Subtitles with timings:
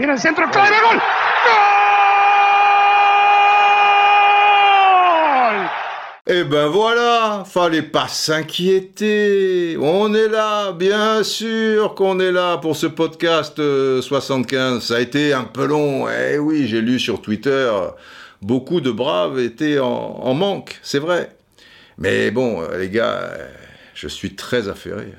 [0.00, 1.00] Tiene el.
[6.26, 9.76] Eh ben voilà, fallait pas s'inquiéter.
[9.78, 14.82] On est là, bien sûr qu'on est là pour ce podcast euh, 75.
[14.82, 16.06] Ça a été un peu long.
[16.08, 17.70] Eh oui, j'ai lu sur Twitter,
[18.40, 21.36] beaucoup de braves étaient en, en manque, c'est vrai.
[21.98, 23.48] Mais bon, euh, les gars, euh,
[23.94, 25.12] je suis très affairé.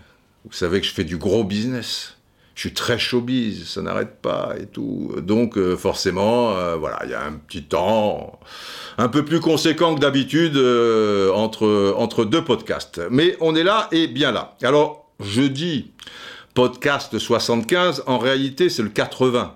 [0.46, 2.16] Vous savez que je fais du gros business.
[2.56, 5.14] Je suis très showbiz, ça n'arrête pas et tout.
[5.22, 8.40] Donc euh, forcément, euh, voilà, il y a un petit temps
[8.98, 13.02] un peu plus conséquent que d'habitude euh, entre, deux podcasts.
[13.10, 14.58] Mais on est là et bien là.
[14.64, 15.92] Alors, je dis
[16.54, 19.56] podcast 75, en réalité c'est le 80.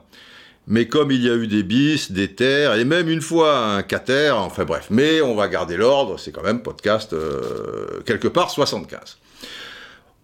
[0.67, 3.83] Mais comme il y a eu des bis, des terres, et même une fois un
[3.83, 4.87] cater, enfin bref.
[4.89, 7.13] Mais on va garder l'ordre, c'est quand même podcast
[8.05, 9.17] quelque part 75.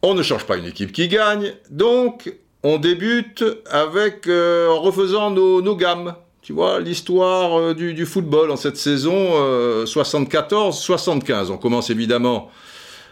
[0.02, 2.34] On ne change pas une équipe qui gagne, donc
[2.64, 6.16] on débute avec euh, en refaisant nos, gammes.
[6.42, 11.52] Tu vois, l'histoire euh, du, football en cette saison euh, 74-75.
[11.52, 12.50] On commence évidemment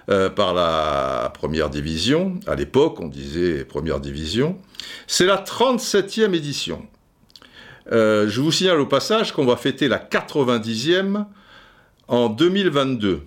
[0.09, 2.39] euh, par la première division.
[2.47, 4.57] À l'époque, on disait première division.
[5.05, 6.87] C'est la 37e édition.
[7.91, 11.25] Euh, je vous signale au passage qu'on va fêter la 90e
[12.07, 13.21] en 2022.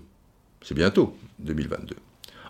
[0.62, 1.95] C'est bientôt, 2022.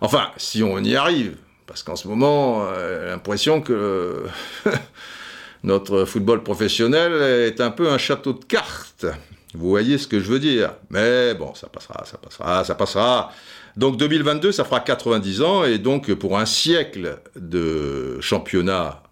[0.01, 1.37] Enfin, si on y arrive,
[1.73, 4.25] parce qu'en ce moment, euh, l'impression que
[5.63, 7.15] notre football professionnel
[7.49, 9.07] est un peu un château de cartes.
[9.55, 13.33] Vous voyez ce que je veux dire Mais bon, ça passera, ça passera, ça passera.
[13.79, 19.03] Donc 2022, ça fera 90 ans, et donc pour un siècle de championnat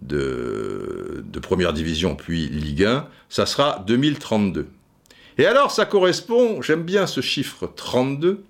[0.00, 4.68] de, de première division, puis Ligue 1, ça sera 2032.
[5.36, 8.42] Et alors, ça correspond, j'aime bien ce chiffre 32,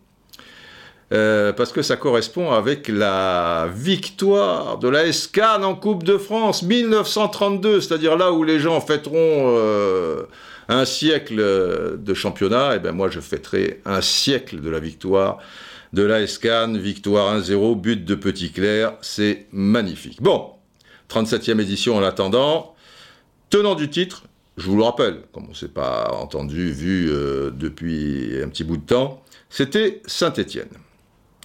[1.12, 6.62] euh, parce que ça correspond avec la victoire de la SCAN en Coupe de France
[6.62, 9.16] 1932, c'est-à-dire là où les gens fêteront
[9.56, 10.22] euh,
[10.68, 11.36] un siècle
[11.98, 15.38] de championnat, et bien moi je fêterai un siècle de la victoire
[15.92, 20.22] de la SCAN, victoire 1-0, but de Petit Clair, c'est magnifique.
[20.22, 20.52] Bon,
[21.08, 22.74] 37e édition en attendant,
[23.50, 24.22] tenant du titre,
[24.56, 28.62] je vous le rappelle, comme on ne s'est pas entendu, vu euh, depuis un petit
[28.62, 30.68] bout de temps, c'était Saint-Étienne.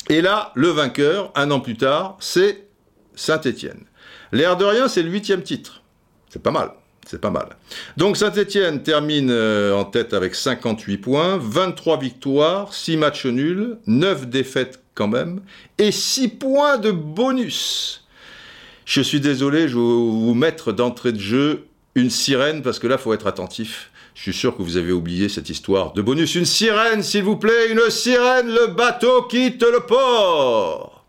[0.10, 2.68] Et là, le vainqueur, un an plus tard, c'est
[3.16, 3.86] Saint-Étienne.
[4.32, 5.82] L'air de rien, c'est le huitième titre.
[6.30, 6.72] C'est pas mal.
[7.06, 7.56] C'est pas mal.
[7.98, 14.28] Donc Saint-Étienne termine euh, en tête avec 58 points, 23 victoires, 6 matchs nuls, 9
[14.28, 15.42] défaites quand même,
[15.78, 18.08] et 6 points de bonus.
[18.86, 22.96] Je suis désolé, je vais vous mettre d'entrée de jeu une sirène, parce que là,
[23.00, 23.92] il faut être attentif.
[24.16, 26.36] Je suis sûr que vous avez oublié cette histoire de bonus.
[26.36, 31.06] Une sirène, s'il vous plaît, une sirène, le bateau quitte le port.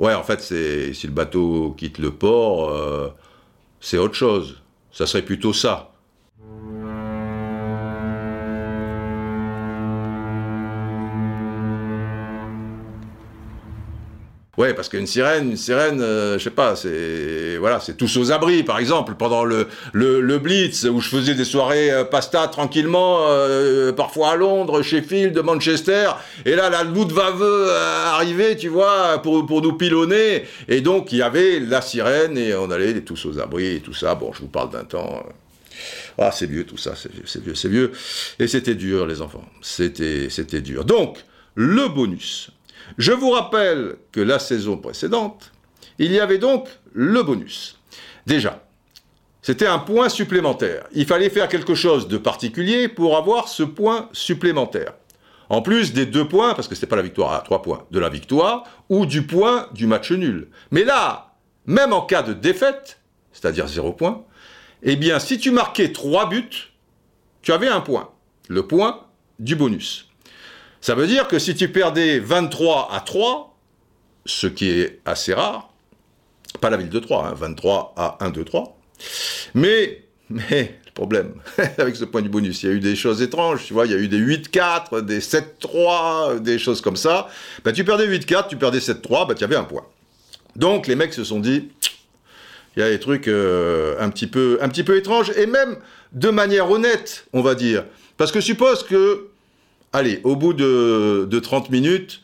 [0.00, 3.08] Ouais, en fait, c'est si le bateau quitte le port, euh,
[3.80, 4.60] c'est autre chose.
[4.90, 5.92] Ça serait plutôt ça.
[14.56, 18.32] Ouais, parce qu'une sirène, une sirène, euh, je sais pas, c'est voilà, c'est tous aux
[18.32, 18.62] abris.
[18.62, 23.92] Par exemple, pendant le, le, Blitz, où je faisais des soirées euh, pasta tranquillement, euh,
[23.92, 26.10] parfois à Londres, Sheffield, Manchester,
[26.46, 27.42] et là la Luftwaffe
[28.06, 32.54] arrivait, tu vois, pour, pour nous pilonner, et donc il y avait la sirène, et
[32.54, 34.14] on allait tous aux abris et tout ça.
[34.14, 35.22] Bon, je vous parle d'un temps.
[36.16, 37.92] Ah, c'est vieux tout ça, c'est vieux, c'est vieux, c'est vieux.
[38.38, 39.44] Et c'était dur, les enfants.
[39.60, 40.86] C'était, c'était dur.
[40.86, 41.18] Donc,
[41.54, 42.50] le bonus.
[42.98, 45.52] Je vous rappelle que la saison précédente,
[45.98, 47.78] il y avait donc le bonus.
[48.26, 48.66] Déjà,
[49.42, 50.84] c'était un point supplémentaire.
[50.92, 54.94] Il fallait faire quelque chose de particulier pour avoir ce point supplémentaire.
[55.48, 58.00] En plus des deux points, parce que c'était pas la victoire à trois points, de
[58.00, 60.48] la victoire ou du point du match nul.
[60.72, 61.34] Mais là,
[61.66, 63.00] même en cas de défaite,
[63.32, 64.24] c'est-à-dire zéro point,
[64.82, 66.72] eh bien, si tu marquais trois buts,
[67.42, 68.10] tu avais un point.
[68.48, 69.06] Le point
[69.38, 70.08] du bonus.
[70.86, 73.58] Ça veut dire que si tu perdais 23 à 3,
[74.24, 75.74] ce qui est assez rare,
[76.60, 78.78] pas la ville de 3, hein, 23 à 1, 2, 3,
[79.54, 81.34] mais, le problème
[81.78, 83.90] avec ce point du bonus, il y a eu des choses étranges, tu vois, il
[83.90, 87.30] y a eu des 8-4, des 7-3, des choses comme ça.
[87.64, 89.86] Ben, tu perdais 8-4, tu perdais 7-3, ben, tu avais un point.
[90.54, 91.68] Donc les mecs se sont dit,
[92.76, 95.78] il y a des trucs euh, un petit peu étranges, et même
[96.12, 97.84] de manière honnête, on va dire.
[98.16, 99.30] Parce que suppose que
[99.96, 102.22] allez, au bout de, de 30 minutes,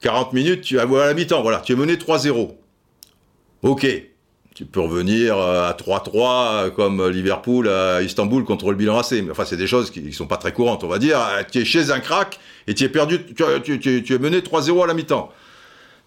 [0.00, 2.54] 40 minutes, tu as à la mi-temps, voilà, tu es mené 3-0.
[3.62, 3.86] Ok,
[4.54, 9.12] tu peux revenir euh, à 3-3 comme Liverpool à Istanbul contre le Milan AC.
[9.12, 11.18] Mais enfin, c'est des choses qui ne sont pas très courantes, on va dire.
[11.50, 14.86] Tu es chez un crack et tu es perdu, tu, tu es mené 3-0 à
[14.86, 15.32] la mi-temps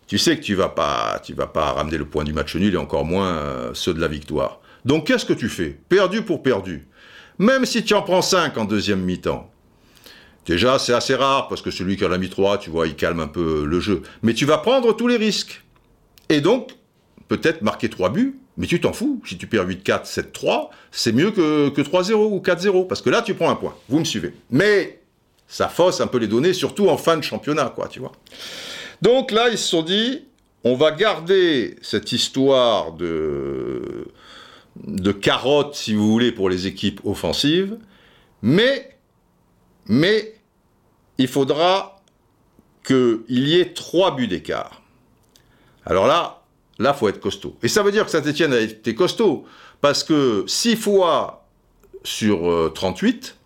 [0.07, 2.73] tu sais que tu vas pas, tu vas pas ramener le point du match nul
[2.73, 4.61] et encore moins euh, ceux de la victoire.
[4.85, 5.77] Donc qu'est-ce que tu fais?
[5.89, 6.87] Perdu pour perdu.
[7.39, 9.51] Même si tu en prends 5 en deuxième mi-temps.
[10.47, 12.95] Déjà, c'est assez rare parce que celui qui en a mis 3, tu vois, il
[12.95, 14.01] calme un peu le jeu.
[14.23, 15.63] Mais tu vas prendre tous les risques.
[16.29, 16.71] Et donc,
[17.27, 19.21] peut-être marquer 3 buts, mais tu t'en fous.
[19.25, 23.21] Si tu perds 8-4, 7-3, c'est mieux que, que 3-0 ou 4-0 parce que là,
[23.21, 23.75] tu prends un point.
[23.89, 24.33] Vous me suivez.
[24.49, 25.01] Mais
[25.49, 28.13] ça fausse un peu les données, surtout en fin de championnat, quoi, tu vois.
[29.01, 30.23] Donc là, ils se sont dit,
[30.63, 34.07] on va garder cette histoire de,
[34.85, 37.77] de carotte, si vous voulez, pour les équipes offensives,
[38.41, 38.97] mais,
[39.87, 40.36] mais
[41.17, 42.01] il faudra
[42.85, 44.81] qu'il y ait trois buts d'écart.
[45.85, 46.41] Alors là,
[46.79, 47.57] là, faut être costaud.
[47.63, 49.45] Et ça veut dire que Saint-Etienne a été costaud,
[49.81, 51.45] parce que 6 fois
[52.03, 53.37] sur 38,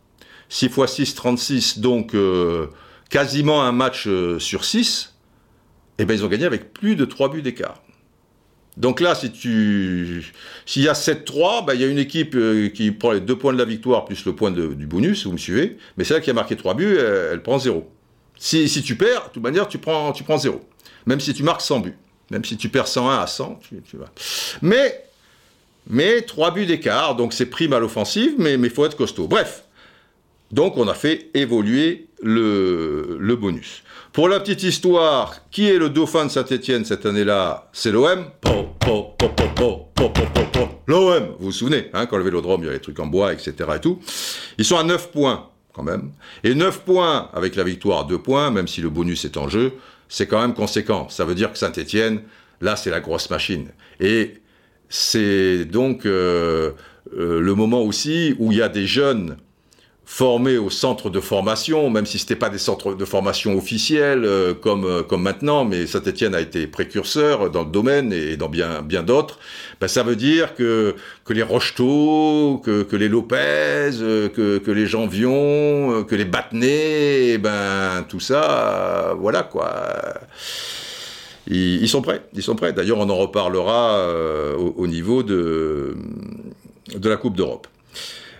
[0.51, 2.67] 6 fois 6, 36, donc euh,
[3.09, 5.13] quasiment un match euh, sur 6,
[5.97, 7.81] eh ben, ils ont gagné avec plus de 3 buts d'écart.
[8.77, 10.23] Donc là, si tu,
[10.65, 13.37] s'il y a 7-3, ben, il y a une équipe euh, qui prend les deux
[13.37, 16.29] points de la victoire plus le point du bonus, vous me suivez, mais celle qui
[16.29, 17.89] a marqué 3 buts, elle, prend 0.
[18.37, 20.61] Si, tu perds, de toute manière, tu prends, tu prends 0.
[21.05, 21.97] Même si tu marques 100 buts.
[22.31, 24.09] Même si tu perds 101 à 100, tu, vas.
[24.61, 25.03] Mais,
[25.87, 29.27] mais 3 buts d'écart, donc c'est prime à l'offensive, mais il faut être costaud.
[29.27, 29.65] Bref,
[30.51, 33.83] donc on a fait évoluer le, le bonus.
[34.13, 37.69] Pour la petite histoire, qui est le dauphin de Saint-Etienne cette année-là?
[37.71, 38.25] C'est l'OM.
[40.87, 43.31] L'OM, vous vous souvenez, hein, quand le vélodrome, il y a les trucs en bois,
[43.31, 43.53] etc.
[43.75, 43.99] et tout.
[44.57, 46.11] Ils sont à 9 points, quand même.
[46.43, 49.47] Et 9 points avec la victoire à 2 points, même si le bonus est en
[49.47, 49.73] jeu,
[50.09, 51.07] c'est quand même conséquent.
[51.07, 52.21] Ça veut dire que Saint-Etienne,
[52.59, 53.69] là, c'est la grosse machine.
[54.01, 54.41] Et
[54.89, 56.71] c'est donc euh,
[57.17, 59.37] euh, le moment aussi où il y a des jeunes
[60.11, 64.25] formés au centre de formation, même si ce n'était pas des centres de formation officiels
[64.25, 68.49] euh, comme, euh, comme maintenant, mais Saint-Etienne a été précurseur dans le domaine et dans
[68.49, 69.39] bien, bien d'autres,
[69.79, 74.69] ben, ça veut dire que, que les Rocheteau, que, que les Lopez, euh, que, que
[74.71, 79.93] les Janvion, que les Battenay, ben, tout ça, voilà quoi.
[81.47, 82.73] Ils, sont prêts, ils sont prêts.
[82.73, 84.05] D'ailleurs, on en reparlera
[84.57, 85.95] au, au, niveau de,
[86.93, 87.67] de la Coupe d'Europe.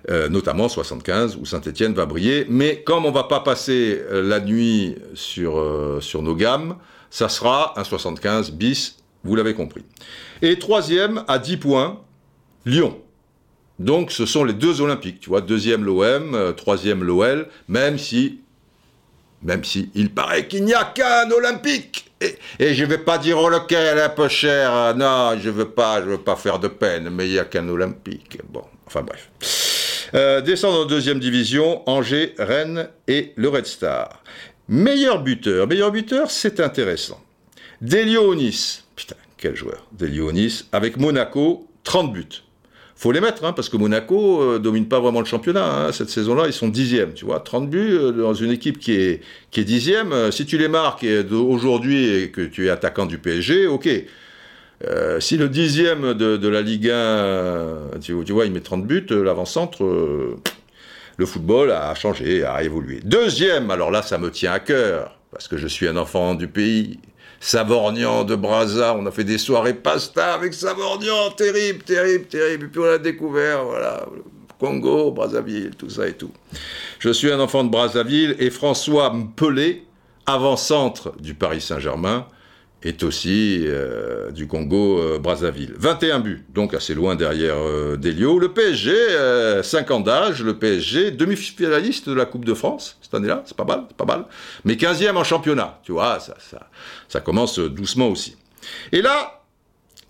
[0.10, 2.48] Euh, notamment 75 où Saint-Etienne va briller.
[2.50, 6.78] Mais comme on va pas passer euh, la nuit sur, euh, sur nos gammes,
[7.12, 9.86] ça sera un 75 bis, vous l'avez compris.
[10.42, 12.02] Et troisième, à 10 points,
[12.66, 12.98] Lyon.
[13.78, 18.40] Donc ce sont les deux Olympiques, tu vois, deuxième l'OM, troisième l'OL, même si,
[19.44, 22.12] même si il paraît qu'il n'y a qu'un Olympique.
[22.22, 26.18] Et, et, je vais pas dire oh lequel un peu cher, non, je veux veux
[26.18, 28.40] pas faire de peine, mais il n'y a qu'un Olympique.
[28.50, 29.30] Bon, enfin bref.
[30.14, 34.22] Euh, descendre en deuxième division, Angers, Rennes et le Red Star.
[34.68, 37.22] Meilleur buteur, meilleur buteur, c'est intéressant.
[37.82, 42.44] Delionis, putain, quel joueur, Delionis, avec Monaco, 30 buts.
[42.96, 45.88] Faut les mettre, hein, parce que Monaco euh, domine pas vraiment le championnat.
[45.88, 45.92] Hein.
[45.92, 47.40] Cette saison-là, ils sont dixièmes, tu vois.
[47.40, 50.32] 30 buts euh, dans une équipe qui est, qui est dixième.
[50.32, 53.90] si tu les marques aujourd'hui et que tu es attaquant du PSG, ok.
[54.88, 59.06] Euh, si le dixième de, la Ligue 1, euh, tu, vois, il met 30 buts,
[59.12, 63.00] euh, l'avant-centre, le football a changé, a évolué.
[63.04, 66.48] Deuxième, alors là, ça me tient à cœur, parce que je suis un enfant du
[66.48, 67.00] pays.
[67.40, 72.66] Savornian de Brazza, on a fait des soirées pasta avec Savornian, terrible, terrible, terrible.
[72.66, 74.06] Et puis on a découvert, voilà,
[74.60, 76.32] Congo, Brazzaville, tout ça et tout.
[77.00, 79.86] Je suis un enfant de Brazzaville et François Pelé,
[80.28, 82.28] avant-centre du Paris Saint-Germain,
[82.84, 85.74] est aussi euh, du Congo euh, Brazzaville.
[85.78, 88.40] 21 buts, donc assez loin derrière euh, Delio.
[88.40, 88.94] Le PSG,
[89.64, 93.66] 5 ans d'âge, le PSG, demi-finaliste de la Coupe de France cette année-là, c'est pas
[93.66, 94.26] mal, c'est pas mal.
[94.64, 96.20] Mais 15e en championnat, tu vois,
[97.08, 98.38] ça commence doucement aussi.
[98.92, 99.44] Et là,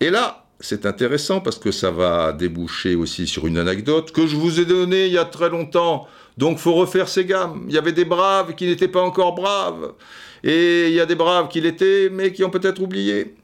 [0.00, 4.36] et là, c'est intéressant parce que ça va déboucher aussi sur une anecdote que je
[4.36, 6.06] vous ai donnée il y a très longtemps.
[6.38, 7.64] Donc faut refaire ses gammes.
[7.68, 9.92] Il y avait des braves qui n'étaient pas encore braves.
[10.44, 13.34] Et il y a des braves qui l'étaient, mais qui ont peut-être oublié.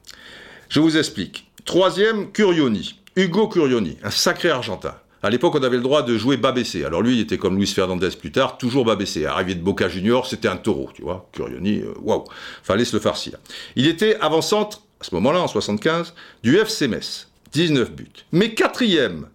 [0.69, 1.51] Je vous explique.
[1.65, 2.99] Troisième, Curioni.
[3.17, 4.95] Hugo Curioni, un sacré Argentin.
[5.23, 6.85] À l'époque, on avait le droit de jouer Babessé.
[6.85, 9.27] Alors lui, il était comme Luis Fernandez plus tard, toujours Babessé.
[9.27, 11.29] Arrivé de Boca Junior, c'était un taureau, tu vois.
[11.33, 12.25] Curioni, euh, waouh,
[12.63, 13.39] fallait se le farcir.
[13.75, 16.15] Il était avant-centre, à ce moment-là, en 75,
[16.45, 17.29] du FC Metz.
[17.53, 18.07] 19 buts.
[18.31, 19.27] Mais quatrième,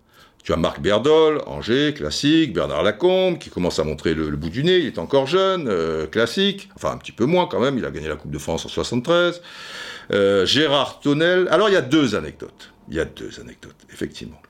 [0.43, 4.63] tu as Marc Berdol, Angers, classique, Bernard Lacombe, qui commence à montrer le, bout du
[4.63, 7.85] nez, il est encore jeune, euh, classique, enfin un petit peu moins quand même, il
[7.85, 9.41] a gagné la Coupe de France en 73.
[10.12, 14.41] Euh, Gérard Tonnel, alors il y a deux anecdotes, il y a deux anecdotes, effectivement.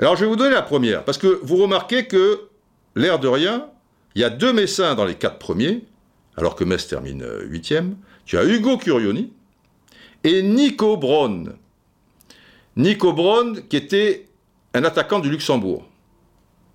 [0.00, 2.48] Alors je vais vous donner la première, parce que vous remarquez que,
[2.96, 3.66] l'air de rien,
[4.16, 5.84] il y a deux Messins dans les quatre premiers,
[6.36, 7.94] alors que Metz termine 8e.
[8.24, 9.32] Tu as Hugo Curioni
[10.24, 11.54] et Nico Braun.
[12.76, 14.26] Nico Braun qui était
[14.74, 15.86] un attaquant du Luxembourg.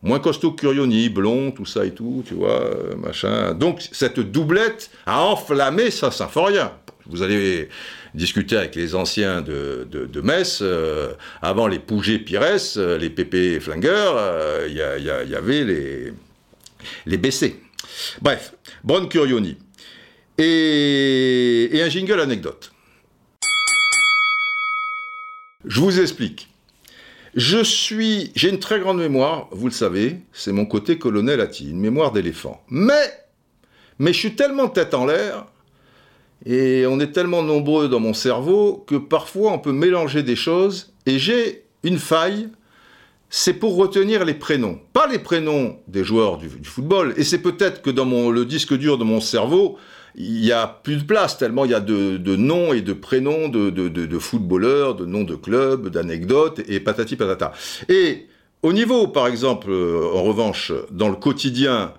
[0.04, 3.54] Moins costaud que Curioni, blond, tout ça et tout, tu vois, euh, machin.
[3.54, 6.74] Donc cette doublette a enflammé sa Symphorien.
[7.08, 7.70] Vous allez
[8.14, 12.42] discuter avec les anciens de, de, Metz, euh, avant les Pouget Pires,
[12.78, 17.60] euh, les Pépé Flingueurs, il y, avait les, BC.
[18.22, 19.58] Bref, Braun Curioni.
[20.38, 22.72] Et, et un jingle anecdote.
[25.66, 26.50] Je vous explique.
[27.36, 31.70] Je suis, j'ai une très grande mémoire, vous le savez, c'est mon côté colonel ati,
[31.70, 32.64] une mémoire d'éléphant.
[32.70, 33.12] Mais,
[34.00, 35.46] mais je suis tellement tête en l'air,
[36.46, 40.94] et on est tellement nombreux dans mon cerveau, que parfois on peut mélanger des choses,
[41.06, 42.48] et j'ai une faille,
[43.30, 44.80] c'est pour retenir les prénoms.
[44.94, 48.98] Pas les prénoms des joueurs du, football, et c'est peut-être que dans le disque dur
[48.98, 49.78] de mon cerveau,
[50.18, 53.50] il n'y a plus de place, tellement il y a de, noms et de prénoms
[53.50, 57.52] de, de, footballeurs, de noms de clubs, d'anecdotes, et patati patata.
[57.90, 58.28] Et
[58.64, 61.94] au niveau, par exemple, euh, en revanche, dans le quotidien,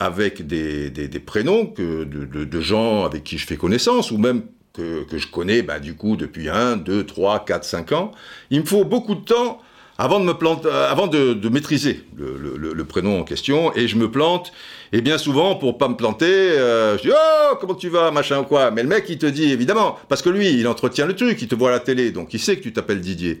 [0.00, 0.90] avec des,
[1.24, 4.42] prénoms que, de, gens avec qui je fais connaissance, ou même
[4.72, 8.10] que, je connais bah, du coup depuis 1, 2, 3, 4, 5 ans,
[8.50, 9.60] il me faut beaucoup de temps
[9.98, 14.10] avant de me planter, euh, avant de, maîtriser le, prénom en question, et je me
[14.10, 14.52] plante.
[14.94, 18.40] Et bien souvent, pour pas me planter, euh, je dis oh comment tu vas, machin
[18.40, 18.70] ou quoi.
[18.70, 21.48] Mais le mec, il te dit évidemment, parce que lui, il entretient le truc, il
[21.48, 23.40] te voit à la télé, donc il sait que tu t'appelles Didier.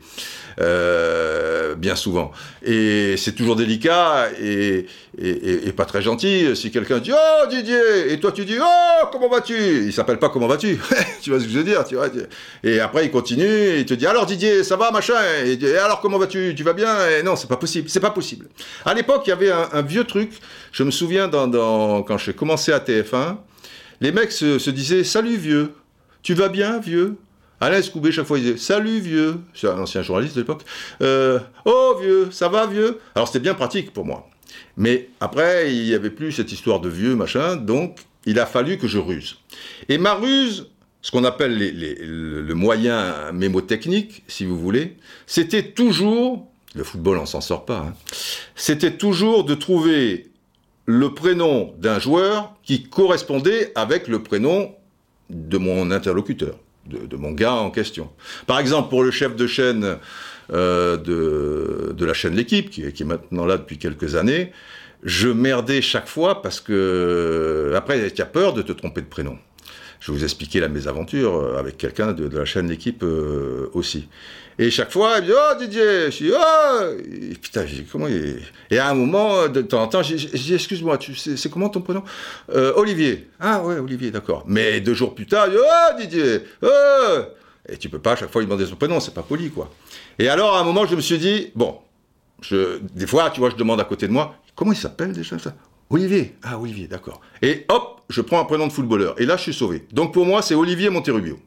[0.60, 2.32] Euh, bien souvent.
[2.62, 4.86] Et c'est toujours délicat et,
[5.76, 9.86] pas très gentil si quelqu'un dit Oh Didier Et toi tu dis Oh comment vas-tu?
[9.86, 10.78] Il s'appelle pas Comment vas-tu
[11.22, 11.82] Tu vois ce que je veux dire
[12.62, 15.14] Et après il continue et il te dit Alors Didier, ça va machin?
[15.44, 16.54] Et, alors comment vas-tu?
[16.54, 16.94] Tu vas bien?
[17.08, 17.88] Et Non, c'est pas possible.
[17.88, 18.48] C'est pas possible.
[18.84, 20.32] À l'époque, il y avait un, vieux truc.
[20.72, 23.36] Je me souviens quand j'ai commencé à TF1,
[24.00, 25.72] les mecs se disaient Salut vieux,
[26.22, 27.16] tu vas bien vieux?
[27.62, 30.62] Alain Escoubé, chaque fois, il disait Salut vieux C'est un ancien journaliste de l'époque.
[31.00, 32.98] Euh, oh vieux, ça va vieux?
[33.14, 34.28] Alors c'était bien pratique pour moi.
[34.76, 38.78] Mais après, il n'y avait plus cette histoire de vieux, machin, donc il a fallu
[38.78, 39.36] que je ruse.
[39.88, 40.70] Et ma ruse,
[41.02, 44.96] ce qu'on appelle le moyen mémotechnique, si vous voulez,
[45.28, 47.94] c'était toujours, le football on s'en sort pas, hein,
[48.56, 50.32] c'était toujours de trouver
[50.86, 54.74] le prénom d'un joueur qui correspondait avec le prénom
[55.30, 58.10] de mon interlocuteur de, mon gars en question.
[58.46, 59.98] Par exemple, pour le chef de chaîne
[60.52, 64.52] euh, de, la chaîne L'équipe, qui, est maintenant là depuis quelques années,
[65.02, 69.38] je merdais chaque fois parce que, après, tu as peur de te tromper de prénom
[70.02, 74.08] je vais vous expliquer la mésaventure euh, avec quelqu'un de, la chaîne L'équipe euh, aussi.
[74.58, 78.40] Et chaque fois, il me dit Oh Didier Je dis Oh Putain, comment il
[78.70, 82.02] Et à un moment, de temps en temps, je dis Excuse-moi, c'est comment ton prénom?
[82.54, 83.28] Euh, Olivier.
[83.40, 84.44] Ah ouais, Olivier, d'accord.
[84.46, 87.22] Mais deux jours plus tard, il dit Oh Didier oh
[87.68, 89.70] Et tu peux pas à chaque fois lui demander son prénom, c'est pas poli, quoi.
[90.18, 91.78] Et alors, à un moment, je me suis dit Bon,
[92.50, 95.54] des fois, tu vois, je demande à côté de moi Comment il s'appelle déjà ça?
[95.90, 96.36] Olivier.
[96.42, 97.20] Ah, Olivier, d'accord.
[97.42, 99.20] Et hop, je prends un prénom de footballeur.
[99.20, 99.86] Et là, je suis sauvé.
[99.92, 101.38] Donc pour moi, c'est Olivier Monterubio.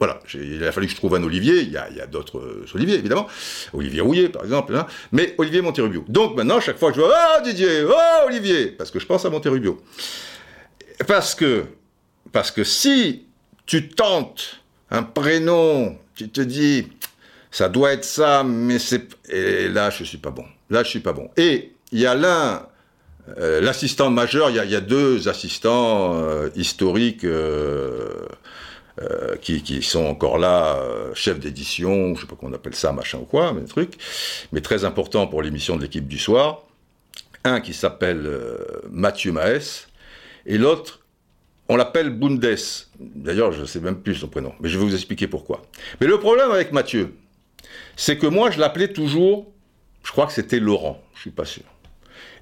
[0.00, 2.96] Voilà, il a fallu que je trouve un Olivier, il y a, d'autres euh, Olivier
[2.96, 3.28] évidemment,
[3.72, 4.86] Olivier Rouillet par exemple, hein.
[5.12, 6.04] mais Olivier Monterubio.
[6.08, 9.24] Donc maintenant, chaque fois que je vois «Oh Didier, oh Olivier!» parce que je pense
[9.24, 9.80] à Monterubio.
[11.06, 11.64] Parce que,
[12.32, 13.24] parce que si
[13.66, 14.60] tu tentes
[14.90, 16.88] un prénom, tu te dis
[17.52, 20.44] «ça doit être ça, mais c'est...» Et là, je suis pas bon.
[20.70, 21.30] Là, je suis pas bon.
[21.36, 22.66] Et il y a l'un
[23.38, 27.24] euh, l'assistant majeur, il y, a deux assistants euh, historiques
[29.00, 30.78] euh, qui, sont encore là,
[31.14, 33.94] chef d'édition, je sais pas qu'on appelle ça, machin ou quoi, mais truc,
[34.52, 36.62] mais très important pour l'émission de l'équipe du soir.
[37.44, 38.30] Un qui s'appelle
[38.90, 39.86] Mathieu Maes,
[40.46, 41.00] et l'autre,
[41.68, 42.56] on l'appelle Bundes.
[42.98, 45.62] D'ailleurs, je ne sais même plus son prénom, mais je vais vous expliquer pourquoi.
[46.00, 47.14] Mais le problème avec Mathieu,
[47.96, 49.52] c'est que moi, je l'appelais toujours,
[50.02, 51.64] je crois que c'était Laurent, je suis pas sûr.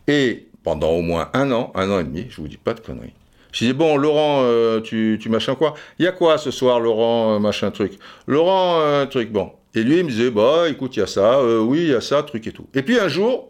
[0.09, 2.81] Et pendant au moins un an, un an et demi, je vous dis pas de
[2.81, 3.15] conneries.
[3.53, 5.75] Je dis bon, Laurent, euh, tu, tu machin quoi?
[5.99, 7.99] Il y a quoi ce soir, Laurent, euh, machin truc?
[8.27, 9.53] Laurent, euh, truc, bon.
[9.75, 12.01] Et lui, il me disait, bah écoute, il y a ça, oui, il y a
[12.01, 12.67] ça, truc et tout.
[12.75, 13.49] Et puis un jour,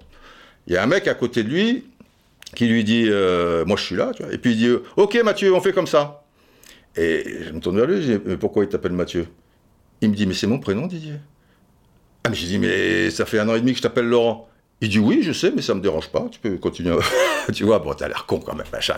[0.67, 1.85] il y a un mec à côté de lui
[2.55, 3.05] qui lui dit,
[3.67, 4.33] moi je suis là, tu vois.
[4.33, 6.25] Et puis il dit, ok Mathieu, on fait comme ça.
[6.97, 9.27] Et je me tourne vers lui, je dis, mais pourquoi il t'appelle Mathieu?
[10.01, 11.15] Il me dit, mais c'est mon prénom, Didier.
[12.25, 14.49] Ah, mais j'ai dit, mais ça fait un an et demi que je t'appelle Laurent.
[14.83, 16.27] Il dit oui, je sais, mais ça me dérange pas.
[16.31, 16.99] Tu peux continuer.
[17.55, 18.97] tu vois, bon, t'as l'air con quand même, machin.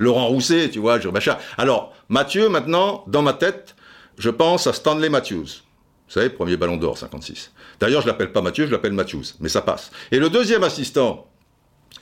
[0.00, 1.38] Laurent Rousset, tu vois, je machin.
[1.56, 3.76] Alors, Mathieu, maintenant, dans ma tête,
[4.18, 5.62] je pense à Stanley Matthews.
[6.08, 7.52] Vous savez, premier ballon d'or, 56.
[7.78, 9.92] D'ailleurs, je l'appelle pas Mathieu, je l'appelle Matthews, mais ça passe.
[10.10, 11.28] Et le deuxième assistant,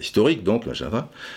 [0.01, 0.65] historique donc,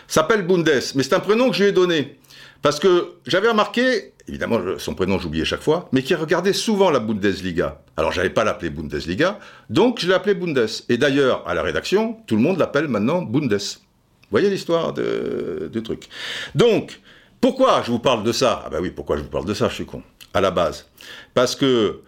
[0.07, 2.17] s'appelle Bundes, mais c'est un prénom que je lui ai donné.
[2.61, 6.99] Parce que j'avais remarqué, évidemment son prénom j'oubliais chaque fois, mais qu'il regardait souvent la
[6.99, 7.81] Bundesliga.
[7.97, 9.37] Alors j'avais pas l'appelé Bundesliga,
[9.69, 10.65] donc je l'ai appelé Bundes.
[10.87, 13.51] Et d'ailleurs, à la rédaction, tout le monde l'appelle maintenant Bundes.
[13.53, 16.07] Vous voyez l'histoire de, de truc.
[16.55, 17.01] Donc,
[17.41, 18.63] pourquoi je vous parle de ça?
[18.65, 19.67] Ah ben oui, pourquoi je vous parle de ça?
[19.67, 20.01] Je suis con.
[20.33, 20.87] À la base.
[21.33, 22.01] Parce que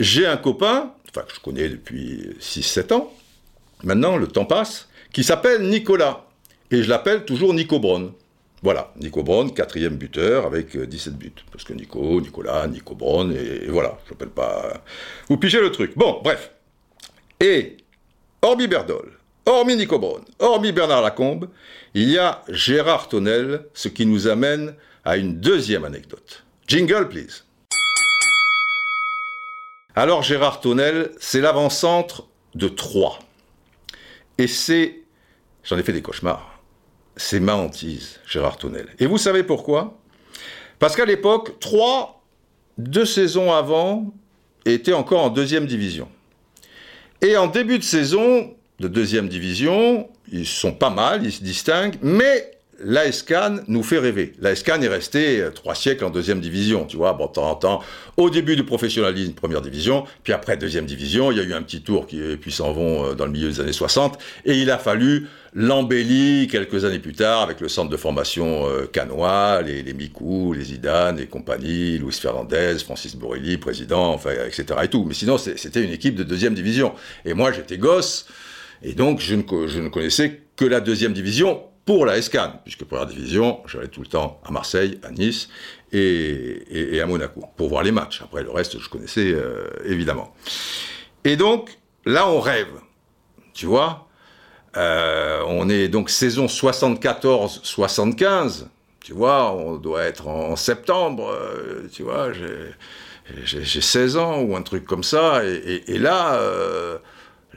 [0.00, 3.12] j'ai un copain, enfin que je connais depuis 6-7 ans,
[3.84, 6.26] maintenant le temps passe, qui s'appelle Nicolas.
[6.70, 8.12] Et je l'appelle toujours Nico Braun.
[8.62, 11.32] Voilà, Nico Braun, quatrième buteur avec 17 euh, buts.
[11.50, 14.84] Parce que Nico, Nicolas, Nico Braun, et, voilà, je n'appelle pas...
[15.28, 15.96] Vous pigez le truc.
[15.96, 16.52] Bon, bref.
[17.40, 17.78] Et,
[18.42, 19.12] hormis Berdol,
[19.46, 21.48] hormis Nico Braun, hormis Bernard Lacombe,
[21.94, 24.74] il y a Gérard Tonnel, ce qui nous amène
[25.04, 26.44] à une deuxième anecdote.
[26.68, 27.44] Jingle, please.
[29.96, 33.18] Alors Gérard Tonnel, c'est l'avant-centre de Troyes.
[34.38, 34.99] Et c'est,
[35.70, 36.60] j'en ai fait des cauchemars,
[37.16, 38.88] c'est ma hantise, Gérard Tonnel.
[38.98, 40.00] Et vous savez pourquoi?
[40.80, 42.20] Parce qu'à l'époque, Troyes,
[42.76, 44.12] deux saisons avant,
[44.64, 46.08] était encore en deuxième division.
[47.22, 51.98] Et en début de saison de deuxième division, ils sont pas mal, ils se distinguent,
[52.02, 54.32] mais l'ASCAN nous fait rêver.
[54.40, 57.54] L'ASCAN est resté euh, trois siècles en deuxième division, tu vois, bon, de temps en
[57.54, 57.80] temps,
[58.16, 61.62] au début du professionnalisme, première division, puis après deuxième division, il y a eu un
[61.62, 64.70] petit tour qui puis s'en vont euh, dans le milieu des années 60, et il
[64.70, 69.82] a fallu l'embellir quelques années plus tard avec le centre de formation euh, canois, les,
[69.82, 74.64] les Mikou, les Zidane et compagnie, Luis Fernandez, Francis Borrelli, président, enfin, etc.
[74.82, 75.04] et tout.
[75.04, 76.94] Mais sinon, c'était une équipe de deuxième division.
[77.24, 78.26] Et moi, j'étais gosse,
[78.82, 82.84] et donc je ne, je ne connaissais que la deuxième division pour la SCAN, puisque
[82.84, 85.48] première division, j'allais tout le temps à Marseille, à Nice
[85.90, 88.22] et, à Monaco pour voir les matchs.
[88.22, 90.32] Après, le reste, je connaissais euh, évidemment.
[91.24, 92.70] Et donc, là, on rêve,
[93.54, 94.06] tu vois.
[94.76, 98.66] Euh, on est donc saison 74-75,
[99.00, 102.28] tu vois, on doit être en, septembre, euh, tu vois,
[103.42, 106.40] j'ai 16 ans ou un truc comme ça, et, et là,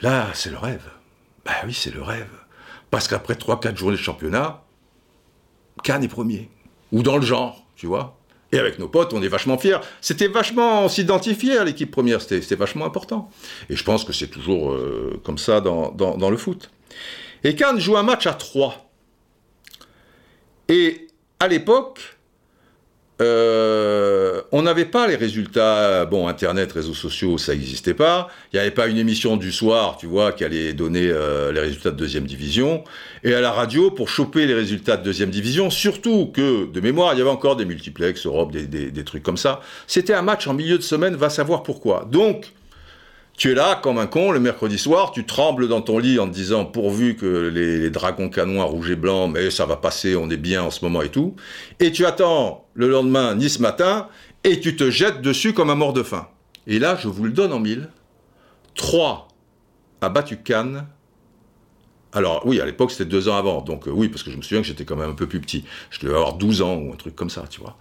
[0.01, 0.89] là, c'est le rêve.
[1.45, 2.42] Ben oui, c'est le rêve.
[2.93, 4.61] Parce qu'après 3-4 journées de championnat,
[5.83, 6.51] Cannes est premier.
[6.91, 8.19] Ou dans le genre, tu vois.
[8.51, 9.79] Et avec nos potes, on est vachement fiers.
[9.99, 13.31] C'était vachement, on s'identifiait à l'équipe première, c'était vachement important.
[13.71, 16.69] Et je pense que c'est toujours euh, comme ça dans, le foot.
[17.43, 18.87] Et Cannes joue un match à 3.
[20.67, 21.07] Et
[21.39, 22.19] à l'époque,
[23.23, 28.29] euh, on n'avait pas les résultats, bon, Internet, réseaux sociaux, ça n'existait pas.
[28.51, 31.59] Il n'y avait pas une émission du soir, tu vois, qui allait donner euh, les
[31.59, 32.83] résultats de deuxième division.
[33.23, 37.13] Et à la radio, pour choper les résultats de deuxième division, surtout que, de mémoire,
[37.13, 39.61] il y avait encore des multiplex, Europe, des, des trucs comme ça.
[39.87, 42.07] C'était un match en milieu de semaine, va savoir pourquoi.
[42.11, 42.51] Donc,
[43.43, 46.29] tu es là comme un con le mercredi soir, tu trembles dans ton lit en
[46.29, 50.29] te disant pourvu que les, dragons canois rouge et blanc, mais ça va passer, on
[50.29, 51.35] est bien en ce moment et tout.
[51.81, 54.07] Et tu attends le lendemain ni ce matin
[54.45, 56.29] et tu te jettes dessus comme un mort de faim.
[56.67, 57.89] Et là, je vous le donne en mille.
[58.75, 59.27] 3
[59.99, 60.87] a battu Cannes.
[62.13, 64.41] Alors oui, à l'époque c'était deux ans avant, donc euh, oui, parce que je me
[64.41, 65.65] souviens que j'étais quand même un peu plus petit.
[65.89, 67.75] Je devais avoir 12 ans ou un truc comme ça, tu vois.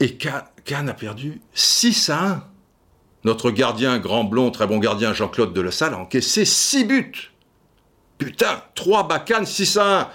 [0.00, 2.44] Et Cannes a perdu 6 à 1.
[3.24, 7.30] Notre gardien, grand blond, très bon gardien, Jean-Claude de La Salle, a encaissé 6 buts.
[8.16, 10.08] Putain, 3 bacanes, 6 à 1.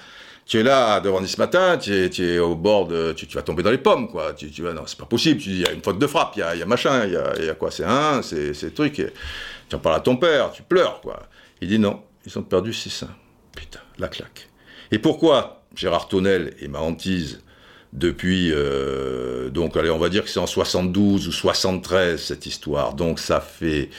[0.45, 2.89] Tu es là devant ce matin, tu es, au bord.
[3.15, 4.33] Tu, vas tomber dans les pommes, quoi.
[4.33, 5.39] Tu, tu vas, non, c'est pas possible.
[5.39, 7.49] Tu dis, il y a une faute de frappe, il y a, machin, il y
[7.49, 9.01] a, quoi C'est un, c'est, truc.
[9.69, 11.23] tu en parles à ton père, tu pleures, quoi.
[11.61, 13.07] Il dit non, ils ont perdu 6 1.
[13.55, 14.49] Putain, la claque.
[14.91, 17.41] Et pourquoi Gérard Tonnel et ma hantise
[17.93, 22.95] depuis, euh, donc allez, on va dire que c'est en 72 ou 73 cette histoire.
[22.95, 23.89] Donc ça fait,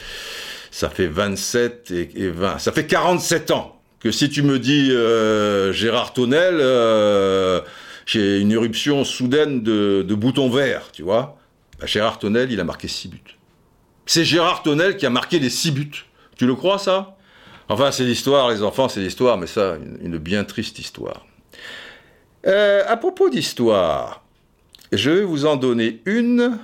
[0.69, 5.71] ça fait 27 et, 20, ça fait 47 ans que si tu me dis euh,
[5.71, 7.61] Gérard Tonnel, euh,
[8.05, 11.37] j'ai une éruption soudaine de, de boutons verts, tu vois.
[11.79, 13.37] Bah, Gérard Tonnel, il a marqué 6 buts.
[14.05, 16.05] C'est Gérard Tonnel qui a marqué les 6 buts.
[16.37, 17.15] Tu le crois ça?
[17.69, 21.25] Enfin, c'est l'histoire, les enfants, c'est l'histoire, mais ça, une bien triste histoire.
[22.47, 24.23] Euh, à propos d'histoire,
[24.91, 26.59] je vais vous en donner une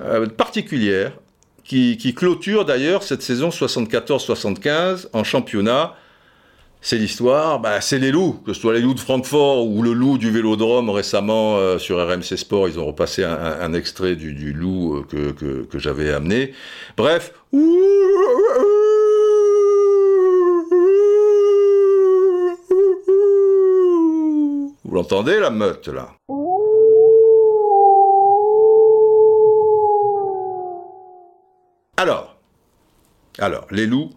[0.00, 1.12] euh, particulière
[1.64, 5.94] qui, clôture d'ailleurs cette saison 74-75 en championnat.
[6.80, 9.92] C'est l'histoire, bah, c'est les loups, que ce soit les loups de Francfort ou le
[9.92, 15.04] loup du Vélodrome récemment euh, sur RMC Sport, ils ont repassé un, extrait du, loup
[15.10, 16.52] que, j'avais amené.
[16.96, 18.85] Bref, Vous
[24.96, 26.08] l'entendez, la meute, là?
[31.98, 32.38] Alors,
[33.38, 34.10] alors, les loups,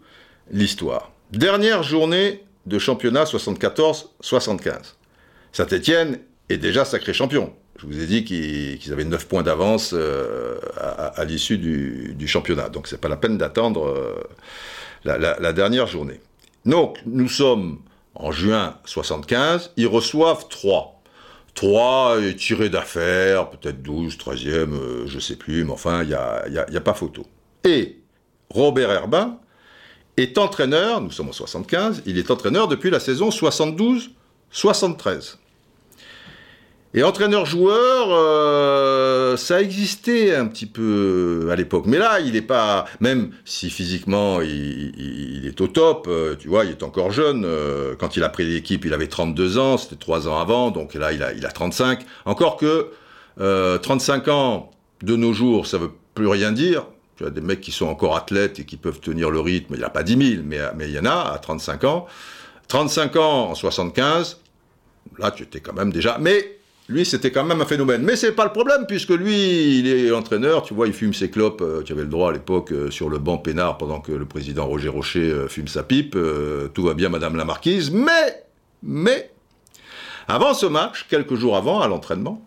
[0.51, 1.11] l'histoire.
[1.31, 4.95] Dernière journée de championnat 74-75.
[5.51, 7.53] Saint-Étienne est déjà sacré champion.
[7.77, 12.69] Je vous ai dit qu'ils avaient 9 points d'avance euh, à, l'issue du, championnat.
[12.69, 14.15] Donc c'est pas la peine d'attendre euh,
[15.03, 16.21] la, dernière journée.
[16.65, 17.79] Donc nous sommes
[18.19, 21.01] en juin 75, ils reçoivent 3.
[21.55, 26.45] 3 tirés d'affaires, peut-être 12, 13e, je ne sais plus, mais enfin, il n'y a,
[26.73, 27.25] a pas photo.
[27.63, 27.97] Et
[28.49, 29.39] Robert Herbin
[30.17, 35.37] est entraîneur, nous sommes en 75, il est entraîneur depuis la saison 72-73.
[36.95, 41.83] Et entraîneur-joueur, euh, ça existait un petit peu à l'époque.
[41.85, 46.65] Mais là, il n'est pas, même si physiquement il, est au top, euh, tu vois,
[46.65, 47.45] il est encore jeune.
[47.45, 50.95] Euh, quand il a pris l'équipe, il avait 32 ans, c'était 3 ans avant, donc
[50.95, 51.99] là, il a, il a 35.
[52.25, 52.89] Encore que
[53.37, 54.71] 35 ans
[55.03, 56.87] de nos jours, ça veut plus rien dire.
[57.17, 59.75] Tu as des mecs qui sont encore athlètes et qui peuvent tenir le rythme.
[59.75, 62.07] Il n'y a pas 10 000, mais, mais il y en a à 35 ans.
[62.67, 64.41] 35 ans en 75,
[65.19, 66.17] là, tu étais quand même déjà.
[66.19, 66.58] Mais
[66.89, 68.01] lui, c'était quand même un phénomène.
[68.01, 71.29] Mais c'est pas le problème, puisque lui, il est entraîneur, tu vois, il fume ses
[71.29, 74.11] clopes, euh, tu avais le droit à l'époque euh, sur le banc peinard pendant que
[74.11, 76.17] le président Roger Rocher euh, fume sa pipe,
[76.73, 78.43] tout va bien, Madame la Marquise, mais,
[78.81, 79.31] mais,
[80.27, 82.43] avant ce match, quelques jours avant, à l'entraînement,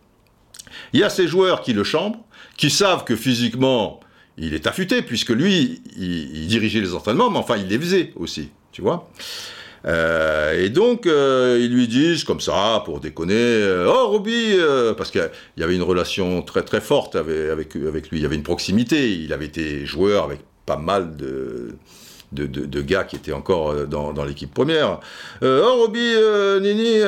[0.93, 2.25] il y a ces joueurs qui le chambrent,
[2.57, 4.01] qui savent que physiquement,
[4.39, 8.51] il est affûté, puisque lui, il, dirigeait les entraînements, mais enfin, il les faisait aussi,
[8.73, 9.09] tu vois.
[9.85, 14.57] Euh, et donc, euh, ils lui disent, comme ça, pour déconner, euh, Oh, Roby
[14.97, 18.37] Parce qu'il y avait une relation très très forte avec, avec, lui, il y avait
[18.37, 21.77] une proximité, il avait été joueur avec pas mal de,
[22.33, 25.01] de, gars qui étaient encore dans, dans l'équipe première.
[25.43, 26.15] oh, Roby,
[26.61, 26.99] Nini,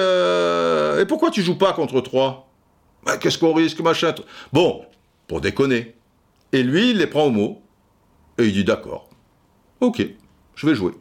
[1.01, 2.49] et pourquoi tu joues pas contre trois?
[3.07, 4.15] Bah, Qu'est-ce qu'on risque, machin
[4.53, 4.83] Bon,
[5.29, 5.95] pour déconner.
[6.53, 7.61] Et lui, il les prend au mot.
[8.39, 9.09] Et il dit d'accord.
[9.81, 10.05] Ok,
[10.57, 10.93] je vais jouer.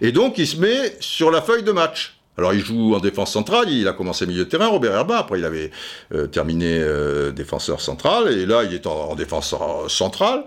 [0.00, 2.16] Et donc, il se met sur la feuille de match.
[2.38, 5.38] Alors, il joue en défense centrale, il a commencé milieu de terrain, Robert Herbin, après
[5.38, 5.70] il avait
[6.14, 9.54] euh, terminé euh, défenseur central, et là, il est en, défense
[9.88, 10.44] centrale.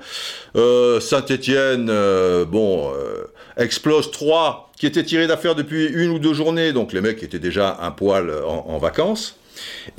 [0.55, 1.91] Euh, Saint-Étienne,
[2.45, 2.91] bon,
[3.57, 7.37] explose 3, qui étaient tirés d'affaire depuis une ou deux journées, donc les mecs étaient
[7.37, 9.37] déjà un poil en, en vacances.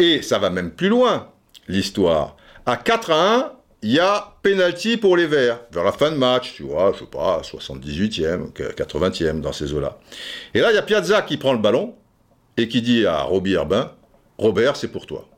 [0.00, 1.28] Et ça va même plus loin,
[1.68, 2.37] l'histoire.
[2.66, 3.52] À 4 à 1,
[3.84, 7.00] il y a penalty pour les Verts, vers la fin de match, tu vois, je
[7.00, 9.98] sais pas, 78e, 80e, dans ces eaux-là.
[10.54, 11.94] Et là, il y a Piazza qui prend le ballon
[12.56, 13.92] et qui dit à Roby Herbin,
[14.38, 15.28] Robert, c'est pour toi.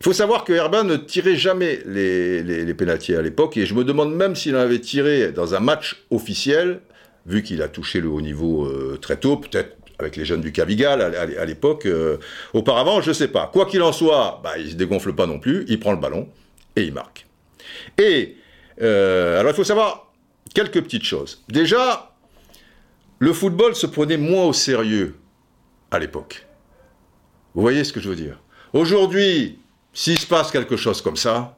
[0.00, 3.84] Il faut savoir que Herbin ne tirait jamais les, les, à l'époque, et je me
[3.84, 6.80] demande même s'il en avait tiré dans un match officiel,
[7.26, 10.50] vu qu'il a touché le haut niveau euh, très tôt, peut-être avec les jeunes du
[10.50, 11.86] Cavigal à, l'époque.
[11.86, 12.16] Euh,
[12.54, 13.48] auparavant, je ne sais pas.
[13.52, 15.98] Quoi qu'il en soit, bah, il ne se dégonfle pas non plus, il prend le
[15.98, 16.28] ballon
[16.74, 17.28] et il marque.
[17.98, 18.36] Et
[18.80, 20.12] euh, alors il faut savoir
[20.54, 21.42] quelques petites choses.
[21.48, 22.14] Déjà,
[23.18, 25.16] le football se prenait moins au sérieux
[25.90, 26.46] à l'époque.
[27.54, 28.38] Vous voyez ce que je veux dire?
[28.72, 29.58] Aujourd'hui,
[29.92, 31.56] s'il se passe quelque chose comme ça,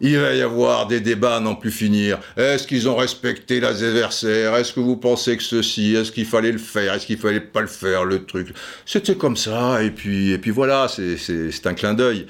[0.00, 2.18] il va y avoir des débats à n'en plus finir.
[2.36, 5.94] Est-ce qu'ils ont respecté l'adversaire Est-ce que vous pensez que ceci?
[5.94, 6.94] Est-ce qu'il fallait le faire?
[6.94, 8.54] Est-ce qu'il fallait pas le faire Le truc?
[8.86, 9.82] C'était comme ça.
[9.82, 12.26] Et puis, et puis voilà, c'est un clin d'œil.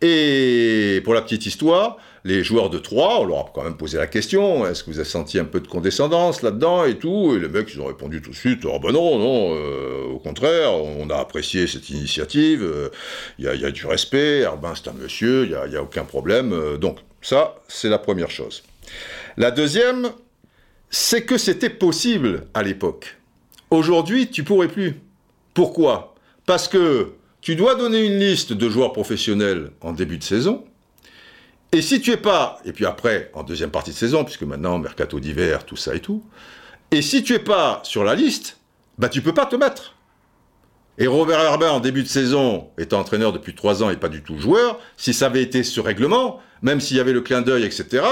[0.00, 3.96] Et pour la petite histoire, les joueurs de Troyes, on leur a quand même posé
[3.96, 7.40] la question, est-ce que vous avez senti un peu de condescendance là-dedans et tout Et
[7.40, 10.72] les mecs, ils ont répondu tout de suite, oh ben non, non, euh, au contraire,
[10.74, 12.88] on a apprécié cette initiative, euh,
[13.38, 16.52] il y, a du respect, Herbin c'est un monsieur, il n'y a, a, aucun problème.
[16.52, 18.62] Euh, donc ça, c'est la première chose.
[19.36, 20.10] La deuxième,
[20.90, 23.16] c'est que c'était possible à l'époque.
[23.70, 25.00] Aujourd'hui, tu pourrais plus.
[25.54, 26.14] Pourquoi?
[26.46, 30.64] Parce que tu dois donner une liste de joueurs professionnels en début de saison,
[31.72, 34.78] et si tu es pas, et puis après, en deuxième partie de saison, puisque maintenant,
[34.78, 36.24] mercato d'hiver, tout ça et tout,
[36.90, 38.58] et si tu es pas sur la liste,
[38.98, 39.94] bah tu peux pas te mettre.
[40.98, 44.22] Et Robert Herbin, en début de saison, étant entraîneur depuis trois ans et pas du
[44.22, 47.64] tout joueur, si ça avait été ce règlement, même s'il y avait le clin d'œil,
[47.64, 48.04] etc.,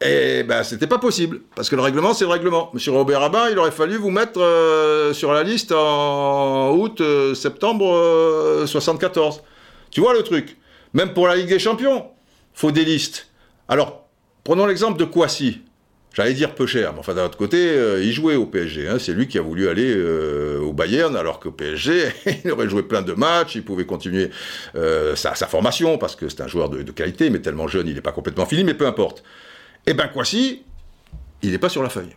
[0.00, 1.42] eh ben, c'était pas possible.
[1.56, 2.70] Parce que le règlement, c'est le règlement.
[2.72, 7.34] Monsieur Robert Herbin, il aurait fallu vous mettre euh, sur la liste en août, euh,
[7.34, 9.36] septembre 74.
[9.36, 9.40] Euh,
[9.90, 10.56] tu vois le truc?
[10.94, 12.06] Même pour la Ligue des Champions
[12.58, 13.28] faut des listes.
[13.68, 14.08] Alors,
[14.42, 15.60] prenons l'exemple de Kwasi.
[16.12, 18.88] J'allais dire peu cher, mais enfin d'un autre côté, euh, il jouait au PSG.
[18.88, 18.96] Hein.
[18.98, 22.08] C'est lui qui a voulu aller euh, au Bayern, alors qu'au PSG,
[22.44, 24.30] il aurait joué plein de matchs, il pouvait continuer
[24.74, 28.00] euh, sa, formation, parce que c'est un joueur de, qualité, mais tellement jeune, il n'est
[28.00, 29.22] pas complètement fini, mais peu importe.
[29.86, 30.64] Eh ben Kwasi,
[31.42, 32.16] il n'est pas sur la feuille.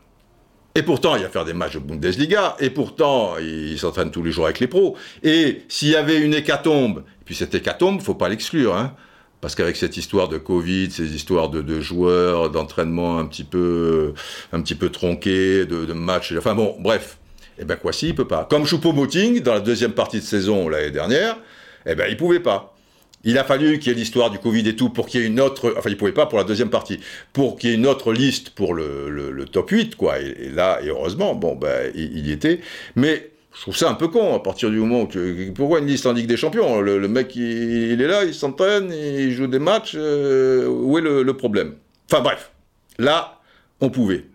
[0.73, 4.31] Et pourtant, il va faire des matchs de Bundesliga, et pourtant, il s'entraîne tous les
[4.31, 4.97] jours avec les pros.
[5.21, 8.95] Et s'il y avait une hécatombe, et puis cette hécatombe, faut pas l'exclure, hein,
[9.41, 14.13] parce qu'avec cette histoire de Covid, ces histoires de, joueurs, d'entraînement un petit peu,
[14.53, 17.17] un petit peu tronqués, de, matchs, enfin bon, bref,
[17.59, 18.47] Eh ben Kwasi, il peut pas.
[18.49, 21.37] Comme Choupo-Moting, dans la deuxième partie de saison l'année dernière,
[21.85, 22.75] eh ben il pouvait pas.
[23.23, 25.27] Il a fallu qu'il y ait l'histoire du Covid et tout pour qu'il y ait
[25.27, 25.75] une autre.
[25.77, 26.99] Enfin, il pouvait pas pour la deuxième partie.
[27.33, 30.19] Pour qu'il y ait une autre liste pour le, top 8, quoi.
[30.19, 32.61] Et, là, et heureusement, bon, ben, il, y était.
[32.95, 35.51] Mais je trouve ça un peu con à partir du moment que.
[35.51, 36.79] Pourquoi une liste en Ligue des Champions?
[36.79, 39.93] Le, mec, il, est là, il s'entraîne, il joue des matchs.
[39.95, 41.75] Euh, où est le, problème?
[42.09, 42.51] Enfin, bref.
[42.97, 43.39] Là,
[43.79, 44.25] on pouvait.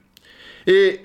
[0.67, 1.01] Et.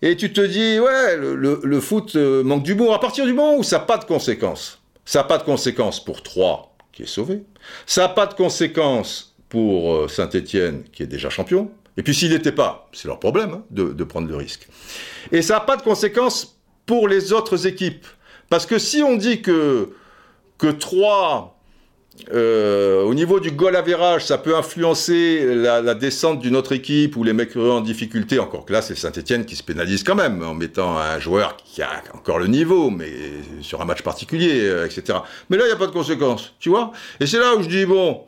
[0.00, 2.92] Et tu te dis, ouais, le, foot euh, manque bon.
[2.92, 6.04] À partir du moment où ça n'a pas de conséquences, ça n'a pas de conséquences
[6.04, 7.42] pour 3, qui est sauvé.
[7.84, 11.72] Ça n'a pas de conséquences pour euh, Saint-Étienne, qui est déjà champion.
[11.96, 14.68] Et puis s'il n'était pas, c'est leur problème hein, de, prendre le risque.
[15.32, 16.57] Et ça n'a pas de conséquences
[16.88, 18.06] pour les autres équipes.
[18.48, 19.90] Parce que si on dit que,
[20.56, 21.54] que 3
[22.32, 27.22] euh, au niveau du goal average, ça peut influencer la, descente d'une autre équipe ou
[27.22, 28.38] les mecs en difficulté.
[28.40, 31.82] Encore que là, c'est Saint-Etienne qui se pénalise quand même en mettant un joueur qui
[31.82, 33.12] a encore le niveau, mais
[33.60, 35.18] sur un match particulier, euh, etc.
[35.50, 36.90] Mais là, il n'y a pas de conséquences, tu vois.
[37.20, 38.22] Et c'est là où je dis bon,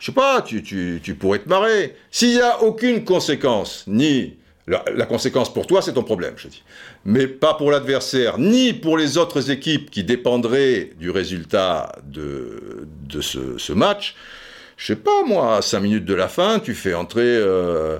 [0.00, 1.96] je sais pas, tu, tu, tu pourrais te marrer.
[2.10, 4.39] S'il n'y a aucune conséquence, ni
[4.70, 6.62] la, conséquence pour toi, c'est ton problème, je dis.
[7.04, 12.82] Mais pas pour l'adversaire, ni pour les autres équipes qui dépendraient du résultat de,
[13.20, 14.14] ce, match.
[14.76, 17.98] Je sais pas, moi, à 5 minutes de la fin, tu fais entrer euh,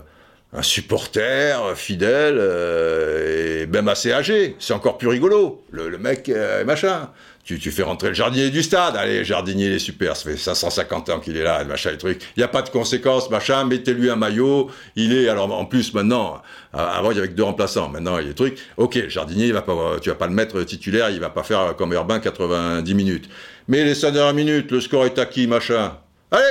[0.53, 4.57] un supporter fidèle euh, et même assez âgé.
[4.59, 5.65] C'est encore plus rigolo.
[5.71, 7.11] Le, le mec, euh, machin
[7.59, 8.97] tu, fais rentrer le jardinier du stade.
[8.97, 10.17] Allez, le jardinier, il est super.
[10.17, 12.23] Ça fait 550 ans qu'il est là, machin, et truc.
[12.37, 13.65] Il n'y a pas de conséquences, machin.
[13.65, 14.71] Mettez-lui un maillot.
[14.97, 16.43] Il est, alors, en plus, maintenant,
[16.75, 17.89] euh, avant, il y avait que deux remplaçants.
[17.89, 18.59] Maintenant, il y a des trucs.
[18.77, 21.11] Ok, le jardinier, il va pas, tu vas pas le mettre titulaire.
[21.11, 23.29] Il va pas faire comme Urbain 90 minutes.
[23.69, 25.97] Mais les 5 dernières minutes, le score est acquis, machin.
[26.31, 26.45] Allez,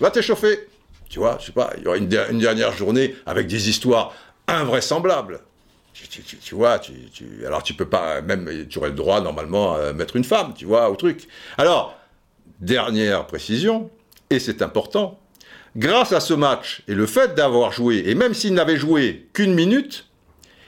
[0.00, 0.68] va t'échauffer.
[1.08, 4.12] Tu vois, je sais pas, il y aura une dernière journée avec des histoires
[4.48, 5.40] invraisemblables
[5.94, 6.80] tu, vois,
[7.46, 10.64] alors tu peux pas, même, tu aurais le droit normalement à mettre une femme, tu
[10.64, 11.28] vois, au truc.
[11.56, 11.96] Alors,
[12.60, 13.90] dernière précision,
[14.30, 15.20] et c'est important,
[15.76, 19.54] grâce à ce match et le fait d'avoir joué, et même s'il n'avait joué qu'une
[19.54, 20.08] minute,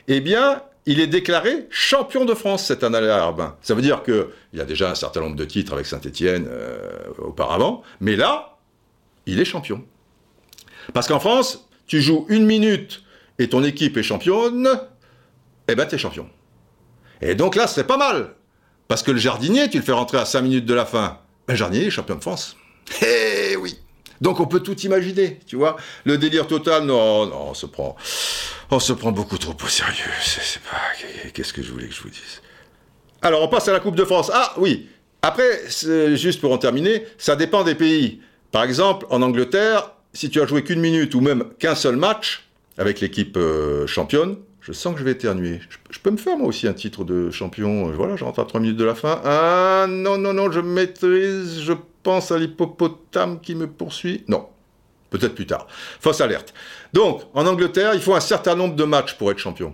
[0.09, 3.35] eh bien, il est déclaré champion de France cette année-là.
[3.63, 6.89] Ça veut dire qu'il y a déjà un certain nombre de titres avec Saint-Etienne euh,
[7.19, 8.59] auparavant, mais là,
[9.27, 9.85] il est champion.
[10.95, 13.03] Parce qu'en France, tu joues une minute
[13.41, 14.69] et ton équipe est championne,
[15.69, 16.29] eh ben t'es champion.
[17.21, 18.35] Et donc là, c'est pas mal.
[18.89, 21.19] Parce que le jardinier, tu le fais rentrer à 5 minutes de la fin.
[21.47, 22.57] Ben, le jardinier est champion de France.
[23.03, 23.79] Eh oui
[24.21, 25.77] Donc on peut tout imaginer, tu vois.
[26.05, 27.97] Le délire total, non, non, on se prend,
[28.71, 30.05] on se prend beaucoup trop au sérieux.
[30.23, 32.43] C'est pas, qu'est-ce que je voulais que je vous dise?
[33.23, 34.31] Alors on passe à la Coupe de France.
[34.33, 34.89] Ah oui
[35.23, 35.63] Après,
[36.15, 38.21] juste pour en terminer, ça dépend des pays.
[38.53, 42.45] Par exemple, en Angleterre, si tu as joué qu'une minute ou même qu'un seul match
[42.79, 45.61] avec l'équipe euh, championne, je sens que je vais éternuer.
[45.91, 47.89] Je, peux me faire moi aussi un titre de champion.
[47.89, 49.21] Euh, voilà, je rentre à 3 minutes de la fin.
[49.25, 54.25] Ah non, non, non, je maîtrise, je pense à l'hippopotame qui me poursuit.
[54.27, 54.49] Non,
[55.11, 55.69] peut-être plus tard.
[56.01, 56.53] Fausse alerte.
[56.93, 59.73] Donc, en Angleterre, il faut un certain nombre de matchs pour être champion.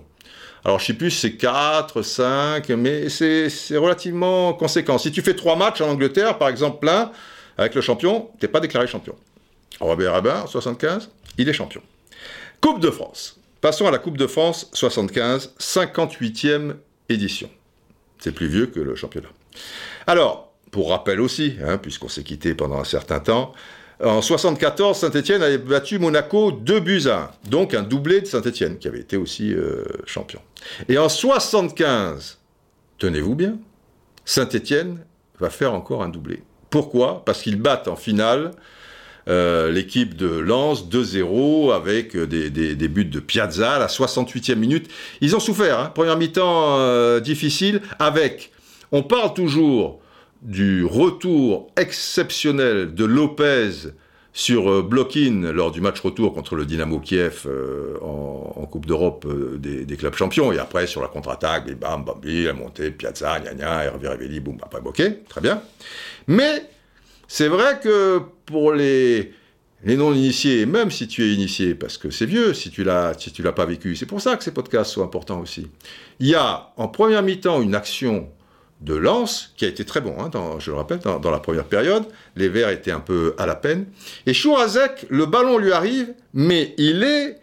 [0.62, 4.98] Alors, je sais plus, c'est 4, 5, mais c'est relativement conséquent.
[4.98, 7.12] Si tu fais 3 matchs en Angleterre, par exemple, plein,
[7.56, 9.16] avec le champion, tu n'es pas déclaré champion.
[9.80, 11.80] Robert Rabin, 75, il est champion.
[12.60, 13.41] Coupe de France.
[13.62, 16.74] Passons à la Coupe de France 75, 58e
[17.08, 17.48] édition.
[18.18, 19.28] C'est plus vieux que le championnat.
[20.08, 23.52] Alors, pour rappel aussi, hein, puisqu'on s'est quitté pendant un certain temps,
[24.02, 28.78] en 74, Saint-Etienne avait battu Monaco 2 buts à 1, donc un doublé de Saint-Etienne,
[28.78, 30.40] qui avait été aussi euh, champion.
[30.88, 32.38] Et en 75,
[32.98, 33.58] tenez-vous bien,
[34.24, 35.04] Saint-Etienne
[35.38, 36.42] va faire encore un doublé.
[36.68, 37.24] Pourquoi?
[37.24, 38.50] Parce qu'ils battent en finale
[39.28, 44.90] euh, l'équipe de Lens 2-0 avec euh, des, buts de Piazza à la 68e minute.
[45.20, 45.92] Ils ont souffert, hein.
[45.94, 48.50] première mi-temps euh, difficile, avec,
[48.90, 50.00] on parle toujours
[50.42, 53.92] du retour exceptionnel de Lopez
[54.32, 57.46] sur block-in lors du match retour contre le Dynamo Kiev
[58.00, 60.50] en, Coupe d'Europe des, clubs champions.
[60.50, 64.56] Et après, sur la contre-attaque, bam, bam, la montée, Piazza, gna gna, Hervé Révelli, boum,
[64.62, 65.62] après, ok, très bien.
[66.26, 66.64] Mais
[67.34, 69.32] c'est vrai que pour les,
[69.84, 73.32] les non-initiés, même si tu es initié, parce que c'est vieux si tu l'as si
[73.32, 75.66] tu l'as pas vécu, c'est pour ça que ces podcasts sont importants aussi.
[76.20, 78.28] Il y a en première mi-temps une action
[78.82, 82.04] de lance qui a été très bon, hein, je le rappelle, dans, la première période.
[82.36, 83.86] Les Verts étaient un peu à la peine.
[84.26, 87.38] Et Chourazek, le ballon lui arrive, mais il est...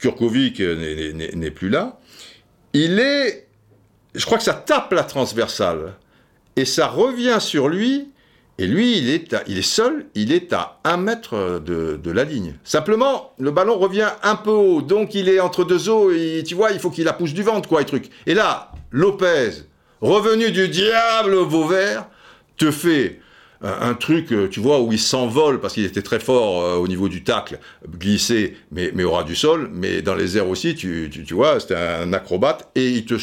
[0.00, 1.98] Kurkovic n'est plus là.
[2.74, 3.48] Il est...
[4.14, 5.94] Je crois que ça tape la transversale.
[6.56, 8.09] Et ça revient sur lui
[8.60, 12.56] et lui, il est, seul, il est à un mètre de, la ligne.
[12.62, 16.54] Simplement, le ballon revient un peu haut, donc il est entre deux eaux, et tu
[16.54, 18.10] vois, il faut qu'il la pousse du ventre, quoi, et truc.
[18.26, 19.62] Et là, Lopez,
[20.02, 22.06] revenu du diable Vauvert,
[22.58, 23.20] te fait
[23.62, 26.86] un, truc, euh, tu vois, où il s'envole parce qu'il était très fort euh, au
[26.86, 30.74] niveau du tacle, glissé, mais, mais au ras du sol, mais dans les airs aussi,
[30.74, 33.14] tu, tu, vois, c'était un acrobate et il te.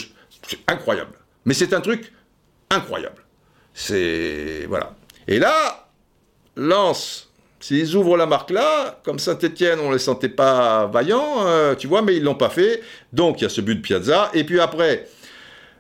[0.48, 1.12] C'est incroyable.
[1.46, 2.12] Mais c'est un truc
[2.72, 3.24] incroyable.
[3.76, 4.66] C'est.
[4.68, 4.96] Voilà.
[5.28, 5.88] Et là,
[6.56, 11.76] Lance, s'ils ouvrent la marque là, comme Saint-Etienne, on ne les sentait pas vaillants, euh,
[11.76, 12.82] tu vois, mais ils l'ont pas fait.
[13.14, 14.32] Donc il y a ce but de Piazza.
[14.34, 15.08] Et puis après,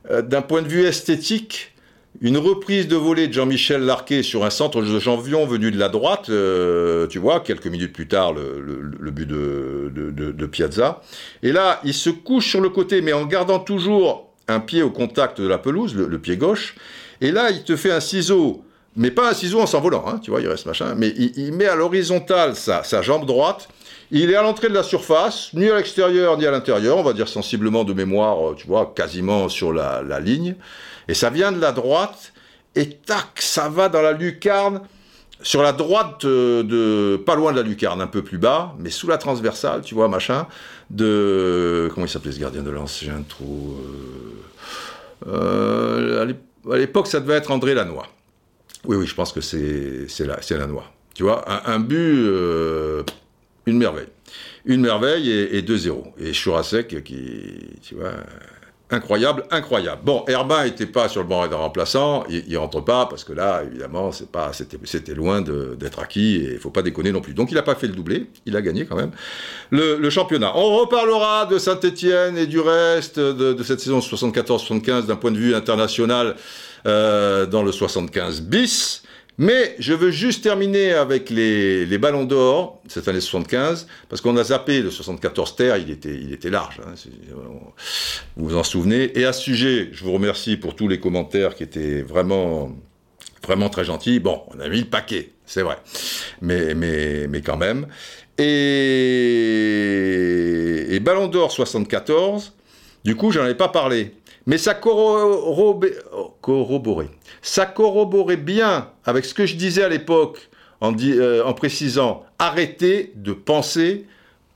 [0.09, 1.73] d'un point de vue esthétique,
[2.21, 5.89] une reprise de volée de Jean-Michel Larquet sur un centre de Janvion venu de la
[5.89, 11.01] droite, euh, tu vois, quelques minutes plus tard, le, but de, Piazza.
[11.43, 14.89] Et là, il se couche sur le côté, mais en gardant toujours un pied au
[14.89, 16.75] contact de la pelouse, le, pied gauche.
[17.21, 18.63] Et là, il te fait un ciseau,
[18.97, 21.67] mais pas un ciseau en s'envolant, hein, tu vois, il reste machin, mais il, met
[21.67, 23.69] à l'horizontale sa, jambe droite.
[24.09, 27.13] Il est à l'entrée de la surface, ni à l'extérieur ni à l'intérieur, on va
[27.13, 30.55] dire sensiblement de mémoire, tu vois, quasiment sur la ligne.
[31.07, 32.33] Et ça vient de la droite,
[32.75, 34.81] et tac, ça va dans la lucarne,
[35.41, 39.07] sur la droite de, pas loin de la lucarne, un peu plus bas, mais sous
[39.07, 40.47] la transversale, tu vois, machin,
[40.89, 43.77] de, comment il s'appelait ce gardien de lance, j'ai un trou,
[45.27, 46.33] euh, euh,
[46.71, 48.03] à l'époque, ça devait être André Lannoy.
[48.85, 50.83] Oui, oui, je pense que c'est, la, Lannoy.
[51.13, 53.03] Tu vois, un, but, euh,
[53.65, 54.07] une merveille.
[54.65, 56.13] Une merveille et, et 2-0.
[56.19, 58.13] Et Chourasek qui, tu vois,
[58.89, 60.01] incroyable, incroyable.
[60.03, 63.33] Bon, Herbin n'était pas sur le banc de remplaçant, il, il, rentre pas parce que
[63.33, 67.33] là, évidemment, c'était, loin d'être acquis et il faut pas déconner non plus.
[67.33, 69.11] Donc il n'a pas fait le doublé, il a gagné quand même
[69.71, 70.53] le, championnat.
[70.55, 75.53] On reparlera de Saint-Étienne et du reste de, cette saison 74-75 d'un point de vue
[75.53, 76.35] international
[76.85, 79.03] euh, dans le 75 bis.
[79.39, 84.43] Mais je veux juste terminer avec les, ballons d'or, cette année 75, parce qu'on a
[84.43, 86.95] zappé le 74 terre, il était, il était large, hein,
[88.35, 89.15] vous vous en souvenez.
[89.19, 92.71] Et à ce sujet, je vous remercie pour tous les commentaires qui étaient vraiment,
[93.45, 94.19] vraiment très gentils.
[94.19, 95.77] Bon, on a mis le paquet, c'est vrai,
[96.41, 97.85] mais, mais, mais quand même.
[98.39, 98.45] Et,
[100.89, 102.53] et ballon d'or 74,
[103.05, 104.13] du coup, j'en ai pas parlé.
[104.47, 105.91] Mais ça corroborait,
[108.37, 114.05] bien avec ce que je disais à l'époque en, euh, précisant arrêtez de penser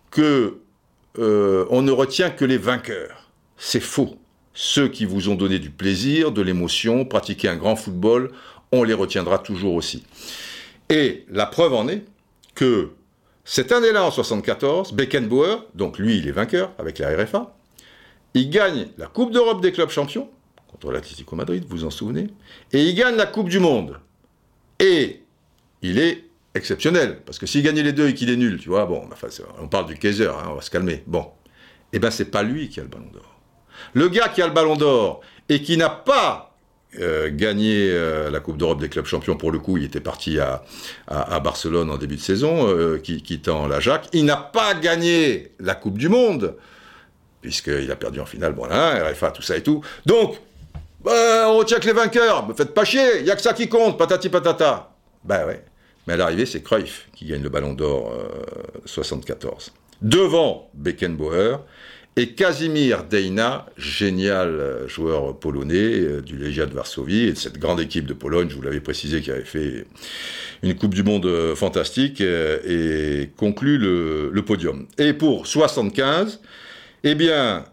[0.10, 0.60] que
[1.20, 3.30] euh, ne retient que les vainqueurs.
[3.58, 4.16] C'est faux.
[4.54, 8.32] Ceux qui vous ont donné du plaisir, de l'émotion, pratiqué un grand football,
[8.72, 10.06] on les retiendra toujours aussi.
[10.90, 12.06] Et la preuve en est
[12.56, 12.92] que
[13.44, 17.56] cette année-là, en 74, Beckenbauer, donc lui, il est vainqueur avec la RFA,
[18.34, 20.30] il gagne la Coupe d'Europe des clubs champions
[20.68, 22.28] contre l'Atlético Madrid, vous vous en souvenez,
[22.72, 24.00] et il gagne la Coupe du Monde.
[24.80, 25.22] Et
[25.82, 28.86] il est exceptionnel, parce que s'il gagnait les deux et qu'il est nul, tu vois,
[28.86, 29.08] bon,
[29.62, 31.04] on parle du Kaiser, hein, on va se calmer.
[31.08, 31.28] Bon,
[31.94, 33.40] eh ben c'est pas lui qui a le Ballon d'Or.
[33.94, 36.56] Le gars qui a le Ballon d'Or et qui n'a pas
[37.00, 39.38] euh, gagné euh, la Coupe d'Europe des clubs champions.
[39.38, 40.64] Pour le coup, il était parti à,
[41.40, 44.10] Barcelone en début de saison, euh, quittant la Jacques.
[44.14, 46.56] Il n'a pas gagné la Coupe du Monde
[47.42, 49.82] puisqu'il a perdu en finale, voilà, RFA, tout ça et tout.
[50.06, 50.38] Donc,
[51.04, 53.54] bah, on retient que les vainqueurs, me faites pas chier, il n'y a que ça
[53.54, 54.92] qui compte, patati patata.
[55.24, 55.64] Ben ouais.
[56.08, 58.14] Mais à l'arrivée, c'est Cruyff qui gagne le ballon d'or
[58.86, 59.68] 74.
[59.68, 61.58] Euh, Devant Beckenbauer
[62.18, 67.60] et Casimir Deina, génial euh, joueur polonais euh, du Legia de Varsovie et de cette
[67.60, 69.86] grande équipe de Pologne, je vous l'avais précisé, qui avait fait
[70.64, 74.86] une Coupe du Monde fantastique et conclut le podium.
[75.00, 76.40] Et pour 75,
[77.04, 77.66] eh bien,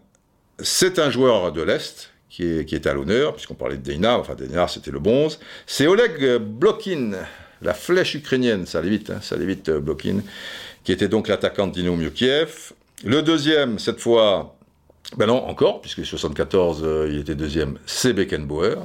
[0.59, 4.67] c'est un joueur de l'Est qui est, à l'honneur, puisqu'on parlait de Deina, enfin Deina
[4.67, 5.39] c'était le bronze.
[5.67, 7.11] C'est Oleg Blokin,
[7.61, 10.21] la flèche ukrainienne, ça allait vite, hein, ça allait vite euh, Blokin,
[10.83, 12.71] qui était donc l'attaquant de Dynamo Kiev.
[13.03, 14.55] Le deuxième, cette fois,
[15.17, 18.75] ben non, encore, puisque 74, euh, il était deuxième, c'est Beckenbauer.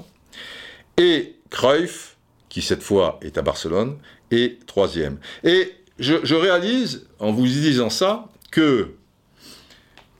[0.96, 2.16] Et Cruyff,
[2.48, 3.98] qui cette fois est à Barcelone,
[4.30, 5.18] est troisième.
[5.44, 8.94] Et je, je réalise, en vous disant ça, que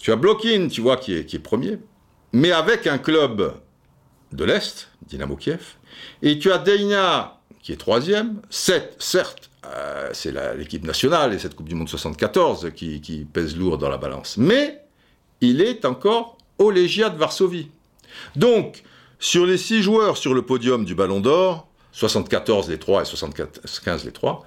[0.04, 1.78] tu as Blokin, tu vois, qui est, premier,
[2.34, 3.54] mais avec un club
[4.32, 5.76] de l'Est, Dynamo Kiev,
[6.20, 11.70] et tu as Deina, qui est troisième, certes, euh, c'est l'équipe nationale et cette Coupe
[11.70, 14.82] du Monde 74 qui, qui, pèse lourd dans la balance, mais
[15.40, 17.68] il est encore au Légia de Varsovie.
[18.36, 18.82] Donc,
[19.18, 24.04] sur les six joueurs sur le podium du Ballon d'Or, 74 les trois et 75
[24.04, 24.44] les trois,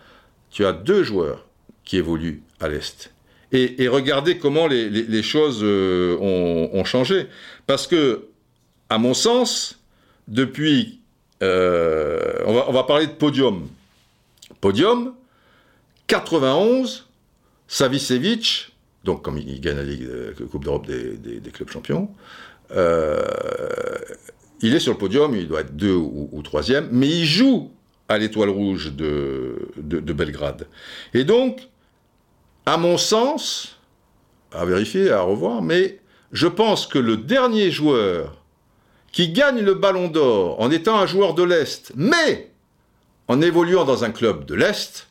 [0.52, 1.48] tu as deux joueurs
[1.84, 3.12] qui évoluent à l'Est
[3.52, 7.28] et, regardez comment les, choses euh, ont, changé.
[7.66, 8.28] Parce que,
[8.90, 9.80] à mon sens,
[10.28, 11.00] depuis...
[11.44, 13.68] Euh, on, va, parler de podium.
[14.60, 15.14] Podium,
[16.08, 17.08] 91,
[17.68, 18.74] Savicevic,
[19.04, 20.10] donc comme il gagne la Ligue,
[20.50, 22.10] Coupe d'Europe des, clubs champions,
[22.72, 23.24] euh,
[24.62, 27.72] il est sur le podium, il doit être deux ou, troisième, mais il joue
[28.10, 29.70] à l'étoile rouge de,
[30.14, 30.68] Belgrade.
[31.14, 31.68] Et donc,
[32.68, 33.80] à mon sens,
[34.52, 36.00] à vérifier, à revoir, mais
[36.34, 38.44] je pense que le dernier joueur
[39.14, 42.52] qui gagne le ballon d'or en étant un joueur de l'Est, mais
[43.30, 45.08] en évoluant dans un club de l'Est,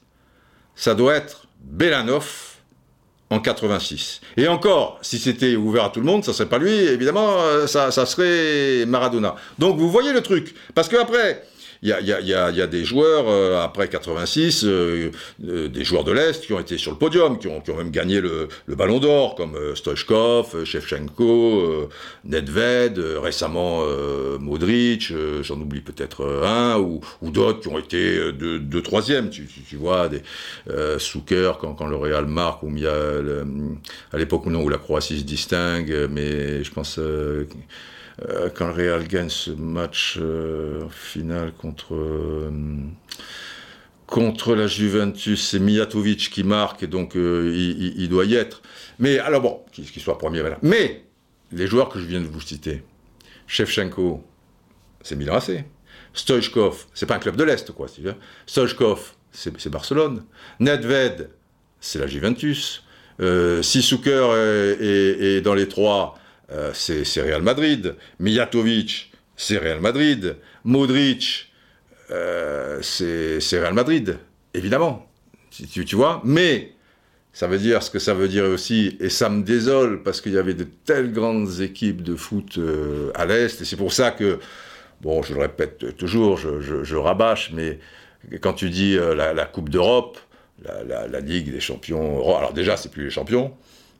[0.74, 2.56] ça doit être Belanov
[3.30, 4.20] en 86.
[4.36, 7.66] Et encore, si c'était ouvert à tout le monde, ça serait pas lui, évidemment, euh,
[7.66, 9.34] ça, ça serait Maradona.
[9.58, 10.54] Donc vous voyez le truc.
[10.74, 11.42] Parce que après,
[11.82, 15.10] il y a, y, a, y a, des joueurs, euh, après 86, euh,
[15.46, 17.76] euh, des joueurs de l'Est qui ont été sur le podium, qui ont, qui ont
[17.76, 21.88] même gagné le, le Ballon d'Or, comme Stoichkov, Shevchenko,
[22.24, 23.82] Nedved, récemment
[24.38, 25.12] Modric,
[25.42, 29.60] j'en oublie peut-être un, ou, ou d'autres qui ont été de, de troisième, tu, tu,
[29.60, 30.22] tu, vois, des
[30.98, 32.94] Souker quand, quand le Real marque, ou y a
[34.12, 37.46] à l'époque où, non, où la Croatie se distingue, mais je pense euh,
[38.54, 42.50] quand le Real gagne ce match euh, final contre, euh,
[44.06, 48.62] contre la Juventus, c'est Mijatovic qui marque, et donc il, doit y être.
[48.98, 50.58] Mais alors bon, qu'il soit premier, voilà.
[50.62, 51.04] Mais
[51.52, 52.82] les joueurs que je viens de vous citer,
[53.46, 54.24] Shevchenko,
[55.02, 55.64] c'est Milan AC.
[56.14, 57.86] Stoichkov, c'est pas un club de l'Est, quoi.
[58.46, 60.24] Stoichkov, c'est Barcelone.
[60.60, 61.28] Nedved,
[61.80, 62.82] c'est la Juventus.
[63.20, 66.18] Euh, si est, dans les trois,
[66.52, 67.96] euh, c'est Real Madrid.
[68.20, 70.36] Mijatovic, c'est Real Madrid.
[70.64, 71.52] Modric,
[72.10, 74.18] euh, c'est Real Madrid,
[74.54, 75.08] évidemment.
[75.50, 76.20] Tu, tu, vois?
[76.24, 76.72] Mais
[77.32, 80.32] ça veut dire ce que ça veut dire aussi, et ça me désole parce qu'il
[80.32, 84.10] y avait de telles grandes équipes de foot euh, à l'Est, et c'est pour ça
[84.10, 84.38] que,
[85.00, 87.78] bon, je le répète toujours, je, rabâche, mais
[88.40, 90.18] quand tu dis la, Coupe d'Europe,
[90.62, 93.54] la, la, Ligue des champions, alors déjà, c'est plus les champions,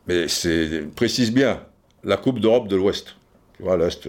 [0.06, 1.62] mais c'est précise bien,
[2.06, 3.16] la Coupe d'Europe de l'Ouest.
[3.56, 4.08] Tu vois, l'Est,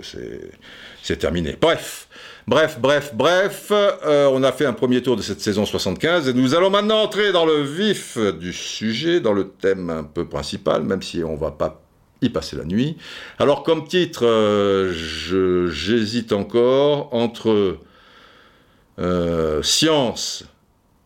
[1.01, 1.57] c'est terminé.
[1.59, 2.07] Bref,
[2.47, 6.33] bref, bref, bref, euh, on a fait un premier tour de cette saison 75 et
[6.33, 10.83] nous allons maintenant entrer dans le vif du sujet, dans le thème un peu principal,
[10.83, 11.81] même si on va pas
[12.21, 12.97] y passer la nuit.
[13.39, 14.91] Alors comme titre, euh,
[15.69, 17.77] j'hésite encore entre
[18.99, 20.43] euh, Science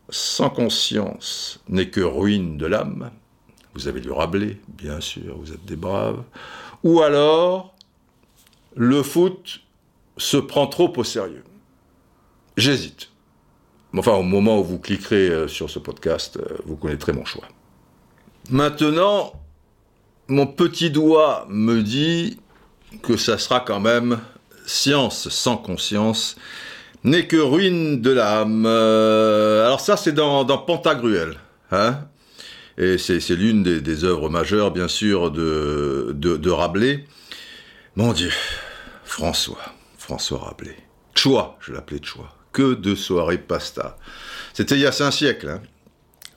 [0.08, 3.10] sans conscience n'est que ruine de l'âme.
[3.74, 6.22] Vous avez du Rabelais, bien sûr, vous êtes des braves.
[6.84, 7.74] Ou alors,
[8.74, 9.60] le foot
[10.16, 11.44] se prend trop au sérieux.
[12.56, 13.10] J'hésite.
[13.96, 17.44] Enfin, au moment où vous cliquerez euh, sur ce podcast, euh, vous connaîtrez mon choix.
[18.50, 19.32] Maintenant,
[20.28, 22.38] mon petit doigt me dit
[23.02, 24.20] que ça sera quand même
[24.66, 26.36] science sans conscience
[27.04, 28.64] n'est que ruine de l'âme.
[28.66, 31.36] Euh, alors ça, c'est dans, Pantagruel.
[31.70, 31.98] Hein
[32.78, 37.04] et c'est l'une des, œuvres majeures, bien sûr, de, Rabelais.
[37.96, 38.32] Mon Dieu,
[39.04, 39.60] François,
[39.98, 40.78] François Rabelais.
[41.14, 42.34] Choix, je l'appelais Choix.
[42.52, 43.96] Que de soirées pasta.
[44.52, 45.48] C'était il y a cinq siècles.
[45.48, 45.62] Hein.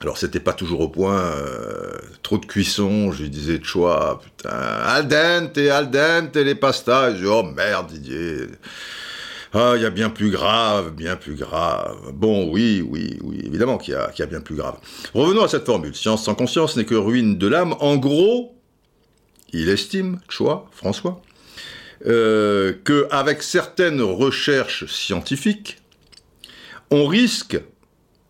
[0.00, 4.50] Alors c'était pas toujours au point, euh, trop de cuisson, je lui disais choix, putain,
[4.50, 8.46] al dente, al dente les pastas, je dis, oh merde Didier,
[9.52, 12.12] ah, il y a bien plus grave, bien plus grave.
[12.12, 14.78] Bon, oui, oui, oui, évidemment qu'il y, a bien plus grave.
[15.14, 15.94] Revenons à cette formule.
[15.94, 17.74] Science sans conscience n'est que ruine de l'âme.
[17.80, 18.56] En gros,
[19.52, 21.22] il estime, Choix, François,
[22.06, 25.78] euh, qu'avec certaines recherches scientifiques,
[26.90, 27.58] on risque,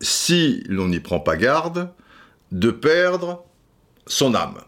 [0.01, 1.89] si l'on n'y prend pas garde,
[2.51, 3.43] de perdre
[4.05, 4.61] son âme.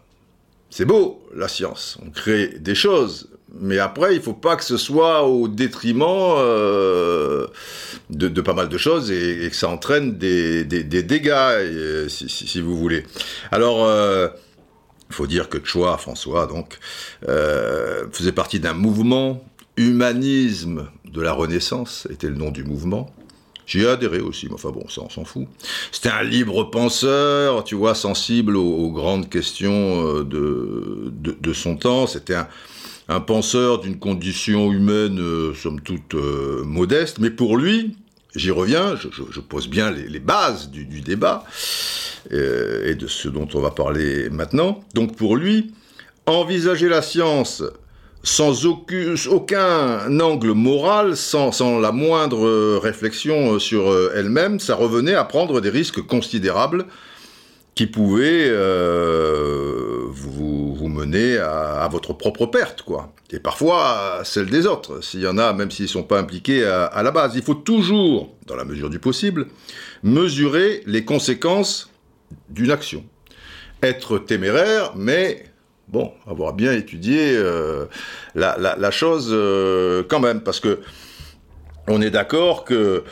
[0.68, 1.98] C'est beau, la science.
[2.04, 6.04] On crée des choses, mais après, il ne faut pas que ce soit au détriment
[6.06, 7.46] euh,
[8.10, 13.04] de, pas mal de choses et, que ça entraîne des, dégâts, euh, si, vous voulez.
[13.50, 14.28] Alors, euh,
[15.10, 16.78] faut dire que Choix, François, donc,
[18.12, 19.44] faisait partie d'un mouvement,
[19.76, 23.12] humanisme de la Renaissance, était le nom du mouvement.
[23.66, 25.46] J'y ai adhéré aussi, mais enfin bon, ça on s'en fout.
[25.92, 32.08] C'était un libre penseur, tu vois, sensible aux, grandes questions de, de son temps.
[32.08, 32.48] C'était un,
[33.10, 37.96] un penseur d'une condition humaine, euh, somme toute, euh, modeste, mais pour lui,
[38.36, 41.44] j'y reviens, je, pose bien les, bases du, débat
[42.32, 44.84] euh, et de ce dont on va parler maintenant.
[44.94, 45.72] Donc pour lui,
[46.26, 47.64] envisager la science
[48.22, 55.60] sans aucun, angle moral, sans, sans, la moindre réflexion sur elle-même, ça revenait à prendre
[55.60, 56.86] des risques considérables
[57.80, 58.50] qui pouvaient
[60.10, 63.10] vous vous menez à, votre propre perte, quoi.
[63.30, 66.62] Et parfois celle des autres, s'il y en a, même s'ils ne sont pas impliqués
[66.62, 67.36] à, la base.
[67.36, 69.46] Il faut toujours, dans la mesure du possible,
[70.02, 71.90] mesurer les conséquences
[72.50, 73.02] d'une action.
[73.82, 75.44] Être téméraire, mais
[75.88, 77.86] Bon, avoir bien étudié euh,
[78.34, 80.80] la, chose euh, quand même, parce que
[81.88, 83.04] on est d'accord que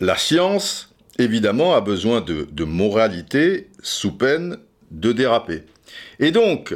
[0.00, 4.58] la science, évidemment, a besoin de, moralité sous peine
[4.90, 5.62] de déraper.
[6.20, 6.74] Et donc,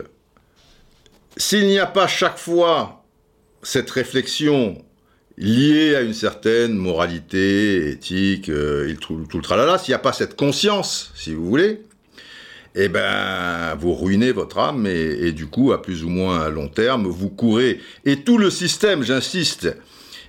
[1.36, 3.04] s'il n'y a pas chaque fois
[3.62, 4.82] cette réflexion
[5.38, 10.12] liée à une certaine moralité, éthique, euh, tout, tout, le tralala, s'il n'y a pas
[10.12, 11.82] cette conscience, si vous voulez,
[12.78, 17.06] eh ben, vous ruinez votre âme et, du coup, à plus ou moins long terme,
[17.06, 17.80] vous courez.
[18.04, 19.74] Et tout le système, j'insiste,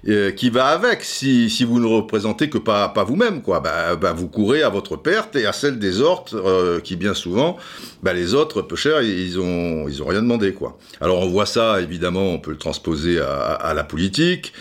[0.08, 4.28] euh, qui va avec, si, vous ne représentez que pas, vous-même, quoi, bah, bah, vous
[4.28, 7.58] courez à votre perte et à celle des autres, euh, qui bien souvent,
[8.04, 10.78] bah, les autres, peu cher, ils ont, ils ont rien demandé, quoi.
[11.02, 14.54] Alors on voit ça, évidemment, on peut le transposer à la politique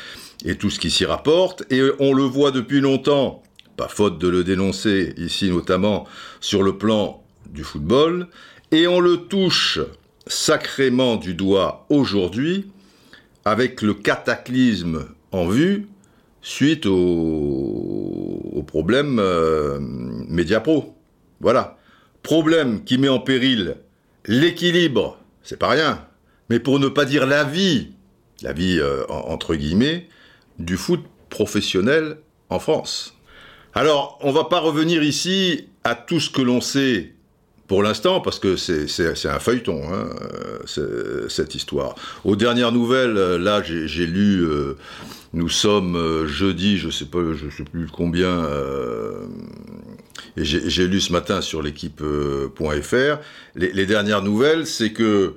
[0.45, 3.43] et tout ce qui s'y rapporte, et on le voit depuis longtemps,
[3.77, 6.07] pas faute de le dénoncer ici notamment
[6.41, 8.29] sur le plan du football,
[8.73, 9.81] et on le touche
[10.27, 12.67] sacrément du doigt aujourd'hui
[13.45, 15.07] avec le cataclysme
[15.37, 15.89] en vue
[16.43, 20.95] suite au, au problème euh, Mediapro.
[21.41, 21.77] Voilà.
[22.23, 23.77] Problème qui met en péril
[24.27, 26.05] l'équilibre, c'est pas rien,
[26.51, 27.93] mais pour ne pas dire la vie,
[28.43, 30.09] la vie euh, entre guillemets,
[30.59, 32.19] du foot professionnel
[32.49, 33.15] en France.
[33.75, 37.13] Alors, on va pas revenir ici à tout ce que l'on sait
[37.69, 40.09] pour l'instant, parce que c'est un feuilleton, hein,
[41.29, 41.97] cette histoire.
[42.25, 44.79] Aux dernières nouvelles, là, j'ai lu, euh,
[45.33, 49.27] nous sommes euh, jeudi, je sais pas, je sais plus combien, euh,
[50.37, 53.19] j'ai lu ce matin sur l'équipe.fr.
[53.55, 55.35] Les, les, dernières nouvelles, c'est que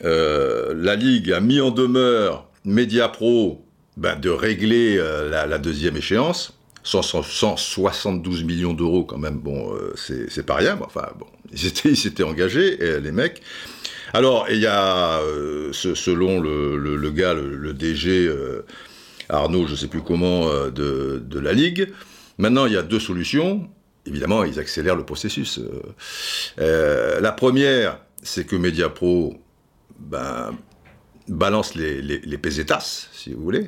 [0.00, 3.64] la Ligue a mis en demeure Mediapro
[3.96, 6.52] ben, de régler la, deuxième échéance.
[6.82, 12.76] 172 millions d'euros quand même, bon, euh, c'est pas rien, enfin bon, ils s'étaient engagés,
[13.00, 13.40] les mecs.
[14.14, 18.64] Alors, il y a, euh, selon le, gars, le, DG euh,
[19.28, 21.92] Arnaud, je sais plus comment, de, de, la Ligue,
[22.38, 23.68] maintenant il y a deux solutions.
[24.06, 25.60] Évidemment, ils accélèrent le processus.
[26.58, 29.34] la première, c'est que Mediapro
[29.98, 30.56] ben,
[31.28, 33.66] balance les, les, pesetas, si vous voulez,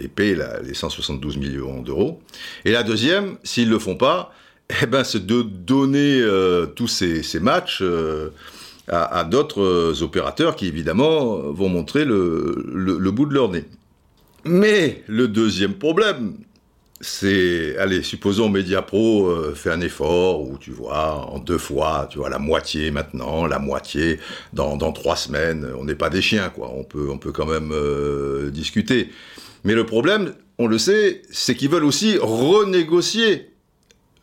[0.00, 2.20] et payer les 172 millions d'euros.
[2.64, 4.32] Et la deuxième, s'ils ne le font pas,
[4.82, 8.30] eh ben, c'est de donner euh, tous ces, matchs euh,
[8.88, 13.64] à, d'autres euh, opérateurs qui, évidemment, vont montrer le, bout de leur nez.
[14.44, 16.34] Mais le deuxième problème,
[17.00, 22.18] c'est, allez, supposons Mediapro euh, fait un effort où tu vois, en deux fois, tu
[22.18, 24.18] vois, la moitié maintenant, la moitié
[24.52, 27.72] dans, trois semaines, on n'est pas des chiens, quoi, on peut, on peut quand même
[28.50, 29.10] discuter.
[29.64, 33.50] Mais le problème, on le sait, c'est qu'ils veulent aussi renégocier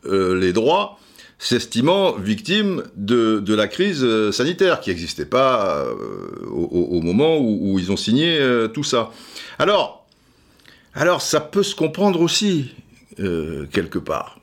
[0.06, 0.98] euh, les droits,
[1.38, 7.92] s'estimant victimes de, la crise euh, sanitaire qui n'existait pas euh, au, moment où, ils
[7.92, 8.40] ont signé
[8.72, 9.10] tout ça.
[9.58, 10.01] Alors,
[10.94, 12.74] alors, ça peut se comprendre aussi,
[13.16, 14.38] quelque part.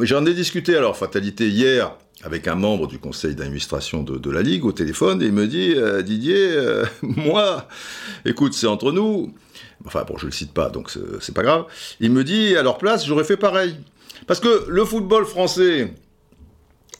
[0.00, 4.64] J'en ai discuté, alors, fatalité, hier, avec un membre du conseil d'administration de, la Ligue
[4.64, 6.56] au téléphone, et il me dit, Didier,
[7.02, 7.68] moi,
[8.24, 9.34] écoute, c'est entre nous,
[9.86, 10.90] enfin bon, je le cite pas, donc
[11.20, 11.66] c'est pas grave,
[12.00, 13.76] il me dit, à leur place, j'aurais fait pareil.
[14.26, 15.92] Parce que le football français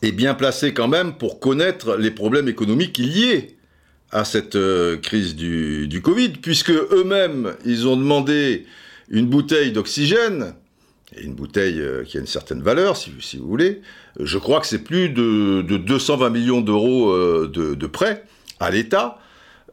[0.02, 3.56] est bien placé quand même pour connaître les problèmes économiques liés
[4.12, 8.66] à cette euh, crise du, Covid, puisque eux-mêmes, ils ont demandé
[9.08, 10.54] une bouteille d'oxygène,
[11.20, 13.80] une bouteille euh, qui a une certaine valeur, si, vous voulez.
[14.20, 18.24] Je crois que c'est plus de, de, 220 millions d'euros euh, de, de prêts
[18.60, 19.18] à l'État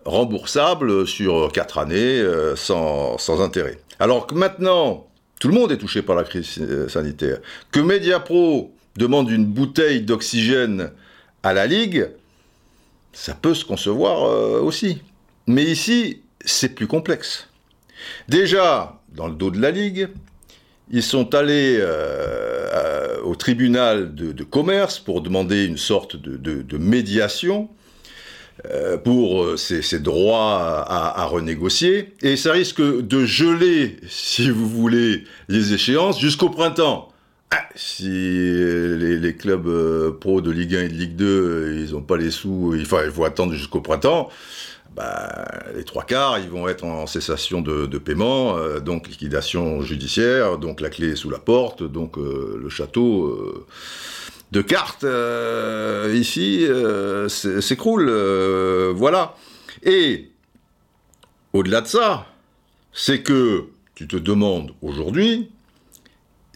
[0.05, 2.23] remboursable sur quatre années
[2.55, 3.79] sans, sans, intérêt.
[3.99, 5.07] Alors que maintenant,
[5.39, 7.39] tout le monde est touché par la crise sanitaire,
[7.71, 10.91] que Mediapro demande une bouteille d'oxygène
[11.43, 12.09] à la Ligue,
[13.13, 15.01] ça peut se concevoir euh, aussi.
[15.47, 17.47] Mais ici, c'est plus complexe.
[18.27, 20.09] Déjà, dans le dos de la Ligue,
[20.91, 21.79] ils sont allés
[23.23, 27.69] au tribunal de, commerce pour demander une sorte de, médiation
[28.65, 35.23] euh, pour euh, ces, droits à, renégocier, et ça risque de geler, si vous voulez,
[35.47, 37.09] les échéances jusqu'au printemps.
[37.51, 42.01] Ah, si les, clubs euh, pro de Ligue 1 et de Ligue 2, ils n'ont
[42.01, 44.29] pas les sous, il faut, attendre jusqu'au printemps,
[44.95, 50.81] bah, les trois quarts, ils vont être en cessation de, paiement, donc liquidation judiciaire, donc
[50.81, 53.65] la clé est sous la porte, donc le château
[54.51, 58.07] de cartes euh, ici euh, s'écroule.
[58.09, 59.35] Euh, voilà.
[59.83, 60.29] Et
[61.53, 62.27] au-delà de ça,
[62.93, 65.51] c'est que tu te demandes aujourd'hui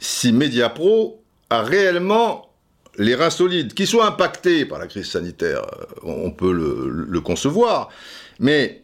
[0.03, 2.49] si Mediapro a réellement
[2.97, 5.65] les reins solides, qui soient impactés par la crise sanitaire,
[6.03, 7.89] on peut le, concevoir,
[8.39, 8.81] mais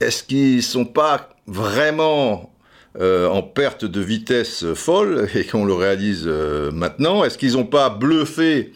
[0.00, 2.52] est-ce qu'ils ne sont pas vraiment
[2.98, 7.24] en perte de vitesse folle et qu'on le réalise maintenant?
[7.24, 8.72] Est-ce qu'ils n'ont pas bluffé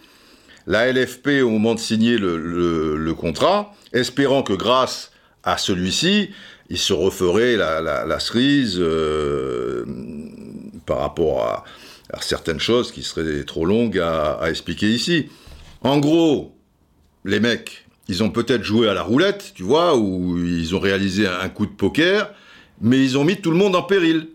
[0.66, 6.30] la LFP au moment de signer le, contrat, espérant que grâce à celui-ci,
[6.70, 9.84] il se referait la, cerise euh,
[10.86, 11.64] par rapport à,
[12.20, 15.30] certaines choses qui seraient trop longues à, expliquer ici.
[15.82, 16.54] En gros,
[17.24, 21.26] les mecs, ils ont peut-être joué à la roulette, tu vois, ou ils ont réalisé
[21.26, 22.32] un coup de poker,
[22.80, 24.28] mais ils ont mis tout le monde en péril.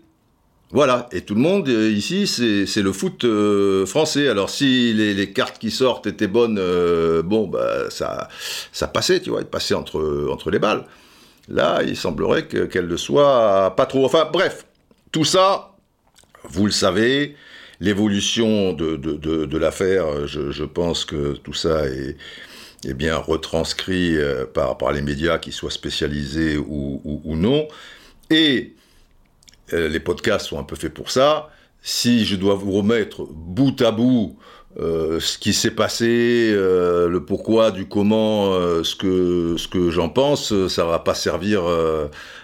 [0.72, 4.28] Voilà, et tout le monde euh, ici, c'est le foot euh, français.
[4.28, 8.28] Alors si les, cartes qui sortent étaient bonnes, euh, bon, bah, ça,
[8.70, 10.84] ça passait, tu vois, il passait entre, entre les balles.
[11.48, 14.04] Là, il semblerait qu'elle ne soit pas trop.
[14.04, 14.64] Enfin, bref,
[15.10, 15.69] tout ça,
[16.50, 17.36] vous le savez,
[17.80, 22.16] l'évolution de, de, l'affaire, je, pense que tout ça est,
[22.84, 24.16] est bien retranscrit
[24.52, 27.68] par, par les médias, qu'ils soient spécialisés ou, ou, non.
[28.30, 28.74] Et
[29.72, 31.50] euh, les podcasts sont un peu faits pour ça.
[31.82, 34.36] Si je dois vous remettre bout à bout
[34.78, 38.52] euh, ce qui s'est passé, euh, le pourquoi, du comment,
[38.84, 41.62] ce que, ce que j'en pense, ça va pas servir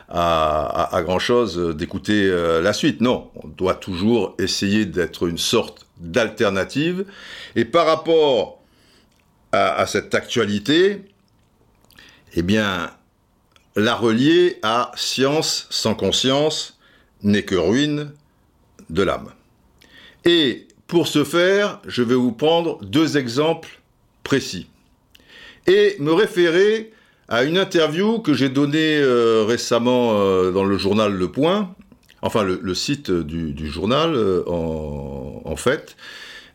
[0.08, 2.30] à, grand chose d'écouter
[2.62, 3.00] la suite.
[3.00, 7.04] Non, on doit toujours essayer d'être une sorte d'alternative.
[7.56, 8.62] Et par rapport
[9.52, 11.02] à, cette actualité,
[12.34, 12.90] eh bien,
[13.74, 16.76] la relier à science sans conscience,
[17.22, 18.12] n'est que ruine
[18.90, 19.32] de l'âme.
[20.24, 23.80] Et pour ce faire, je vais vous prendre deux exemples
[24.22, 24.68] précis
[25.66, 26.92] et me référer
[27.28, 31.74] à une interview que j'ai donnée euh, récemment euh, dans le journal Le Point,
[32.22, 35.96] enfin le, site du, journal euh, en, fait.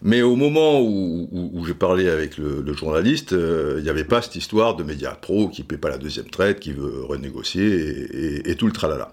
[0.04, 4.76] Mais au moment où, j'ai parlé avec le, journaliste, il n'y avait pas cette histoire
[4.76, 8.56] de Média Pro qui ne paie pas la deuxième traite, qui veut renégocier et, et
[8.56, 9.12] tout le tralala.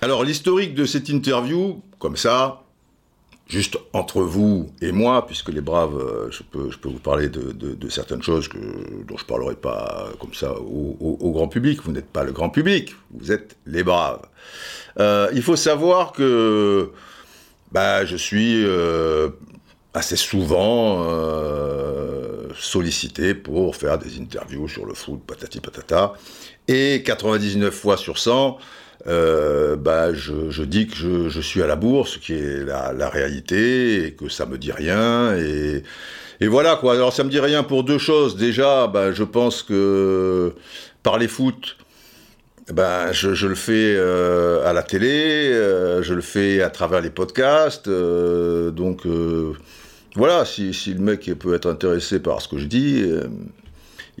[0.00, 2.62] Alors l'historique de cette interview, comme ça,
[3.50, 8.22] juste entre vous et moi, puisque les braves, euh, je peux, vous parler de, certaines
[8.22, 11.80] choses dont je ne parlerai pas comme ça au, grand public.
[11.82, 14.22] Vous n'êtes pas le grand public, vous êtes les braves.
[14.98, 16.92] Euh, il faut savoir que
[17.72, 19.30] bah, je suis euh,
[19.94, 21.04] assez souvent
[22.56, 26.14] sollicité pour faire des interviews sur le foot, patati patata,
[26.68, 28.58] et 99 fois sur 100,
[29.06, 34.12] euh, bah, je, dis que je, suis à la bourse, qui est la, réalité, et
[34.12, 35.82] que ça me dit rien, et,
[36.46, 36.94] voilà quoi.
[36.94, 38.36] Alors ça me dit rien pour deux choses.
[38.36, 40.54] Déjà, bah, je pense que
[41.02, 41.76] parler foot,
[42.72, 47.10] ben, je, le fais euh, à la télé, euh, je le fais à travers les
[47.10, 49.06] podcasts, donc
[50.16, 53.04] voilà, si, si, le mec peut être intéressé par ce que je dis,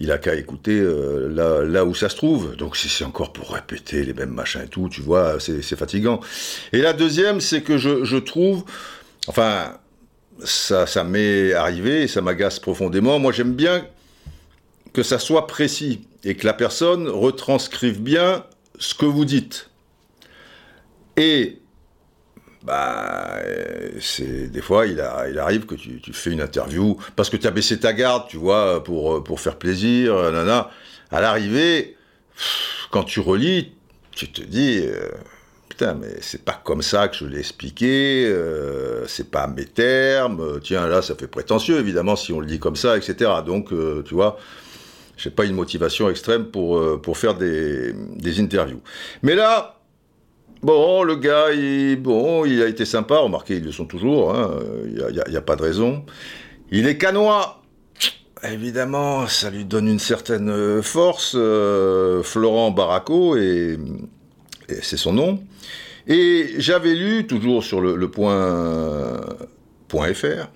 [0.00, 1.28] il a qu'à écouter euh,
[1.68, 2.56] là, où ça se trouve.
[2.56, 6.20] Donc si c'est encore pour répéter les mêmes machins et tout, tu vois, c'est fatigant.
[6.72, 8.64] Et la deuxième, c'est que je, trouve,
[9.28, 9.74] enfin,
[10.42, 13.18] ça, ça m'est arrivé ça m'agace profondément.
[13.18, 13.86] Moi, j'aime bien
[14.94, 18.44] que ça soit précis et que la personne retranscrive bien
[18.78, 19.68] ce que vous dites.
[21.18, 21.59] Et
[22.62, 23.38] bah,
[24.00, 27.78] c'est des fois, il, arrive que tu, fais une interview parce que tu as baissé
[27.80, 30.70] ta garde, tu vois, pour, pour faire plaisir, nana.
[31.10, 31.96] À l'arrivée,
[32.90, 33.72] quand tu relis,
[34.12, 35.08] tu te dis, euh,
[35.68, 40.60] putain, mais c'est pas comme ça que je l'ai expliqué, euh, c'est pas mes termes,
[40.62, 43.30] tiens, là, ça fait prétentieux, évidemment, si on le dit comme ça, etc.
[43.46, 44.38] Donc, euh, tu vois,
[45.16, 48.82] j'ai pas une motivation extrême pour, pour faire des, des interviews.
[49.22, 49.79] Mais là,
[50.62, 54.34] Bon, le gars, il, bon, il a été sympa, remarquez, ils le sont toujours,
[54.86, 56.04] il hein, n'y a, pas de raison.
[56.70, 57.62] Il est canois.
[58.42, 61.34] Évidemment, ça lui donne une certaine euh, force.
[61.34, 63.78] Euh, Florent Baraco, et,
[64.82, 65.42] c'est son nom.
[66.06, 69.20] Et j'avais lu, toujours sur le, point,
[69.88, 70.48] point .fr,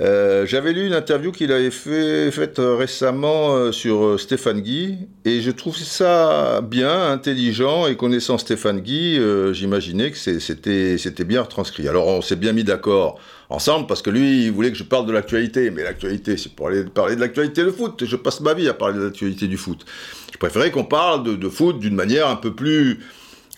[0.00, 4.96] euh, j'avais lu une interview qu'il avait fait, faite récemment euh, sur euh, Stéphane Guy,
[5.24, 9.20] et je trouve ça bien, intelligent, et connaissant Stéphane Guy,
[9.52, 11.88] j'imaginais que c'était bien retranscrit.
[11.88, 13.18] Alors on s'est bien mis d'accord
[13.50, 16.68] ensemble, parce que lui, il voulait que je parle de l'actualité, mais l'actualité, c'est pour
[16.68, 19.56] aller parler de l'actualité de foot, je passe ma vie à parler de l'actualité du
[19.56, 19.84] foot.
[20.32, 23.00] Je préférais qu'on parle de foot d'une manière un peu plus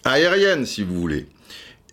[0.05, 1.27] aérienne, si vous voulez.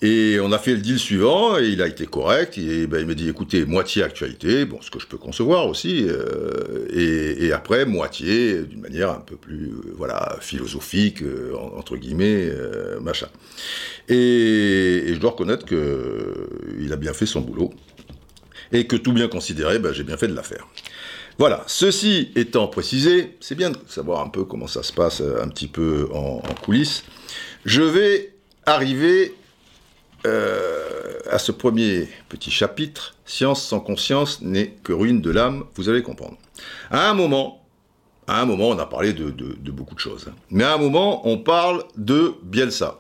[0.02, 3.08] Et on a fait le deal suivant, et il a été correct, et ben, il
[3.08, 7.86] m'a dit, écoutez, moitié actualité, bon, ce que je peux concevoir aussi, euh, et, après,
[7.86, 12.48] moitié, d'une manière un peu plus, euh, voilà, philosophique, euh, entre guillemets,
[13.02, 13.28] machin.
[14.08, 17.74] Et, je dois reconnaître qu'il a bien fait son boulot.
[18.74, 20.68] et que tout bien considéré, ben, j'ai bien fait de la faire.
[21.40, 25.48] Voilà, ceci étant précisé, c'est bien de savoir un peu comment ça se passe un
[25.48, 27.04] petit peu en, coulisses.
[27.64, 28.34] Je vais
[28.66, 29.34] arriver
[30.28, 33.16] euh, à ce premier petit chapitre.
[33.26, 36.38] Science sans conscience n'est que ruine de l'âme, vous allez comprendre.
[36.92, 37.64] À un moment,
[38.28, 40.28] à un moment, on a parlé de, de beaucoup de choses.
[40.30, 40.36] Hein.
[40.50, 43.00] Mais à un moment, on parle de Bielsa.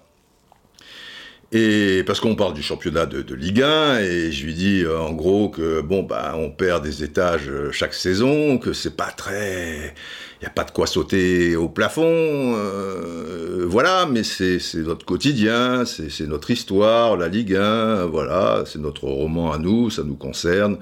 [1.53, 5.13] Et parce qu'on parle du championnat de, Ligue 1, et je lui dis euh, en
[5.13, 9.95] gros que bon bah on perd des étages euh, chaque saison, que c'est pas très,
[10.41, 15.85] il y a pas de quoi sauter au plafond, euh, voilà, mais c'est notre quotidien,
[15.85, 20.77] c'est notre histoire, la Ligue 1, voilà, c'est notre roman à nous, ça nous concerne.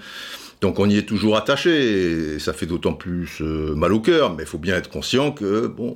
[0.61, 4.43] Donc on y est toujours attaché, et ça fait d'autant plus mal au cœur, mais
[4.43, 5.95] il faut bien être conscient que bon,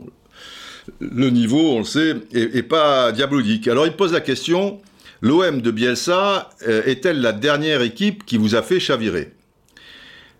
[1.00, 3.68] le niveau, on le sait, est, pas diabolique.
[3.68, 4.82] Alors il pose la question,
[5.22, 9.34] l'OM de Bielsa euh, est-elle la dernière équipe qui vous a fait chavirer?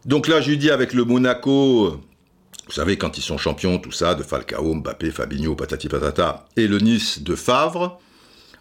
[0.06, 2.00] Donc là, je lui dis avec le Monaco,
[2.68, 6.68] vous savez, quand ils sont champions, tout ça, de Falcao, Mbappé, Fabinho, patati patata, et
[6.68, 8.00] le Nice de Favre,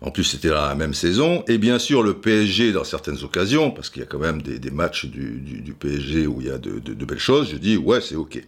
[0.01, 3.91] en plus c'était la même saison, et bien sûr le PSG dans certaines occasions, parce
[3.91, 7.05] qu'il y a quand même des, matchs du, PSG où il y a de, de
[7.05, 8.41] belles choses, je dis ouais c'est ok.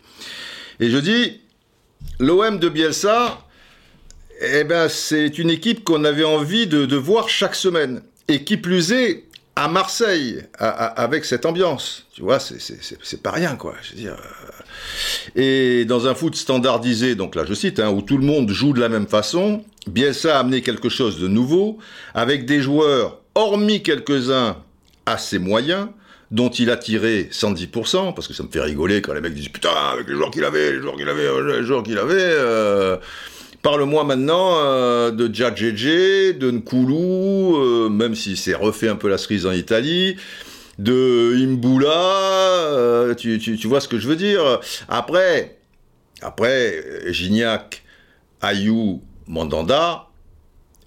[0.81, 1.41] Et je dis,
[2.19, 3.41] l'OM de Bielsa,
[4.41, 8.03] eh ben, c'est une équipe qu'on avait envie de, voir chaque semaine.
[8.29, 9.25] Et qui plus est,
[9.57, 12.07] à Marseille, avec cette ambiance.
[12.13, 13.75] Tu vois, c'est pas rien, quoi.
[15.35, 18.73] Et dans un foot standardisé, donc là je cite, hein, où tout le monde joue
[18.73, 21.79] de la même façon, Bielsa a amené quelque chose de nouveau,
[22.15, 24.57] avec des joueurs, hormis quelques-uns,
[25.05, 25.89] assez moyens,
[26.31, 29.49] dont il a tiré 110%, parce que ça me fait rigoler quand les mecs disent
[29.49, 32.15] putain, avec les joueurs qu'il avait, les joueurs qu'il avait, les joueurs qu'il avait.
[32.19, 32.97] Euh,
[33.63, 39.19] parle-moi maintenant euh, de Djadjedje, de Nkulu, euh, même s'il s'est refait un peu la
[39.19, 40.17] cerise en Italie,
[40.79, 44.61] de Imbula, tu, vois ce que je veux dire?
[44.89, 45.59] Après,
[46.23, 47.83] après Gignac,
[48.41, 50.07] Ayou, Mandanda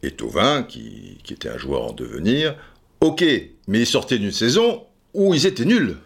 [0.01, 2.55] et Tovin, qui, qui était un joueur en devenir,
[3.01, 3.23] ok,
[3.67, 4.83] mais il sortait d'une saison
[5.14, 5.97] où ils étaient nuls,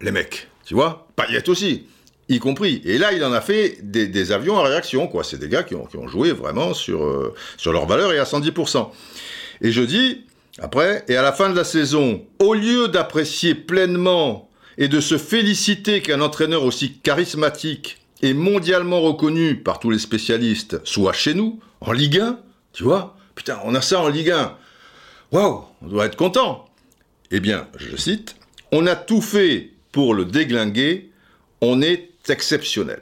[0.00, 1.86] les mecs, tu vois Payet aussi,
[2.28, 2.80] y compris.
[2.84, 5.24] Et là, il en a fait des, avions à réaction, quoi.
[5.24, 8.90] C'est des gars qui ont, joué vraiment sur, euh, sur leur valeur et à 110%.
[9.62, 10.24] Et je dis,
[10.58, 14.48] après, et à la fin de la saison, au lieu d'apprécier pleinement
[14.78, 20.80] et de se féliciter qu'un entraîneur aussi charismatique et mondialement reconnu par tous les spécialistes
[20.84, 22.38] soit chez nous, en Ligue 1,
[22.72, 24.56] tu vois Putain, on a ça en Ligue 1.
[25.32, 26.68] Waouh, on doit être content.
[27.30, 28.36] Eh bien, je cite,
[28.72, 31.10] on a tout fait pour le déglinguer,
[31.60, 33.00] on est exceptionnel.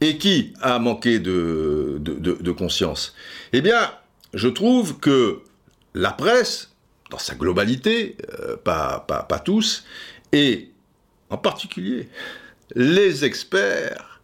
[0.00, 3.14] Et qui a manqué de, conscience?
[3.52, 3.90] Eh bien,
[4.34, 5.40] je trouve que
[5.94, 6.72] la presse,
[7.10, 9.84] dans sa globalité, euh, pas, pas tous,
[10.32, 10.70] et
[11.30, 12.08] en particulier
[12.74, 14.20] les experts,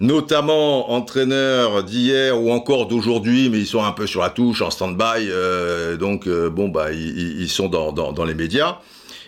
[0.00, 4.70] notamment entraîneurs d'hier ou encore d'aujourd'hui, mais ils sont un peu sur la touche, en
[4.70, 8.78] stand-by, euh, donc euh, bon, bah, ils, sont dans, les médias.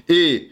[0.08, 0.50] Et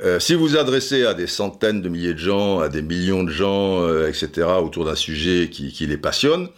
[0.00, 3.30] euh, si vous adressez à des centaines de milliers de gens, à des millions de
[3.30, 6.48] gens, euh, etc., autour d'un sujet qui, les passionne,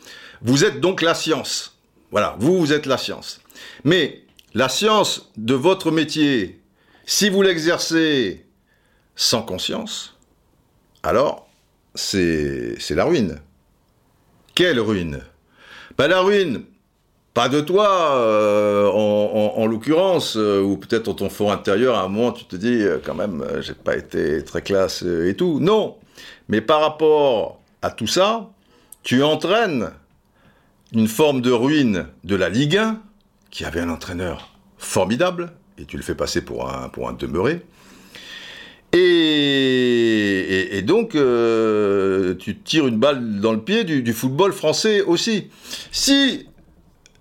[0.43, 1.79] vous êtes donc la science.
[2.11, 3.41] Voilà, vous, vous êtes la science.
[3.85, 4.23] Mais
[4.55, 6.61] la science de votre métier,
[7.07, 8.45] si vous l'exercez
[9.15, 10.17] sans conscience,
[11.03, 11.49] alors
[11.95, 13.41] c'est la ruine.
[14.55, 15.21] Quelle ruine?
[15.97, 16.65] Ben, La ruine,
[17.39, 22.09] pas de toi, euh, en, l'occurrence, euh, ou peut-être dans ton fond intérieur, à un
[22.09, 25.61] moment, tu te dis, euh, quand même, j'ai pas été très classe et tout.
[25.61, 25.99] Non,
[26.49, 28.51] mais par rapport à tout ça,
[29.05, 29.91] tu entraînes
[30.93, 33.01] une forme de ruine de la Ligue 1,
[33.53, 37.63] qui avait un entraîneur formidable, et tu le fais passer pour un, pour un demeuré.
[38.93, 45.51] Et, donc, tu tires une balle dans le pied du, du football français aussi.
[45.93, 46.48] Si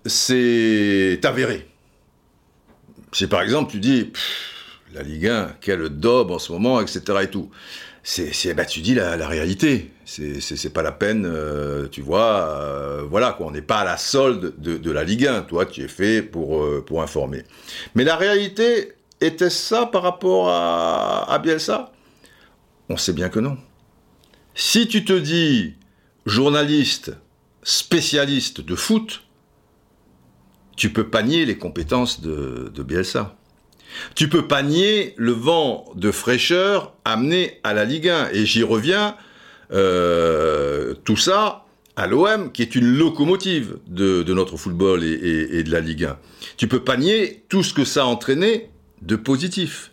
[0.06, 1.68] c'est avéré.
[3.12, 4.12] Si par exemple tu dis,
[4.94, 7.02] la Ligue 1, quel daube en ce moment, etc.
[7.22, 7.50] et tout,
[8.02, 9.90] c'est, bah, tu dis la, réalité.
[10.04, 13.98] C'est, pas la peine, euh, tu vois, euh, voilà quoi, on n'est pas à la
[13.98, 17.42] solde de, la Ligue 1, toi tu es fait pour, euh, pour informer.
[17.94, 21.92] Mais la réalité, était ça par rapport à, à Bielsa?
[22.88, 23.58] On sait bien que non.
[24.54, 25.74] Si tu te dis
[26.26, 27.12] journaliste,
[27.62, 29.22] spécialiste de foot,
[30.78, 33.36] tu peux pas nier les compétences de, Bielsa.
[34.14, 38.30] Tu peux pas nier le vent de fraîcheur amené à la Ligue 1.
[38.32, 39.16] Et j'y reviens,
[39.72, 41.64] euh, tout ça
[41.96, 46.18] à l'OM, qui est une locomotive de, notre football et, de la Ligue 1.
[46.56, 48.70] Tu peux pas nier tout ce que ça a entraîné
[49.02, 49.90] de positif.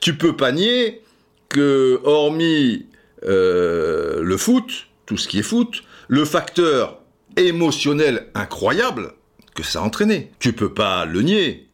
[0.00, 1.00] Tu peux pas nier
[1.48, 2.86] que, hormis
[3.24, 6.98] euh, le foot, tout ce qui est foot, le facteur
[7.36, 9.12] émotionnel incroyable
[9.58, 10.30] que ça a entraîné.
[10.38, 11.66] Tu peux pas le nier.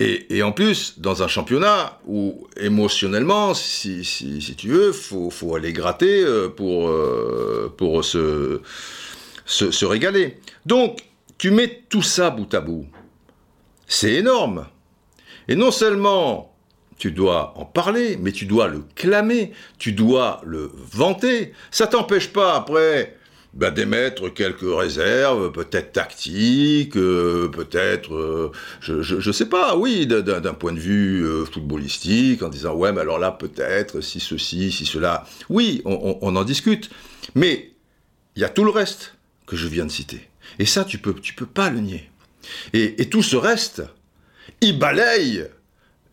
[0.00, 5.74] Et, en plus, dans un championnat où émotionnellement, si, si, tu veux, faut, faut aller
[5.74, 8.62] gratter euh, pour, euh, pour se,
[9.44, 10.38] se, se régaler.
[10.64, 11.00] Donc,
[11.36, 12.86] tu mets tout ça bout à bout.
[13.86, 14.66] C'est énorme.
[15.48, 16.56] Et non seulement
[16.96, 21.52] tu dois en parler, mais tu dois le clamer, tu dois le vanter.
[21.70, 23.18] Ça t'empêche pas après
[23.52, 30.54] bah, d'émettre quelques réserves, peut-être tactiques, euh, peut-être, euh, je, ne sais pas, oui, d'un
[30.54, 34.86] point de vue euh, footballistique, en disant ouais, mais alors là peut-être si ceci, si
[34.86, 36.90] cela, oui, on, en discute,
[37.34, 37.72] mais
[38.36, 39.14] il y a tout le reste
[39.46, 40.28] que je viens de citer,
[40.60, 42.08] et ça tu peux, tu peux pas le nier,
[42.72, 43.82] et, et tout ce reste,
[44.60, 45.46] il balaye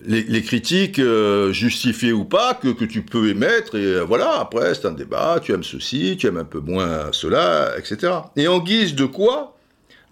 [0.02, 4.86] les, critiques euh, justifiées ou pas que, tu peux émettre et euh, voilà après c'est
[4.86, 8.96] un débat tu aimes ceci tu aimes un peu moins cela etc et en guise
[8.96, 9.58] de quoi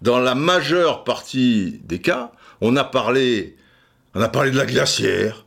[0.02, 3.56] dans la majeure partie des cas on a parlé
[4.14, 5.44] on a parlé de la glacière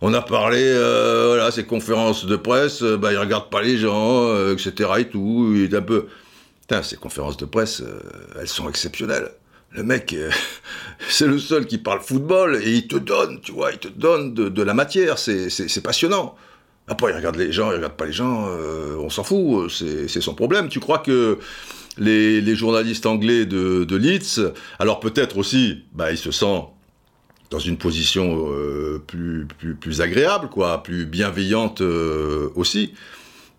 [0.00, 4.52] on a parlé euh, voilà ces conférences de presse bah ils regardent pas les gens
[4.52, 6.06] etc et tout est un peu.
[6.60, 7.82] Putain, ces conférences de presse
[8.40, 9.30] elles sont exceptionnelles
[9.72, 10.30] le mec, euh,
[11.08, 14.34] c'est le seul qui parle football et il te donne, tu vois, il te donne
[14.34, 16.36] de, la matière, c'est passionnant.
[16.88, 20.20] Après, il regarde les gens, il regarde pas les gens, euh, on s'en fout, c'est
[20.20, 20.68] son problème.
[20.68, 21.38] Tu crois que
[21.98, 26.64] les, journalistes anglais de, Leeds, alors peut-être aussi, bah, il se sent
[27.50, 29.46] dans une position euh, plus,
[29.80, 32.92] plus, agréable, quoi, plus bienveillante aussi,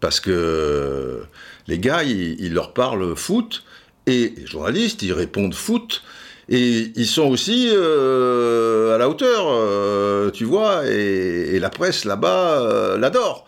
[0.01, 1.21] parce que
[1.67, 3.63] les gars, ils leur parlent foot,
[4.07, 6.03] et les journalistes, ils répondent foot.
[6.49, 12.61] Et ils sont aussi euh, à la hauteur, euh, tu vois, et, la presse là-bas
[12.61, 13.45] euh, l'adore.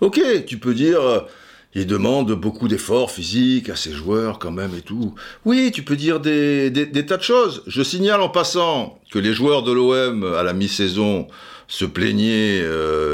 [0.00, 1.26] Ok, tu peux dire,
[1.74, 5.14] il demande beaucoup d'efforts physiques à ses joueurs quand même et tout.
[5.44, 6.72] Oui, tu peux dire des,
[7.06, 7.62] tas de choses.
[7.66, 11.26] Je signale en passant que les joueurs de l'OM à la mi-saison
[11.68, 12.62] se plaignaient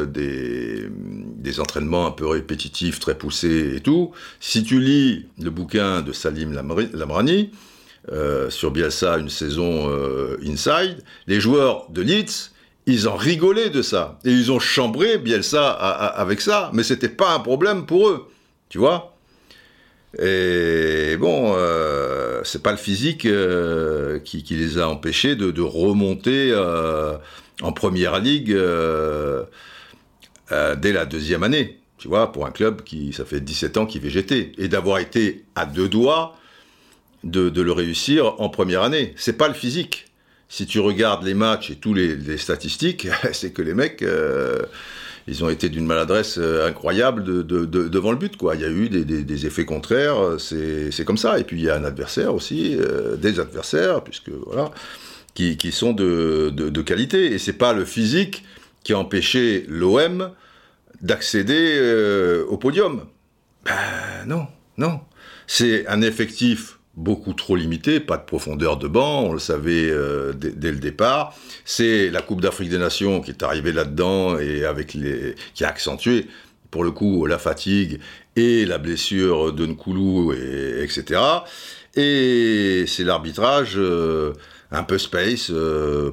[0.07, 0.87] des,
[1.43, 4.13] des entraînements un peu répétitifs, très poussés et tout.
[4.39, 7.51] Si tu lis le bouquin de Salim Lamrani,
[8.11, 12.51] euh, sur Bielsa, une saison euh, inside, les joueurs de Leeds,
[12.87, 14.19] ils ont rigolé de ça.
[14.25, 18.27] Et ils ont chambré Bielsa avec ça, mais c'était pas un problème pour eux.
[18.73, 19.15] Tu vois?
[20.19, 23.29] Et bon, euh, c'est pas le physique
[24.25, 26.55] qui, les a empêchés de, remonter
[27.61, 28.57] en première ligue
[30.53, 33.87] euh, dès la deuxième année, tu vois, pour un club qui, ça fait 17 ans
[33.87, 36.37] qu'il végétait, et d'avoir été à deux doigts
[37.25, 39.15] de, le réussir en première année.
[39.17, 40.07] C'est pas le physique.
[40.49, 44.63] Si tu regardes les matchs et tous les, statistiques, c'est que les mecs, euh,
[45.29, 48.35] ils ont été d'une maladresse euh, incroyable devant le but.
[48.55, 51.39] Il y a eu des, effets contraires, c'est comme ça.
[51.39, 52.77] Et puis il y a un adversaire aussi,
[53.19, 54.71] des adversaires, puisque voilà,
[55.35, 57.33] qui, sont de, qualité.
[57.33, 58.45] Et c'est pas le physique
[58.85, 60.31] qui a empêché l'OM
[61.01, 63.07] d'accéder euh, au podium.
[63.65, 64.47] Ben non,
[64.77, 65.01] non.
[65.47, 70.33] C'est un effectif beaucoup trop limité, pas de profondeur de banc, on le savait euh,
[70.35, 71.35] dès, le départ.
[71.65, 75.69] C'est la Coupe d'Afrique des Nations qui est arrivée là-dedans et avec les qui a
[75.69, 76.27] accentué
[76.71, 78.01] pour le coup la fatigue
[78.37, 81.21] et la blessure de Nkoulou, et, etc.
[81.95, 84.33] Et c'est l'arbitrage euh,
[84.71, 85.53] un peu space,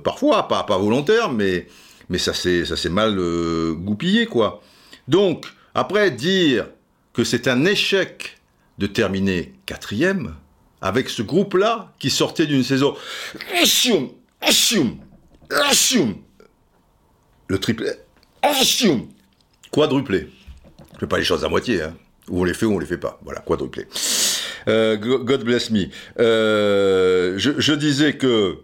[0.04, 1.68] parfois, pas, pas volontaire, mais,
[2.10, 3.18] mais ça s'est mal
[3.76, 4.62] goupillé, quoi.
[5.08, 6.68] Donc, après dire
[7.14, 8.38] que c'est un échec
[8.80, 10.36] de terminer quatrième,
[10.82, 12.96] avec ce groupe-là qui sortait d'une saison
[17.48, 17.90] le triplé,
[19.72, 20.30] quadruplé.
[20.94, 21.96] Je fais pas les choses à moitié, hein.
[22.30, 23.20] Ou on les fait ou on les fait pas.
[23.24, 23.88] Voilà, quadruplé.
[24.68, 25.86] Euh, God bless me.
[26.20, 28.60] Euh, je, disais que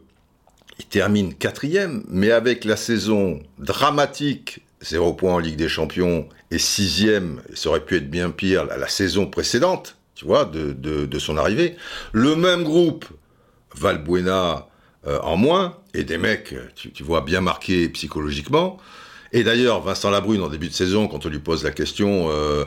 [0.78, 6.59] il termine quatrième, mais avec la saison dramatique 0 points en Ligue des Champions et
[6.59, 11.76] sixième, ça aurait pu être bien pire la, saison précédente, tu vois, de, son arrivée.
[12.13, 13.05] Le même groupe,
[13.76, 14.68] Valbuena
[15.07, 18.78] euh, en moins, et des mecs, tu, vois, bien marqués psychologiquement.
[19.34, 22.63] Et d'ailleurs, Vincent Labrune, en début de saison, quand on lui pose la question, euh,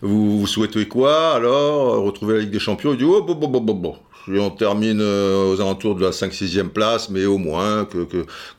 [0.00, 3.60] vous, souhaitez quoi alors Retrouver la Ligue des Champions Il dit, oh, bon, bon, bon,
[3.60, 3.96] bon, bon
[4.28, 8.06] on termine euh, aux alentours de la 5-6e place, mais au moins que,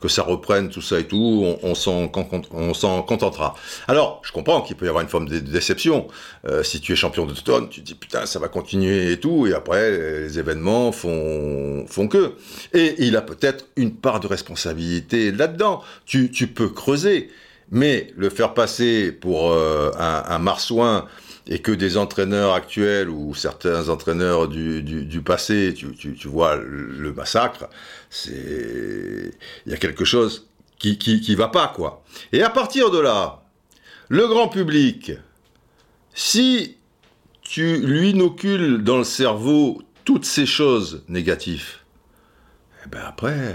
[0.00, 3.54] que, ça reprenne tout ça et tout, on, s'en contentera.
[3.88, 6.08] Alors, je comprends qu'il peut y avoir une forme de déception.
[6.46, 9.46] Euh, si tu es champion de tu te dis putain, ça va continuer et tout,
[9.46, 12.34] et après, les événements font, font que.
[12.72, 15.82] Et il a peut-être une part de responsabilité là-dedans.
[16.06, 17.30] Tu, tu peux creuser.
[17.70, 21.06] Mais le faire passer pour euh, un, marsouin
[21.46, 27.68] et que des entraîneurs actuels ou certains entraîneurs du, passé, tu, vois le massacre,
[28.10, 29.32] c'est
[29.66, 32.02] il y a quelque chose qui, qui, qui va pas quoi.
[32.32, 33.42] Et à partir de là,
[34.08, 35.12] le grand public,
[36.14, 36.76] si
[37.42, 41.78] tu lui inocules dans le cerveau toutes ces choses négatives,
[42.84, 43.54] eh ben après,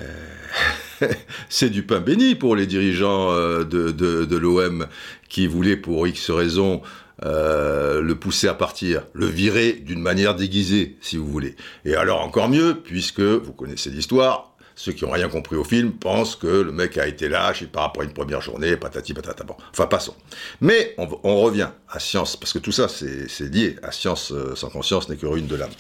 [1.50, 4.88] c'est du pain béni pour les dirigeants euh, de, de, l'OM
[5.28, 6.82] qui voulaient pour X raisons
[7.26, 11.56] euh, le pousser à partir, le virer d'une manière déguisée, si vous voulez.
[11.84, 15.92] Et alors encore mieux, puisque vous connaissez l'histoire, ceux qui n'ont rien compris au film
[15.92, 19.44] pensent que le mec a été lâche, il part après une première journée, patati patata.
[19.44, 20.16] Bon, enfin passons.
[20.62, 24.70] Mais on, revient à science, parce que tout ça c'est lié à science euh, sans
[24.70, 25.72] conscience n'est que ruine de l'âme.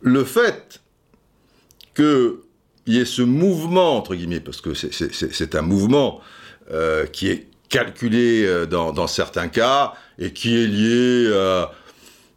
[0.00, 0.80] Le fait
[1.94, 2.36] qu'il
[2.86, 6.22] y ait ce mouvement, entre guillemets, parce que c'est un mouvement
[6.70, 11.72] euh, qui est calculé euh, dans, certains cas et qui est lié à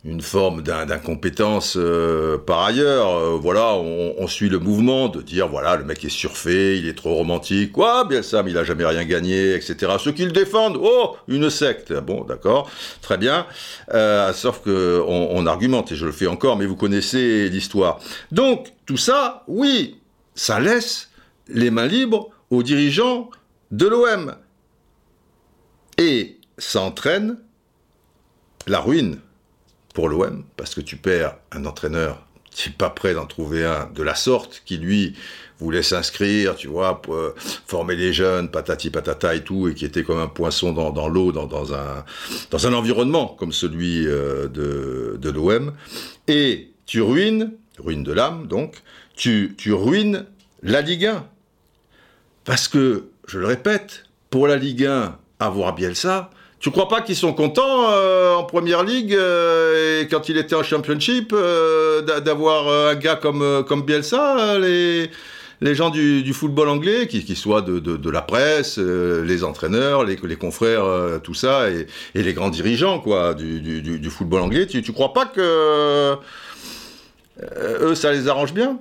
[0.06, 3.10] une forme d'incompétence euh, par ailleurs.
[3.10, 6.94] Euh, voilà, on, suit le mouvement de dire voilà, le mec est surfait, il est
[6.94, 7.72] trop romantique.
[7.72, 9.94] Quoi, bien ça, mais il a jamais rien gagné, etc.
[10.00, 11.92] Ceux qui le défendent, oh, une secte.
[11.94, 12.70] Bon, d'accord,
[13.02, 13.46] très bien.
[13.94, 18.00] Euh, sauf que on, argumente et je le fais encore, mais vous connaissez l'histoire.
[18.32, 20.00] Donc tout ça, oui,
[20.36, 21.10] ça laisse
[21.48, 23.30] les mains libres aux dirigeants
[23.72, 24.36] de l'OM
[25.98, 27.38] et ça entraîne
[28.68, 29.20] la ruine
[29.94, 33.90] pour l'OM, parce que tu perds un entraîneur, tu n'es pas prêt d'en trouver un
[33.94, 35.16] de la sorte, qui lui
[35.60, 37.34] voulait s'inscrire, tu vois, pour euh,
[37.66, 41.32] former les jeunes, patati patata et tout, et qui était comme un poisson dans, l'eau,
[41.32, 45.74] dans, un, environnement comme celui euh, de, de l'OM.
[46.28, 48.82] Et tu ruines, ruine de l'âme donc,
[49.16, 50.26] tu, tu ruines
[50.62, 51.26] la Ligue 1.
[52.44, 56.30] Parce que, je le répète, pour la Ligue 1, avoir Bielsa,
[56.60, 60.56] tu crois pas qu'ils sont contents euh, en première ligue euh, et quand il était
[60.56, 65.12] en championship euh, d'avoir un gars comme comme Bielsa les
[65.62, 70.84] les gens du, football anglais, qui, qui soient de, la presse, les entraîneurs, les, confrères,
[71.24, 76.18] tout ça, et, les grands dirigeants quoi du, football anglais, tu, tu crois pas que
[77.42, 78.80] eux ça les arrange bien?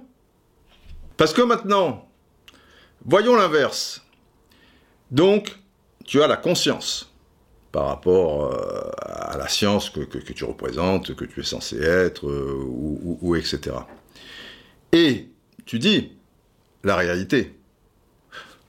[1.17, 2.09] Parce que maintenant,
[3.07, 4.03] voyons l'inverse.
[5.13, 5.57] Donc,
[6.05, 7.11] tu as la conscience
[7.73, 12.63] par rapport euh, à la science que, tu représentes, que tu es censé être, euh,
[12.65, 13.77] ou, etc.
[14.93, 15.29] Et
[15.67, 16.13] tu dis
[16.85, 17.59] la réalité.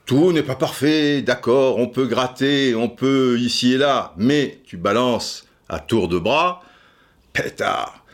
[0.05, 4.77] Tout n'est pas parfait, d'accord, on peut gratter, on peut ici et là, mais tu
[4.77, 6.63] balances à tour de bras,
[7.33, 8.04] pétard,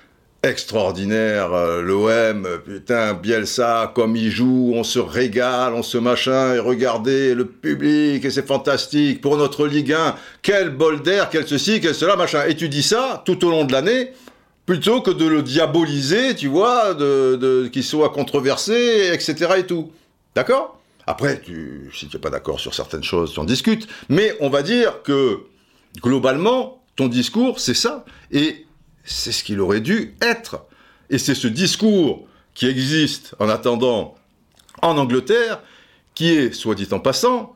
[0.44, 6.60] extraordinaire, euh, l'OM, putain, Bielsa, comme il joue, on se régale, on se machin, et
[6.60, 11.80] regardez le public, et c'est fantastique, pour notre Ligue 1, quel bol d'air, quel ceci,
[11.80, 12.44] quel cela, machin.
[12.48, 14.14] Et tu dis ça tout au long de l'année,
[14.66, 19.54] plutôt que de le diaboliser, tu vois, de, qu'il soit controversé, etc.
[19.60, 19.92] et tout.
[20.34, 20.80] D'accord?
[21.06, 21.42] Après,
[21.94, 25.04] si tu n'es pas d'accord sur certaines choses, tu en discutes, mais on va dire
[25.04, 25.42] que,
[26.02, 28.06] globalement, ton discours, c'est ça.
[28.32, 28.66] Et
[29.04, 30.66] c'est ce qu'il aurait dû être.
[31.10, 34.16] Et c'est ce discours qui existe en attendant
[34.82, 35.62] en Angleterre,
[36.16, 37.56] qui est, soit dit en passant,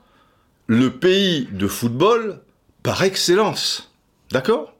[0.67, 2.41] le pays de football
[2.83, 3.91] par excellence.
[4.31, 4.73] D'accord?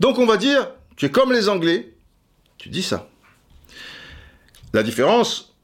[0.00, 1.92] Donc on va dire, tu es comme les Anglais,
[2.56, 3.08] tu dis ça.
[4.72, 5.54] La différence,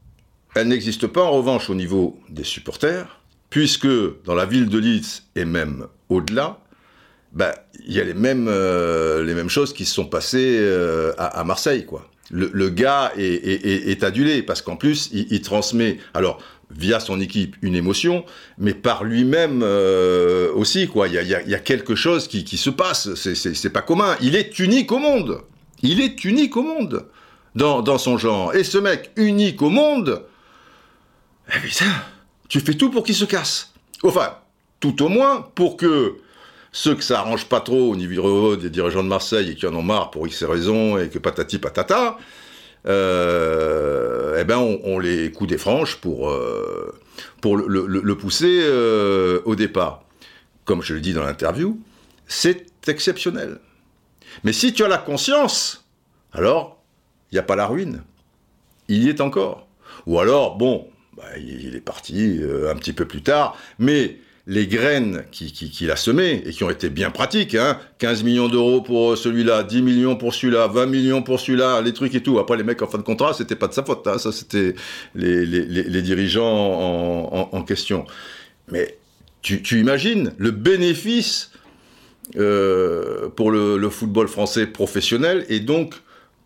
[0.54, 3.88] elle n'existe pas en revanche au niveau des supporters, puisque
[4.24, 6.60] dans la ville de Leeds et même au-delà,
[7.32, 7.54] bah,
[7.86, 11.44] il y a les mêmes, euh, les mêmes choses qui se sont passées euh, à,
[11.44, 12.08] Marseille, quoi.
[12.30, 18.24] Le, gars est, adulé parce qu'en plus, il, transmet, alors via son équipe, une émotion,
[18.58, 21.06] mais par lui-même euh, aussi, quoi.
[21.08, 23.14] Il y a, quelque chose qui, se passe.
[23.14, 24.16] C'est pas commun.
[24.20, 25.42] Il est unique au monde.
[25.82, 27.06] Il est unique au monde
[27.54, 28.54] dans, dans son genre.
[28.54, 30.22] Et ce mec unique au monde,
[31.54, 31.92] eh putain,
[32.48, 33.74] tu fais tout pour qu'il se casse.
[34.02, 34.38] Enfin,
[34.80, 36.16] tout au moins pour que
[36.74, 39.74] ceux que ça arrange pas trop au niveau des dirigeants de Marseille et qui en
[39.76, 42.18] ont marre pour X raisons et que patati patata,
[42.86, 46.92] euh, eh ben on, les coups des franches pour, euh,
[47.40, 50.02] pour le, pousser euh, au départ.
[50.64, 51.78] Comme je le dis dans l'interview,
[52.26, 53.60] c'est exceptionnel.
[54.42, 55.86] Mais si tu as la conscience,
[56.32, 56.82] alors
[57.30, 58.02] il n'y a pas la ruine.
[58.88, 59.68] Il y est encore.
[60.06, 65.24] Ou alors, bon, bah, il est parti un petit peu plus tard, mais les graines
[65.30, 69.16] qu'il qui, a semées et qui ont été bien pratiques, hein, 15 millions d'euros pour
[69.16, 72.38] celui-là, 10 millions pour celui-là, 20 millions pour celui-là, les trucs et tout.
[72.38, 74.74] Après, les mecs en fin de contrat, c'était pas de sa faute, hein, ça c'était
[75.14, 78.04] les, dirigeants en, question.
[78.70, 78.98] Mais
[79.40, 81.50] tu, imagines le bénéfice
[82.36, 85.94] euh, pour le, football français professionnel et donc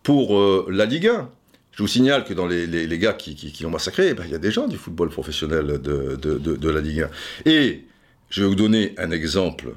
[0.03, 1.29] pour euh, la Ligue 1.
[1.73, 4.39] Je vous signale que dans les, gars qui, qui, l'ont massacré, ben, il y a
[4.39, 7.07] des gens du football professionnel de, de, la Ligue
[7.45, 7.49] 1.
[7.49, 7.85] Et
[8.29, 9.73] je vais vous donner un exemple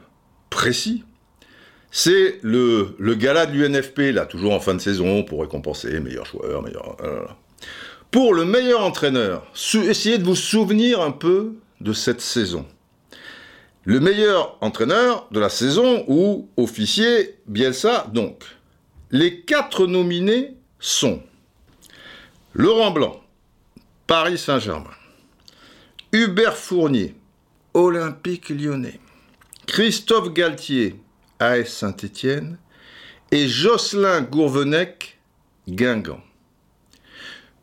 [0.51, 1.05] précis.
[1.91, 6.63] C'est le, gala de l'UNFP, là, toujours en fin de saison, pour récompenser meilleur joueur,
[6.63, 6.97] meilleur.
[8.11, 12.67] Pour le meilleur entraîneur, essayez de vous souvenir un peu de cette saison.
[13.85, 18.45] Le meilleur entraîneur de la saison ou officier Bielsa, donc.
[19.11, 21.23] Les quatre nominés sont
[22.55, 23.21] Laurent Blanc,
[24.07, 24.91] Paris Saint-Germain,
[26.13, 27.15] Hubert Fournier,
[27.75, 29.01] Olympique lyonnais,
[29.67, 30.97] Christophe Galtier,
[31.39, 32.59] AS Saint-Étienne,
[33.31, 35.19] et Jocelyn Gourvenec,
[35.69, 36.21] Guingamp.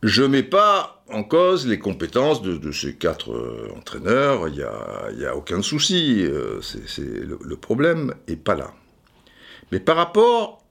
[0.02, 4.56] Je mets pas en cause les compétences de, ces quatre euh, entraîneurs, il
[5.18, 6.62] n'y a, aucun souci, euh,
[6.98, 8.74] le, problème n'est pas là.
[9.72, 10.64] Mais par rapport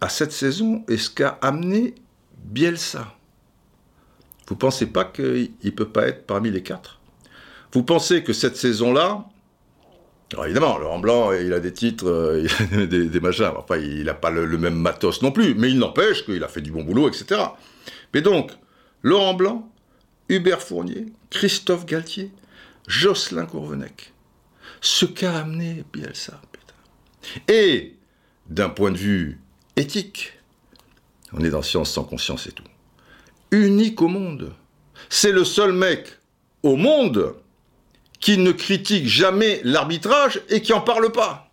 [0.00, 1.94] à cette saison et ce qu'a amené
[2.44, 3.14] Bielsa,
[4.48, 7.00] vous pensez pas qu'il ne peut pas être parmi les quatre?
[7.74, 9.24] Vous pensez que cette saison-là,
[10.44, 14.46] évidemment, Laurent Blanc, il a des titres, euh, des, machins, enfin il n'a pas le,
[14.56, 17.40] même matos non plus, mais il n'empêche qu'il a fait du bon boulot, etc.
[18.14, 18.52] Mais donc,
[19.02, 19.68] Laurent Blanc,
[20.28, 22.30] Hubert Fournier, Christophe Galtier,
[22.86, 24.12] Jocelyn Courvenec.
[24.80, 26.40] Ce qu'a amené Bielsa.
[27.48, 27.96] Et,
[28.48, 29.40] d'un point de vue
[29.74, 30.34] éthique,
[31.32, 32.62] on est dans Science sans conscience et tout,
[33.50, 34.52] unique au monde.
[35.08, 36.06] C'est le seul mec
[36.62, 37.34] au monde
[38.24, 41.50] qui ne critique jamais l'arbitrage et qui en parle pas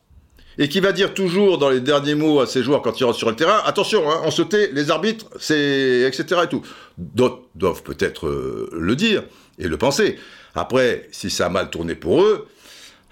[0.57, 3.17] et qui va dire toujours dans les derniers mots à ses joueurs quand ils rentrent
[3.17, 6.41] sur le terrain, attention, hein, on se tait, les arbitres, c'est etc.
[6.45, 6.61] et tout.
[6.97, 9.23] D'autres doivent peut-être euh, le dire
[9.59, 10.17] et le penser.
[10.55, 12.47] Après, si ça a mal tourné pour eux,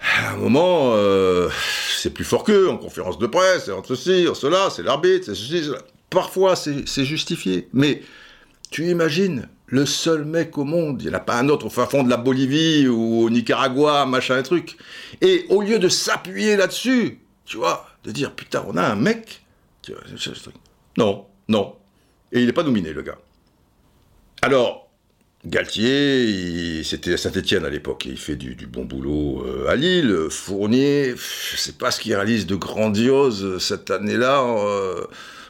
[0.00, 1.50] à un moment, euh,
[1.98, 5.26] c'est plus fort qu'eux, en conférence de presse, c'est entre ceci, entre cela, c'est l'arbitre,
[5.26, 5.82] c'est ceci, cela.
[6.08, 7.68] Parfois, c'est justifié.
[7.74, 8.00] Mais
[8.70, 11.70] tu imagines, le seul mec au monde, il n'y en a pas un autre au
[11.70, 14.76] fin fond de la Bolivie ou au Nicaragua, machin, truc.
[15.20, 19.42] Et au lieu de s'appuyer là-dessus, tu vois, de dire putain, on a un mec.
[20.98, 21.76] Non, non.
[22.32, 23.18] Et il n'est pas nominé, le gars.
[24.42, 24.90] Alors,
[25.46, 30.26] Galtier, c'était Saint-Etienne à l'époque, il fait du, bon boulot euh, à Lille.
[30.30, 35.06] Fournier, je sais pas ce qu'il réalise de grandiose cette année-là euh,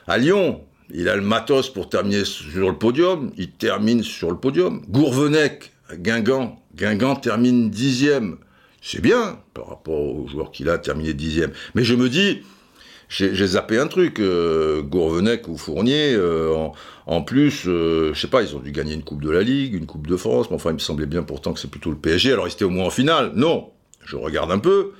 [0.07, 0.62] à Lyon.
[0.93, 4.82] Il a le matos pour terminer sur le podium, il termine sur le podium.
[4.88, 8.38] Gourvenec, Guingamp, Guingamp termine dixième
[8.82, 11.53] c'est bien par rapport au joueur qu'il a terminé dixième.
[11.74, 12.43] Mais je me dis,
[13.09, 16.68] j'ai zappé un truc, euh, Gourvenec ou Fournier, euh,
[17.07, 19.74] en, plus, euh, je sais pas, ils ont dû gagner une Coupe de la Ligue,
[19.74, 21.97] une Coupe de France, mais enfin, il me semblait bien pourtant que c'est plutôt le
[21.97, 23.32] PSG, alors ils étaient au moins en finale.
[23.34, 23.70] Non,
[24.05, 24.93] je regarde un peu.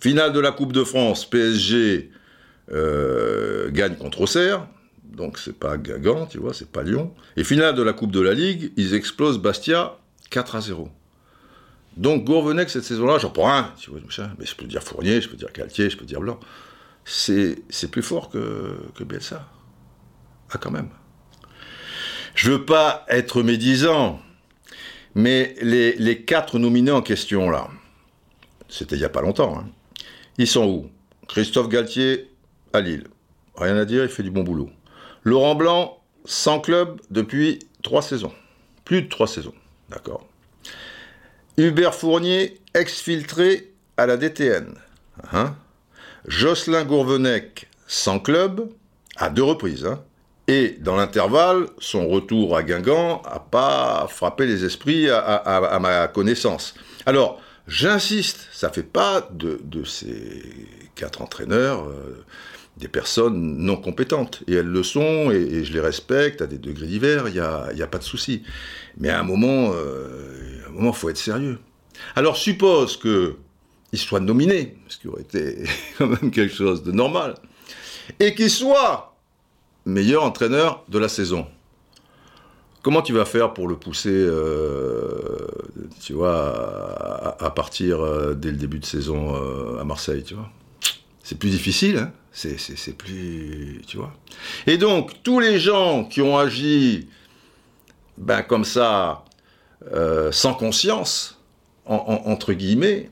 [0.00, 2.10] Finale de la Coupe de France, PSG
[2.68, 4.66] gagne contre Auxerre,
[5.12, 7.12] donc c'est pas Gagant, tu vois, c'est pas Lyon.
[7.36, 9.96] Et finale de la Coupe de la Ligue, ils explosent Bastia
[10.30, 10.90] 4 à 0.
[11.96, 13.72] Donc Gourvenec, cette saison-là, j'en prends un,
[14.38, 16.38] mais je peux dire Fournier, je peux dire Galtier, je peux dire Blanc.
[17.04, 17.56] C'est,
[17.90, 19.48] plus fort que, que Bielsa.
[20.50, 20.88] Ah, quand même.
[22.34, 24.20] Je veux pas être médisant,
[25.14, 27.68] mais les, quatre nominés en question, là,
[28.68, 29.68] c'était il n'y a pas longtemps, hein.
[30.36, 30.90] ils sont où?
[31.28, 32.30] Christophe Galtier,
[32.72, 33.04] à Lille.
[33.56, 34.70] Rien à dire, il fait du bon boulot.
[35.26, 38.30] Laurent Blanc, sans club depuis trois saisons.
[38.84, 39.54] Plus de trois saisons,
[39.88, 40.24] d'accord
[41.56, 44.72] Hubert Fournier, exfiltré à la DTN.
[45.32, 45.56] Hein.
[46.28, 48.70] Jocelyn Gourvenec, sans club,
[49.16, 49.84] à deux reprises.
[49.84, 50.00] Hein.
[50.46, 56.74] Et dans l'intervalle, son retour à Guingamp n'a pas frappé les esprits à, ma connaissance.
[57.04, 60.40] Alors, j'insiste, ça ne fait pas de, ces
[60.94, 62.24] quatre entraîneurs euh,
[62.76, 64.42] des personnes non compétentes.
[64.46, 67.68] Et elles le sont, et, je les respecte à des degrés divers, il n'y a,
[67.68, 68.42] a, pas de souci.
[68.98, 71.58] Mais à un moment, euh, faut être sérieux.
[72.14, 73.36] Alors suppose que
[73.92, 75.64] il soit nominé, ce qui aurait été
[75.98, 77.34] quand même quelque chose de normal,
[78.20, 79.16] et qu'il soit
[79.84, 81.46] meilleur entraîneur de la saison.
[82.82, 85.46] Comment tu vas faire pour le pousser, euh,
[86.00, 90.50] tu vois, à, partir euh, dès le début de saison euh, à Marseille, tu vois?
[91.28, 94.12] C'est plus difficile, hein c'est plus, tu vois.
[94.68, 97.08] Et donc tous les gens qui ont agi,
[98.16, 99.24] ben comme ça,
[99.92, 101.40] euh, sans conscience,
[101.84, 103.10] entre guillemets.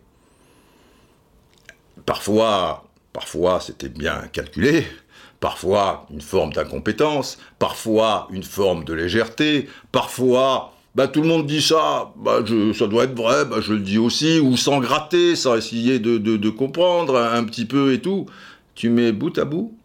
[2.07, 4.86] Parfois, parfois c'était bien calculé,
[5.41, 11.61] parfois une forme d'incompétence, parfois une forme de légèreté, parfois bah, tout le monde dit
[11.61, 12.45] ça, bah,
[12.75, 16.51] ça doit être vrai, bah, je le dis aussi, ou sans gratter, sans essayer de,
[16.51, 18.27] comprendre un, petit peu et tout.
[18.75, 19.77] Tu mets bout à bout,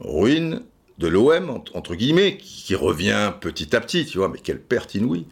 [0.00, 0.62] ruine
[0.98, 5.26] de l'OM, entre guillemets, qui revient petit à petit, tu vois, mais quelle perte inouïe,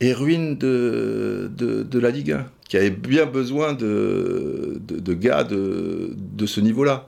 [0.00, 6.46] et ruine de, de, la Ligue 1, qui avait bien besoin de, de gars de,
[6.46, 7.06] ce niveau-là.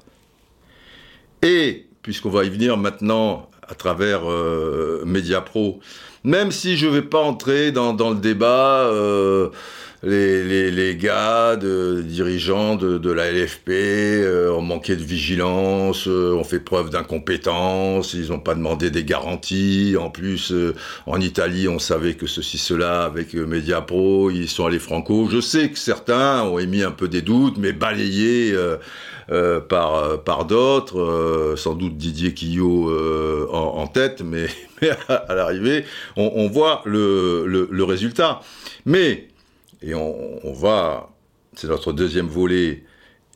[1.43, 5.81] Et, puisqu'on va y venir maintenant à travers euh, Mediapro,
[6.25, 9.49] même si je ne vais pas entrer dans, le débat, euh,
[10.03, 16.45] les, les, gars, de, dirigeants de, la LFP euh, ont manqué de vigilance, euh, ont
[16.45, 19.97] fait preuve d'incompétence, ils n'ont pas demandé des garanties.
[19.99, 20.53] En plus,
[21.07, 25.29] en Italie, on savait que ceci, cela avec Mediapro, ils sont allés franco.
[25.31, 28.55] Je sais que certains ont émis un peu des doutes, mais balayés
[29.31, 32.91] euh, par, euh, par d'autres, euh, sans doute Didier Quillot
[33.53, 34.47] en, tête, mais,
[35.09, 35.85] à, l'arrivée,
[36.17, 38.41] on, voit le, résultat.
[38.87, 39.29] Mais,
[39.83, 41.11] et on, on va,
[41.55, 42.85] c'est notre deuxième volet,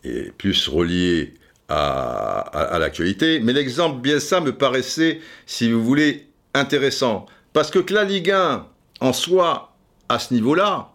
[0.04, 1.34] et plus relié
[1.68, 7.26] à, l'actualité, mais l'exemple bien ça me paraissait, si vous voulez, intéressant.
[7.52, 8.66] Parce que, que la Ligue 1,
[9.00, 9.74] en soi,
[10.08, 10.90] à ce niveau-là,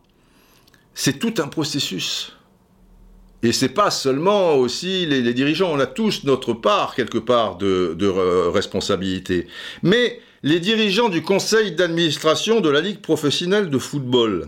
[0.93, 2.36] c'est tout un processus.
[3.43, 8.49] Et c'est pas seulement aussi les, dirigeants, on a tous notre part quelque part de,
[8.49, 9.47] responsabilité.
[9.83, 14.47] Mais les dirigeants du conseil d'administration de la Ligue professionnelle de football,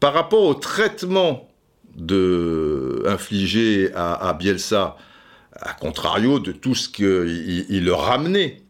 [0.00, 1.48] par rapport au traitement
[3.06, 4.96] infligé à, Bielsa,
[5.54, 8.62] à contrario de tout ce qu'il leur ramenait,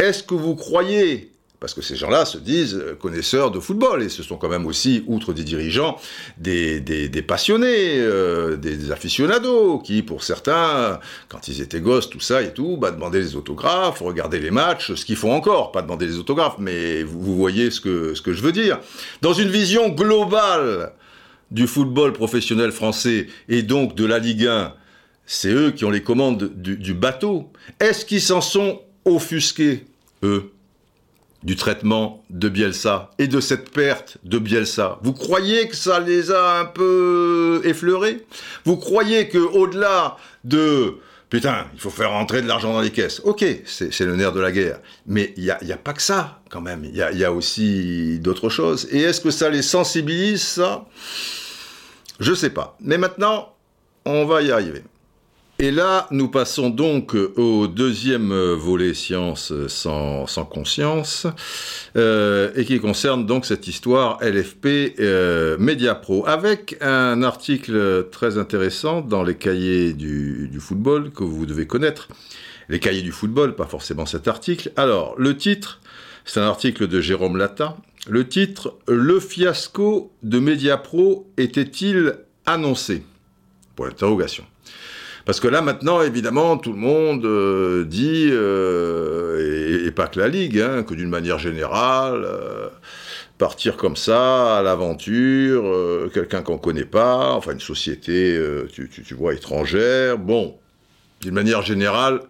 [0.00, 1.30] est-ce que vous croyez
[1.64, 5.02] parce que ces gens-là se disent connaisseurs de football, et ce sont quand même aussi,
[5.06, 5.96] outre des dirigeants,
[6.36, 6.82] des,
[7.26, 11.00] passionnés, euh, des, aficionados, qui, pour certains,
[11.30, 14.92] quand ils étaient gosses, tout ça et tout, bah, demandaient les autographes, regardaient les matchs,
[14.92, 18.34] ce qu'ils font encore, pas demander les autographes, mais vous, voyez ce que, ce que
[18.34, 18.78] je veux dire.
[19.22, 20.92] Dans une vision globale
[21.50, 24.74] du football professionnel français, et donc de la Ligue 1,
[25.24, 27.50] c'est eux qui ont les commandes du, du bateau.
[27.80, 29.86] Est-ce qu'ils s'en sont offusqués,
[30.22, 30.50] eux?
[31.44, 34.98] Du traitement de Bielsa et de cette perte de Bielsa.
[35.02, 38.26] Vous croyez que ça les a un peu effleurés?
[38.64, 40.96] Vous croyez que au-delà de
[41.28, 43.20] putain, il faut faire rentrer de l'argent dans les caisses.
[43.24, 44.80] Ok, c'est le nerf de la guerre.
[45.06, 46.84] Mais il n'y a, a, pas que ça, quand même.
[46.84, 48.86] Il y a, y a, aussi d'autres choses.
[48.90, 50.86] Et est-ce que ça les sensibilise, ça?
[52.20, 52.76] Je sais pas.
[52.80, 53.52] Mais maintenant,
[54.04, 54.84] on va y arriver.
[55.60, 61.28] Et là, nous passons donc au deuxième volet science sans, conscience,
[61.96, 69.00] euh, et qui concerne donc cette histoire LFP euh, Mediapro, avec un article très intéressant
[69.00, 72.08] dans les cahiers du, football que vous devez connaître.
[72.68, 74.72] Les cahiers du football, pas forcément cet article.
[74.74, 75.80] Alors, le titre,
[76.24, 77.76] c'est un article de Jérôme Latta.
[78.08, 83.04] Le titre, Le fiasco de Mediapro était-il annoncé?
[83.76, 84.44] Pour l'interrogation.
[85.24, 90.28] Parce que là, maintenant, évidemment, tout le monde euh, dit, euh, et, pas que la
[90.28, 92.68] Ligue, hein, que d'une manière générale, euh,
[93.38, 95.64] partir comme ça, à l'aventure,
[96.12, 98.38] quelqu'un qu'on connaît pas, enfin une société,
[98.72, 100.56] tu, tu, vois, étrangère, bon,
[101.20, 102.20] d'une manière générale,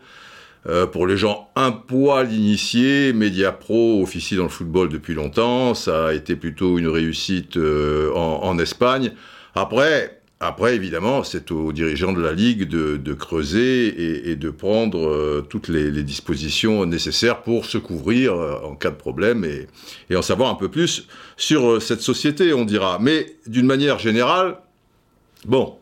[0.92, 6.06] pour les gens un poil initiés, Média Pro officie dans le football depuis longtemps, ça
[6.06, 9.12] a été plutôt une réussite en, en Espagne.
[9.54, 15.46] Après, après, évidemment, c'est aux dirigeants de la Ligue de, creuser et, de prendre euh,
[15.48, 20.50] toutes les, dispositions nécessaires pour se couvrir euh, en cas de problème et, en savoir
[20.50, 22.98] un peu plus sur euh, cette société, on dira.
[23.00, 24.58] Mais d'une manière générale,
[25.46, 25.78] bon,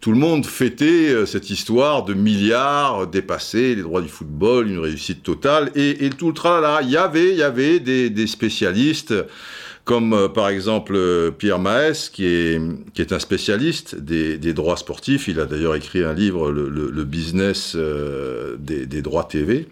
[0.00, 5.22] tout le monde fêtait cette histoire de milliards dépassés, les droits du football, une réussite
[5.22, 6.82] totale, et, tout le tralala.
[6.82, 9.14] Il y avait, il y avait des, des spécialistes
[9.84, 12.60] comme euh, par exemple euh, Pierre Maes, qui est,
[12.94, 15.28] qui est un spécialiste des, droits sportifs.
[15.28, 19.68] Il a d'ailleurs écrit un livre, Le, business euh, des, droits TV,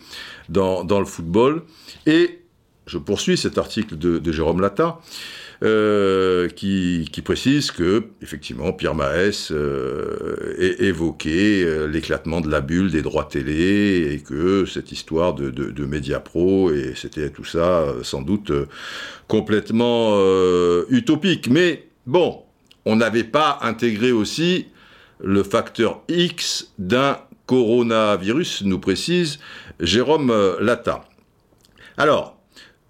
[0.48, 1.62] dans, dans, le football.
[2.06, 2.40] Et
[2.86, 4.98] je poursuis cet article de, de Jérôme Latta.
[5.62, 13.02] Euh, qui, précise que, effectivement, Pierre Maes euh, évoqué euh, l'éclatement de la bulle des
[13.02, 18.50] droits télé et que cette histoire de, de, Mediapro, et c'était tout ça sans doute
[19.28, 20.18] complètement
[20.88, 21.48] utopique.
[21.48, 22.42] Mais bon,
[22.84, 24.66] on n'avait pas intégré aussi
[25.22, 29.38] le facteur X d'un coronavirus, nous précise
[29.78, 31.04] Jérôme Latta.
[31.96, 32.41] Alors,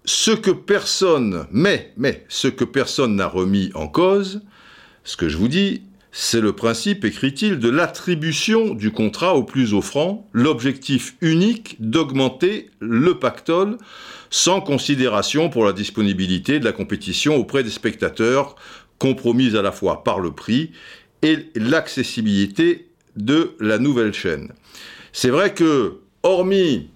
[0.05, 4.41] ce que personne, mais, mais, ce que personne n'a remis en cause,
[5.03, 9.73] ce que je vous dis, c'est le principe, écrit-il, de l'attribution du contrat au plus
[9.73, 13.77] offrant, l'objectif unique d'augmenter le pactole
[14.29, 18.55] sans considération pour la disponibilité de la compétition auprès des spectateurs,
[18.99, 20.71] compromise à la fois par le prix
[21.23, 24.51] et l'accessibilité de la nouvelle chaîne.
[25.13, 26.89] C'est vrai que, hormis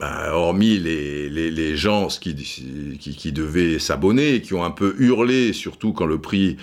[0.00, 5.52] ben, hormis les, les, gens qui, qui, qui devaient s'abonner, qui ont un peu hurlé,
[5.52, 6.56] surtout quand le prix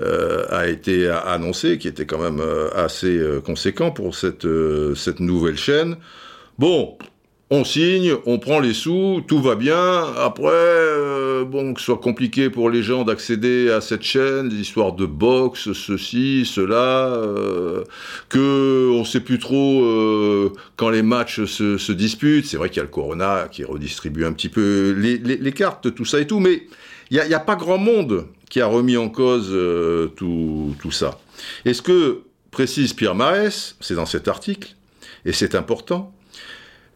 [0.00, 4.46] euh, a été annoncé, qui était quand même euh, assez euh, conséquent pour cette,
[4.96, 5.96] cette nouvelle chaîne.
[6.58, 6.98] Bon,
[7.54, 10.04] on signe, on prend les sous, tout va bien.
[10.18, 14.92] Après, bon, que ce soit compliqué pour les gens d'accéder à cette chaîne, des histoires
[14.92, 17.84] de boxe, ceci, cela, euh,
[18.28, 19.84] que on sait plus trop
[20.76, 22.46] quand les matchs se, disputent.
[22.46, 26.04] C'est vrai qu'il y a le Corona qui redistribue un petit peu les, cartes, tout
[26.04, 26.66] ça et tout, mais
[27.10, 31.20] il n'y a, pas grand monde qui a remis en cause euh, tout, tout, ça.
[31.64, 34.74] Et ce que précise Pierre Maes, c'est dans cet article,
[35.24, 36.12] et c'est important,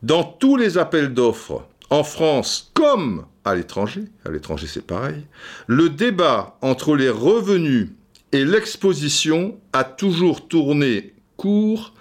[0.03, 5.25] dans tous les appels d'offres, en France comme à l'étranger, à l'étranger c'est pareil,
[5.67, 7.89] le débat entre les revenus
[8.33, 11.95] et l'exposition a toujours tourné court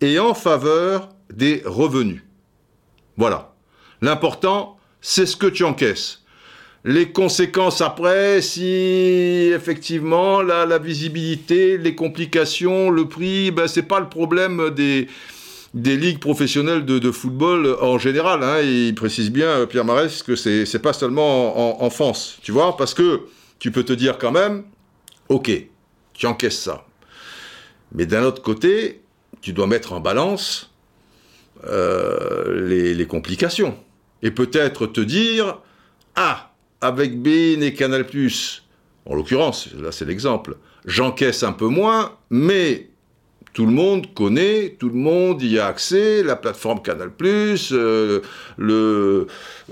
[0.00, 2.22] et en faveur des revenus.
[3.16, 3.54] Voilà.
[4.00, 6.24] L'important, c'est ce que tu encaisses
[6.84, 14.08] les conséquences après, si effectivement la, visibilité, les complications, le prix, ben c'est pas le
[14.08, 15.08] problème des
[15.74, 18.42] des ligues professionnelles de, football en général.
[18.42, 18.60] Hein.
[18.60, 22.94] Il précise bien Pierre Marès que c'est c'est pas seulement en, France, tu vois, parce
[22.94, 23.22] que
[23.58, 24.64] tu peux te dire quand même,
[25.28, 25.50] ok,
[26.14, 26.86] tu encaisses ça,
[27.92, 29.02] mais d'un autre côté,
[29.40, 30.70] tu dois mettre en balance
[31.66, 33.76] euh, les, complications
[34.22, 35.58] et peut-être te dire,
[36.14, 38.06] ah avec Bein et Canal+,
[39.06, 42.90] en l'occurrence, là c'est l'exemple, j'encaisse un peu moins, mais
[43.54, 48.20] tout le monde connaît, tout le monde y a accès, la plateforme Canal+, euh,
[48.58, 49.26] le,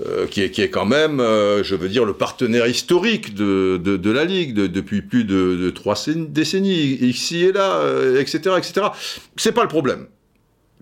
[0.05, 3.77] euh, qui, est, qui, est, quand même, euh, je veux dire, le partenaire historique de,
[3.77, 7.81] de, la Ligue de, depuis plus de, trois décennies, ici et là,
[8.17, 8.87] etc., etc.
[9.35, 10.07] C'est pas le problème.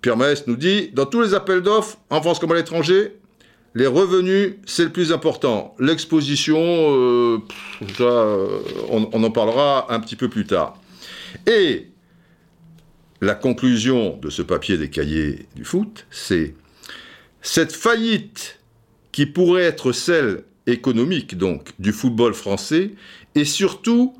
[0.01, 3.13] Pierre Maes nous dit, dans tous les appels d'offres, en France comme à l'étranger,
[3.73, 5.75] les revenus, c'est le plus important.
[5.79, 7.37] L'exposition, euh,
[8.01, 8.59] euh,
[8.89, 10.77] on, on, en parlera un petit peu plus tard.
[11.47, 11.87] Et
[13.21, 16.55] la conclusion de ce papier des cahiers du foot, c'est
[17.41, 18.59] cette faillite
[19.11, 22.91] qui pourrait être celle économique, donc, du football français,
[23.35, 24.15] et surtout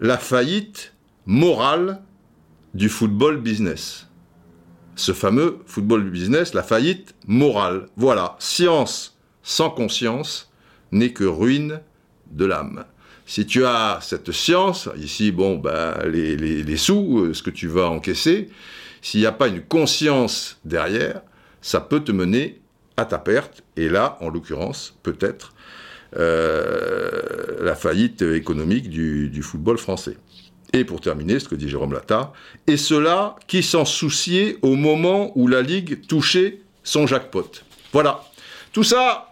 [0.00, 0.92] la faillite
[1.26, 2.02] morale
[2.74, 4.06] du football business
[4.94, 7.88] ce fameux football business, la faillite morale.
[7.96, 10.52] Voilà, science sans conscience
[10.92, 11.80] n'est que ruine
[12.30, 12.84] de l'âme.
[13.32, 17.66] Si tu as cette science, ici, bon, ben, les, les, sous, euh, ce que tu
[17.66, 18.50] vas encaisser,
[19.00, 21.22] s'il n'y a pas une conscience derrière,
[21.62, 22.60] ça peut te mener
[22.98, 25.54] à ta perte, et là, en l'occurrence, peut-être
[26.18, 30.18] euh, la faillite économique du, du football français.
[30.74, 32.34] Et pour terminer, ce que dit Jérôme Lata,
[32.66, 37.50] et cela qui s'en souciait au moment où la Ligue touchait son jackpot.
[37.94, 38.22] Voilà.
[38.74, 39.31] Tout ça,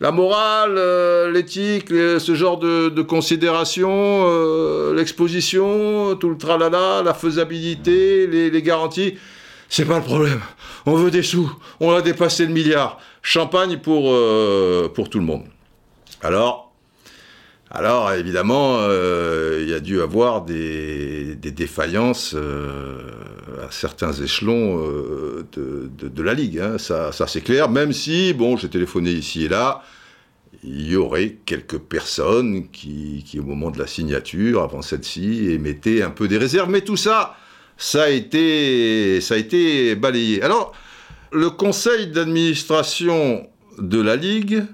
[0.00, 3.90] la morale, euh, l'éthique, ce genre de, de considération,
[4.26, 9.14] euh, l'exposition, tout le tralala, la faisabilité, les, les garanties,
[9.68, 10.40] c'est pas le problème.
[10.84, 11.50] On veut des sous,
[11.80, 12.98] on a dépassé le milliard.
[13.22, 15.44] Champagne pour, euh, pour tout le monde.
[16.22, 16.65] Alors,
[17.76, 23.00] alors évidemment, euh, il y a dû avoir des, défaillances euh,
[23.66, 26.78] à certains échelons euh, de, la Ligue, hein.
[26.78, 29.82] ça, c'est clair, même si, bon, j'ai téléphoné ici et là,
[30.64, 36.10] il y aurait quelques personnes qui, au moment de la signature, avant celle-ci, émettaient un
[36.10, 37.36] peu des réserves, mais tout ça,
[37.76, 39.20] ça a été
[39.96, 40.42] balayé.
[40.42, 40.72] Alors,
[41.30, 43.46] le conseil d'administration
[43.78, 44.64] de la Ligue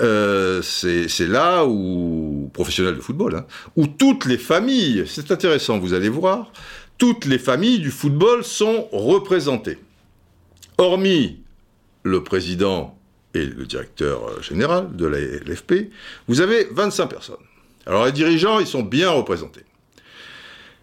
[0.00, 3.46] euh, c'est là où, professionnel de football, hein,
[3.76, 6.52] où toutes les familles, c'est intéressant, vous allez voir,
[6.98, 9.78] toutes les familles du football sont représentées.
[10.78, 11.40] Hormis
[12.02, 12.98] le président
[13.34, 15.90] et le directeur général de la LFP,
[16.28, 17.36] vous avez 25 personnes.
[17.86, 19.64] Alors les dirigeants, ils sont bien représentés.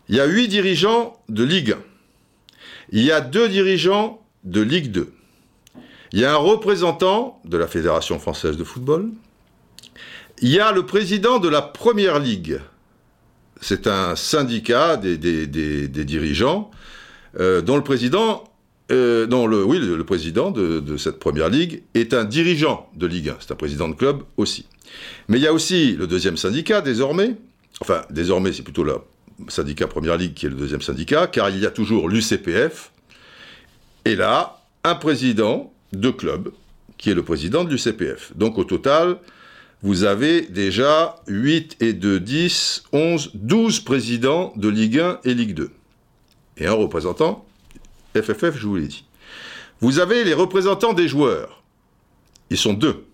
[0.10, 1.78] Il y a 8 dirigeants de Ligue 1.
[2.92, 5.14] Il y a 2 dirigeants de Ligue 2.
[6.14, 9.10] Il y a un représentant de la Fédération française de football.
[10.44, 12.60] Il y a le président de la Première Ligue.
[13.62, 15.18] C'est un syndicat des,
[15.88, 16.70] dirigeants
[17.40, 18.44] euh, dont le président,
[18.92, 23.08] euh, le, oui, le, le président de, de, cette Première Ligue est un dirigeant de
[23.08, 23.38] Ligue 1.
[23.40, 24.68] C'est un président de club aussi.
[25.30, 27.38] Mais il y a aussi le deuxième syndicat désormais.
[27.82, 28.98] Enfin, désormais, c'est plutôt la
[29.48, 32.92] syndicat Première Ligue qui est le deuxième syndicat, car il y a toujours l'UCPF,
[34.06, 36.52] et là, un président de club,
[36.98, 38.36] qui est le président de l'UCPF.
[38.36, 39.18] Donc au total,
[39.82, 45.54] vous avez déjà 8 et 2, 10, 11, 12 présidents de Ligue 1 et Ligue
[45.54, 45.72] 2.
[46.58, 47.46] Et un représentant,
[48.16, 49.06] FFF, je vous l'ai dit.
[49.82, 51.64] Vous avez les représentants des joueurs.
[52.50, 53.06] Ils sont deux,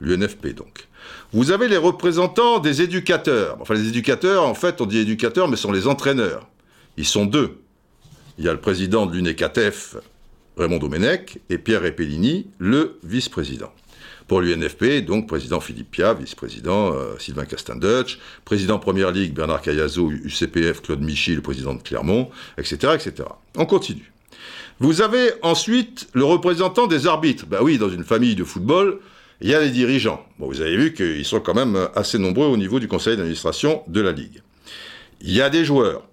[0.00, 0.88] l'UNFP donc.
[1.32, 3.58] Vous avez les représentants des éducateurs.
[3.60, 6.48] Enfin, les éducateurs, en fait, on dit éducateurs, mais ce sont les entraîneurs.
[6.96, 7.60] Ils sont deux.
[8.38, 9.96] Il y a le président de l'UNECATEF,
[10.56, 13.72] Raymond Domenech, et Pierre Repellini, le vice-président.
[14.26, 20.10] Pour l'UNFP, donc président Philippe Pia, vice-président euh, Sylvain Castendutch, président Première Ligue Bernard Cayazo,
[20.10, 23.28] UCPF Claude Michy, le président de Clermont, etc., etc.
[23.56, 24.12] On continue.
[24.80, 27.46] Vous avez ensuite le représentant des arbitres.
[27.46, 28.98] Ben oui, dans une famille de football,
[29.40, 30.26] il y a les dirigeants.
[30.38, 33.82] Bon, vous avez vu qu'ils sont quand même assez nombreux au niveau du conseil d'administration
[33.86, 34.42] de la Ligue.
[35.20, 36.06] Il y a des joueurs,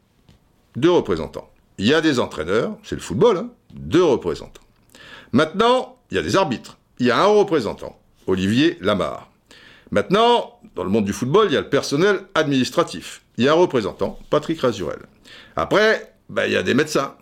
[0.75, 1.49] deux représentants.
[1.79, 4.61] Il y a des entraîneurs, c'est le football, hein, deux représentants.
[5.31, 6.77] Maintenant, il y a des arbitres.
[6.99, 9.29] Il y a un représentant, Olivier Lamar.
[9.91, 13.21] Maintenant, dans le monde du football, il y a le personnel administratif.
[13.37, 14.99] Il y a un représentant, Patrick Razurel.
[15.55, 17.15] Après, ben, il y a des médecins.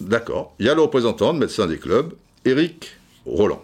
[0.00, 0.54] D'accord.
[0.58, 2.14] Il y a le représentant de médecins des clubs,
[2.44, 3.62] Éric Roland.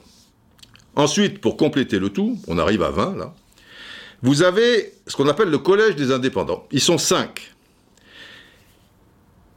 [0.97, 3.35] Ensuite, pour compléter le tout, on arrive à 20 là,
[4.23, 6.67] vous avez ce qu'on appelle le collège des indépendants.
[6.73, 7.53] Ils sont 5.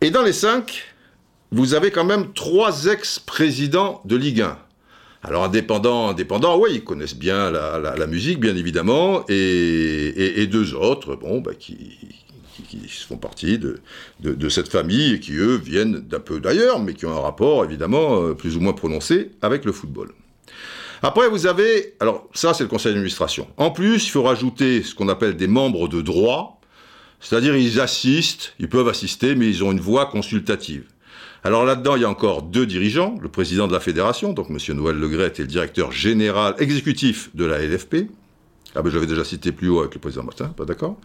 [0.02, 0.93] Et dans les 5,
[1.53, 4.57] vous avez quand même trois ex-présidents de Ligue 1.
[5.21, 11.41] Alors indépendants, indépendants, oui, ils connaissent bien la, musique, bien évidemment, et, deux autres, bon,
[11.41, 11.97] bah, qui,
[13.07, 13.80] font partie de,
[14.19, 17.63] de, cette famille et qui, eux, viennent d'un peu d'ailleurs, mais qui ont un rapport,
[17.63, 20.11] évidemment, euh, plus ou moins prononcé avec le football.
[21.03, 23.47] Après, vous avez, alors ça c'est le conseil d'administration.
[23.57, 26.59] En plus, il faut rajouter ce qu'on appelle des membres de droit,
[27.19, 30.85] c'est-à-dire ils assistent, ils peuvent assister, mais ils ont une voix consultative.
[31.45, 34.57] Alors là-dedans, il y a encore deux dirigeants, le président de la fédération, donc M.
[34.78, 38.07] Noël Legret, et le directeur général exécutif de la LFP,
[38.76, 40.98] ah ben je l'avais déjà cité plus haut avec le président Martin, pas d'accord.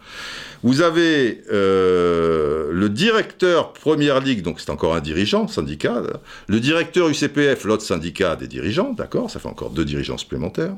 [0.63, 6.01] Vous avez euh, le directeur Première Ligue, donc c'est encore un dirigeant, syndicat.
[6.47, 10.73] Le directeur UCPF, l'autre syndicat des dirigeants, d'accord, ça fait encore deux dirigeants supplémentaires.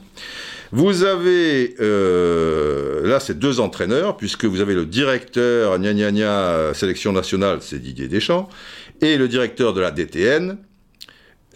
[0.73, 6.73] Vous avez, euh, là c'est deux entraîneurs, puisque vous avez le directeur gna gna gna
[6.73, 8.49] sélection nationale, c'est Didier Deschamps,
[9.01, 10.57] et le directeur de la DTN,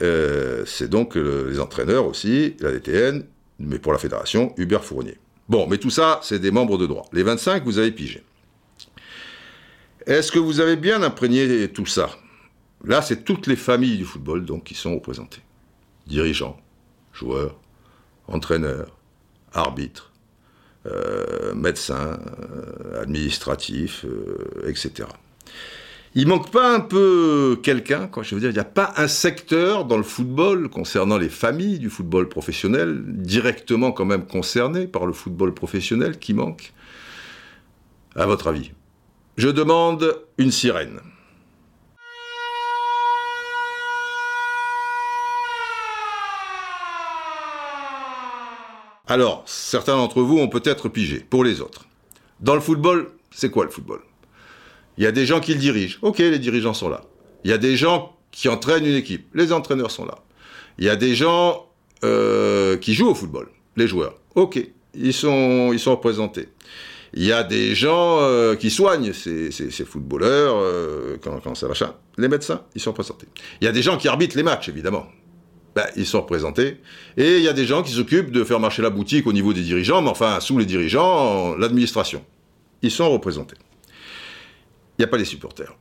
[0.01, 3.23] euh, c'est donc les entraîneurs aussi, la DTN,
[3.59, 5.17] mais pour la fédération, Hubert Fournier.
[5.47, 7.07] Bon, mais tout ça, c'est des membres de droit.
[7.13, 8.23] Les 25, vous avez pigé.
[10.05, 12.09] Est-ce que vous avez bien imprégné tout ça?
[12.83, 15.41] Là, c'est toutes les familles du football donc qui sont représentées.
[16.07, 16.57] Dirigeants,
[17.13, 17.59] joueurs,
[18.27, 18.97] entraîneurs,
[19.53, 20.11] arbitres,
[20.85, 25.09] euh, médecins, euh, administratifs, euh, etc.
[26.17, 28.23] Il manque pas un peu quelqu'un, quoi.
[28.23, 31.77] Je veux dire, il n'y a pas un secteur dans le football concernant les familles
[31.77, 36.71] du football professionnel, directement quand même concerné par le football professionnel, qui manque
[38.15, 38.71] À votre avis?
[39.35, 41.01] Je demande une sirène.
[49.07, 51.85] Alors, certains d'entre vous ont peut-être pigé, pour les autres.
[52.39, 53.99] Dans le football, c'est quoi le football?
[54.97, 55.97] Il y a des gens qui le dirigent.
[56.01, 57.01] Ok, les dirigeants sont là.
[57.43, 59.27] Il y a des gens qui entraînent une équipe.
[59.33, 60.15] Les entraîneurs sont là.
[60.77, 61.65] Il y a des gens
[62.03, 63.47] euh, qui jouent au football.
[63.77, 64.15] Les joueurs.
[64.35, 64.59] Ok,
[64.93, 66.49] ils sont, ils sont représentés.
[67.13, 71.73] Il y a des gens euh, qui soignent ces, footballeurs euh, quand, ça va.
[72.17, 73.27] Les médecins, ils sont représentés.
[73.61, 75.05] Il y a des gens qui arbitrent les matchs, évidemment.
[75.75, 76.77] Ben, ils sont représentés.
[77.17, 79.53] Et il y a des gens qui s'occupent de faire marcher la boutique au niveau
[79.53, 82.23] des dirigeants, mais enfin, sous les dirigeants, l'administration.
[82.81, 83.55] Ils sont représentés
[84.97, 85.75] il n'y a pas les supporters.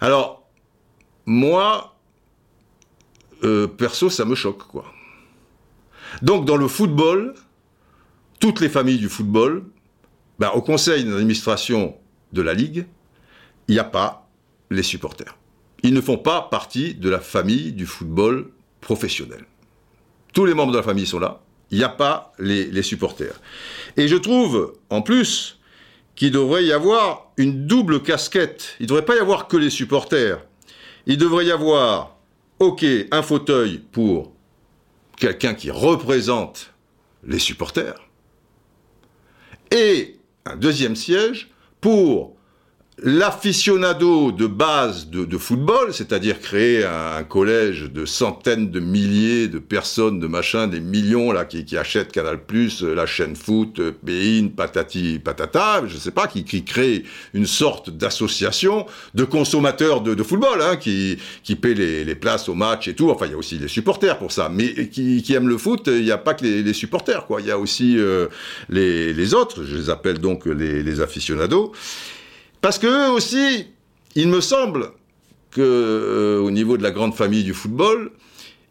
[0.00, 0.48] Alors,
[1.26, 1.96] moi,
[3.44, 4.84] euh, perso, ça me choque, quoi.
[6.22, 7.34] Donc, dans le football,
[8.40, 9.64] toutes les familles du football,
[10.38, 11.96] ben, au conseil d'administration
[12.32, 12.86] de la Ligue,
[13.66, 14.28] il n'y a pas
[14.70, 15.36] les supporters.
[15.82, 18.50] Ils ne font pas partie de la famille du football
[18.80, 19.44] professionnel.
[20.32, 23.40] Tous les membres de la famille sont là, il n'y a pas les, les supporters.
[23.96, 25.57] Et je trouve, en plus,
[26.18, 28.74] qu'il devrait y avoir une double casquette.
[28.80, 30.44] Il ne devrait pas y avoir que les supporters.
[31.06, 32.16] Il devrait y avoir,
[32.58, 34.32] ok, un fauteuil pour
[35.16, 36.74] quelqu'un qui représente
[37.24, 38.00] les supporters,
[39.70, 41.50] et un deuxième siège
[41.80, 42.34] pour
[43.02, 50.18] l'aficionado de base de, football, c'est-à-dire créer un, collège de centaines de milliers de personnes,
[50.18, 55.18] de machins, des millions là qui, achètent Canal+, euh, la chaîne foot, euh, Bein, patati
[55.18, 57.04] patata, je sais pas, qui, qui crée
[57.34, 62.88] une sorte d'association de consommateurs de, football, hein, qui qui paient les, places au match
[62.88, 63.10] et tout.
[63.10, 65.86] Enfin, il y a aussi les supporters pour ça, mais qui, qui aiment le foot,
[65.86, 67.40] il n'y a pas que les, supporters, quoi.
[67.40, 68.26] Il y a aussi euh,
[68.68, 69.64] les, les autres.
[69.64, 71.72] Je les appelle donc les, les aficionados.
[72.60, 73.66] Parce que aussi,
[74.14, 74.90] il me semble
[75.50, 78.10] que euh, au niveau de la grande famille du football,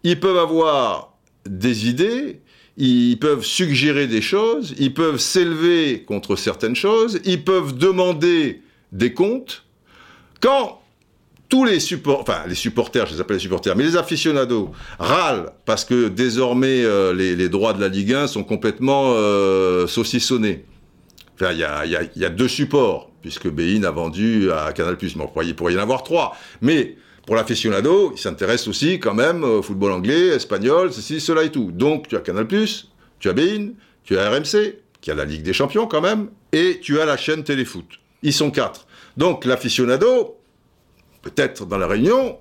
[0.03, 2.41] ils peuvent avoir des idées,
[2.77, 8.61] ils peuvent suggérer des choses, ils peuvent s'élever contre certaines choses, ils peuvent demander
[8.91, 9.65] des comptes.
[10.39, 10.81] Quand
[11.49, 15.51] tous les supporters, enfin les supporters, je les appelle les supporters, mais les aficionados râlent
[15.65, 20.65] parce que désormais euh, les, droits de la Ligue 1 sont complètement euh, saucissonnés.
[21.35, 21.59] Enfin, il
[22.15, 24.95] y a, deux supports, puisque Bein a vendu à Canal+.
[25.01, 26.37] Mais il pourrait y en avoir trois.
[26.61, 26.95] Mais
[27.25, 31.71] pour l'aficionado, il s'intéresse aussi quand même au football anglais, espagnol, ceci, cela et tout.
[31.73, 32.47] Donc tu as Canal+,
[33.19, 33.71] tu as Bein,
[34.05, 37.17] tu as RMC, qui a la Ligue des Champions quand même, et tu as la
[37.17, 37.85] chaîne Téléfoot.
[38.23, 38.87] Ils sont quatre.
[39.17, 40.37] Donc l'aficionado,
[41.21, 42.37] peut-être dans la réunion,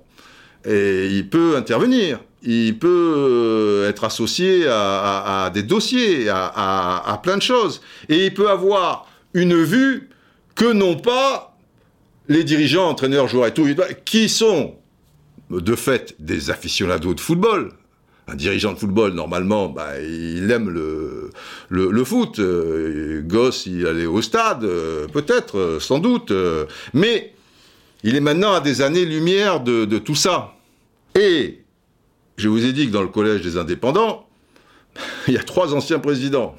[0.65, 7.43] et il peut intervenir il peut euh, être associé à, des dossiers, à, plein de
[7.43, 7.83] choses.
[8.09, 10.11] Et il peut avoir une vue
[10.57, 11.57] que n'ont pas
[12.29, 13.69] les dirigeants, entraîneurs, joueurs et tout,
[14.05, 14.75] qui sont
[15.51, 17.73] de fait des aficionados de football.
[18.27, 22.41] Un dirigeant de football, normalement, bah, il aime le, foot.
[22.41, 26.33] Euh, gosse, il allait au stade, euh, peut-être, sans doute.
[26.93, 27.33] mais
[28.03, 30.55] il est maintenant à des années-lumière de, de tout ça.
[31.15, 31.61] Et
[32.37, 34.27] je vous ai dit que dans le collège des indépendants,
[35.29, 36.57] il y a trois anciens présidents.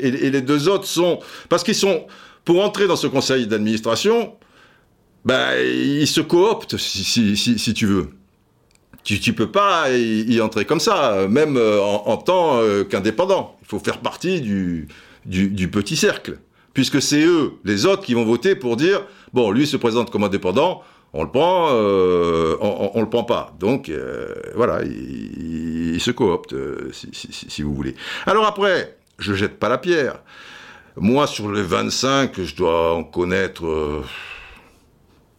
[0.00, 1.20] Et, les deux autres sont.
[1.48, 2.06] Parce qu'ils sont.
[2.48, 4.32] Pour entrer dans ce conseil d'administration,
[5.26, 8.08] ben, ils se cooptent, si, tu veux.
[9.04, 13.58] Tu ne peux pas y, entrer comme ça, même euh, en, tant euh, qu'indépendant.
[13.60, 14.88] Il faut faire partie du,
[15.70, 16.38] petit cercle.
[16.72, 19.04] Puisque c'est eux, les autres, qui vont voter pour dire
[19.34, 23.54] bon, lui se présente comme indépendant, on le prend, euh, on, le prend pas.
[23.60, 23.92] Donc
[24.54, 27.94] voilà, il, se coopte, euh, si, vous voulez.
[28.24, 30.22] Alors après, je jette pas la pierre.
[31.00, 34.02] Moi, sur les 25, je dois en connaître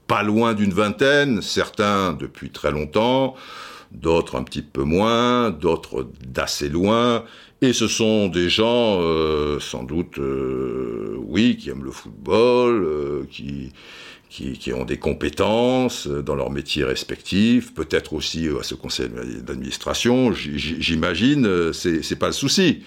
[0.07, 3.35] pas loin d'une vingtaine, certains depuis très longtemps,
[3.91, 7.23] d'autres un petit peu moins, d'autres d'assez loin.
[7.61, 8.99] Et ce sont des gens,
[9.59, 10.19] sans doute,
[11.17, 13.71] oui, qui aiment le football, qui
[14.29, 19.09] qui, ont des compétences euh, dans leur métier respectif, peut-être aussi euh, à ce conseil
[19.09, 22.83] d'administration, j'imagine, euh, c'est pas le souci.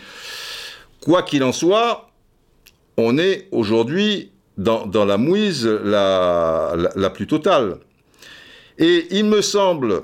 [1.00, 2.11] Quoi qu'il en soit,
[2.96, 7.78] on est aujourd'hui dans, la mouise la, plus totale.
[8.78, 10.02] Et il me semble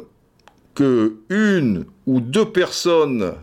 [0.74, 3.34] que une ou deux personnes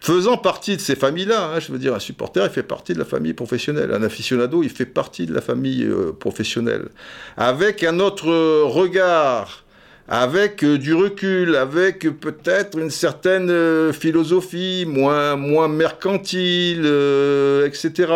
[0.00, 2.98] faisant partie de ces familles-là, hein, je veux dire, un supporter, il fait partie de
[2.98, 3.92] la famille professionnelle.
[3.92, 6.88] Un aficionado, il fait partie de la famille euh, professionnelle.
[7.36, 8.28] Avec un autre
[8.64, 9.65] regard,
[10.08, 16.86] avec euh, du recul, avec peut-être une certaine euh, philosophie moins, moins mercantile,
[17.66, 18.12] etc.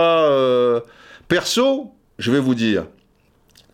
[1.28, 2.86] perso, je vais vous dire,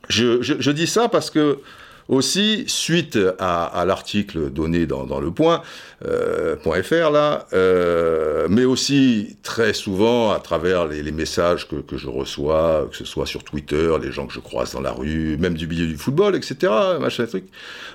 [0.08, 1.58] je dis ça parce que
[2.08, 5.62] aussi, suite à, l'article donné dans, le point,
[6.04, 12.88] euh, .fr là, euh, mais aussi très souvent à travers les, messages que, je reçois,
[12.90, 15.66] que ce soit sur Twitter, les gens que je croise dans la rue, même du
[15.66, 16.72] milieu du football, etc.
[17.00, 17.44] Machin truc.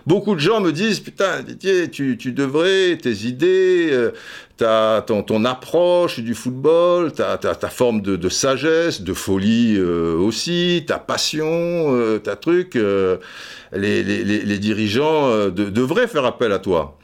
[0.07, 4.11] Beaucoup de gens me disent putain Didier, tu, devrais tes idées, euh,
[4.61, 12.19] ta, ton, approche du football, ta, ta, forme de, sagesse, de folie aussi, ta passion,
[12.23, 12.77] ta truc
[13.73, 16.97] les, dirigeants euh, devraient faire appel à toi.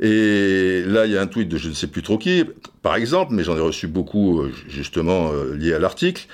[0.00, 2.44] Et là, il y a un tweet de je ne sais plus trop qui,
[2.82, 6.26] par exemple, mais j'en ai reçu beaucoup euh, justement euh, liés à l'article.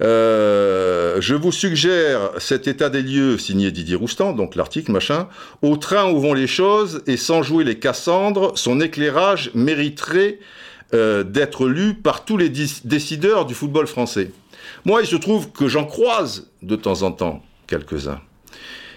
[0.00, 5.28] Je vous suggère cet état des lieux signé Didier Roustan, donc l'article, machin.
[5.62, 10.38] Au train où vont les choses et sans jouer les Cassandres, son éclairage mériterait
[10.92, 14.30] d'être lu par tous les décideurs du football français.
[14.84, 18.20] Moi, il se trouve que j'en croise de temps en temps quelques-uns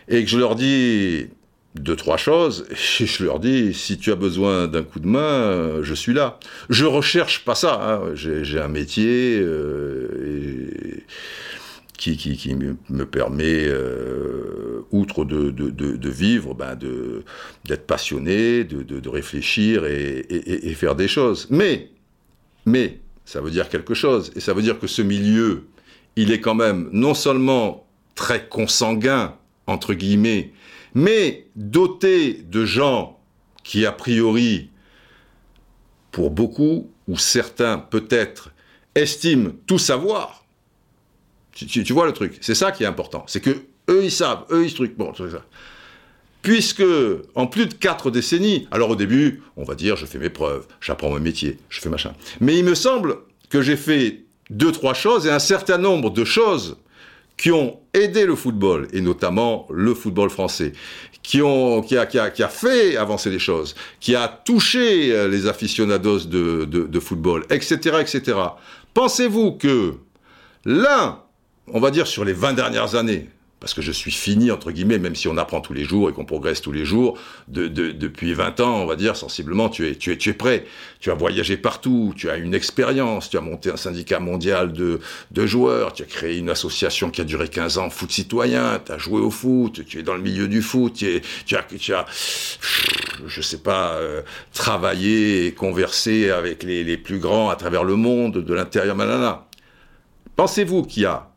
[0.08, 1.28] et que je leur dis
[1.76, 5.82] deux, trois choses, et je leur dis, si tu as besoin d'un coup de main,
[5.82, 6.40] je suis là.
[6.70, 8.12] Je recherche pas ça, hein.
[8.16, 10.70] j'ai un métier euh,
[11.98, 16.78] qui, qui, me permet, euh, outre de, vivre, ben
[17.66, 21.48] d'être passionné, de, réfléchir et, et, et, faire des choses.
[21.50, 21.90] Mais,
[22.66, 25.66] mais, ça veut dire quelque chose, et ça veut dire que ce milieu,
[26.16, 27.86] il est quand même non seulement
[28.16, 29.36] très consanguin,
[29.68, 30.52] entre guillemets,
[30.94, 33.20] mais doté de gens
[33.64, 34.70] qui, a priori,
[36.12, 38.52] pour beaucoup, ou certains peut-être,
[38.96, 40.46] estiment tout savoir.
[41.54, 43.24] Tu, vois le truc, c'est ça qui est important.
[43.28, 43.50] C'est que
[43.90, 44.96] eux, ils savent, eux, ils truc.
[44.96, 45.26] Bon, ça.
[46.42, 46.84] Puisque,
[47.36, 50.68] en plus de quatre décennies, alors au début, on va dire, je fais mes preuves,
[50.80, 52.14] j'apprends mon métier, je fais machin.
[52.40, 53.18] Mais il me semble
[53.50, 56.78] que j'ai fait deux, trois choses et un certain nombre de choses
[57.40, 60.74] qui ont aidé le football, et notamment le football français,
[61.24, 65.14] qui, ont, qui, a, qui, a, qui a fait avancer les choses, qui a touché
[65.14, 68.38] euh, les aficionados de, de, football, etc., etc.
[68.94, 69.94] Pensez-vous que
[70.66, 71.20] l'un,
[71.68, 73.30] on va dire sur les 20 dernières années,
[73.60, 76.14] parce que je suis fini, entre guillemets, même si on apprend tous les jours et
[76.14, 77.18] qu'on progresse tous les jours,
[77.48, 80.34] de, de, depuis 20 ans, on va dire, sensiblement, tu es, tu, es, tu es
[80.34, 80.66] prêt.
[81.02, 85.00] Tu as voyagé partout, tu as une expérience, tu as monté un syndicat mondial de,
[85.32, 88.92] de joueurs, tu as créé une association qui a duré 15 ans, foot citoyen, tu
[88.92, 91.64] as joué au foot, tu es dans le milieu du foot, tu, es, tu as,
[91.64, 92.06] tu as,
[93.28, 94.22] je sais pas, euh,
[94.54, 99.48] travaillé et conversé avec les, les plus grands à travers le monde, de l'intérieur, manana.
[100.38, 101.30] Pensez-vous qu'il y a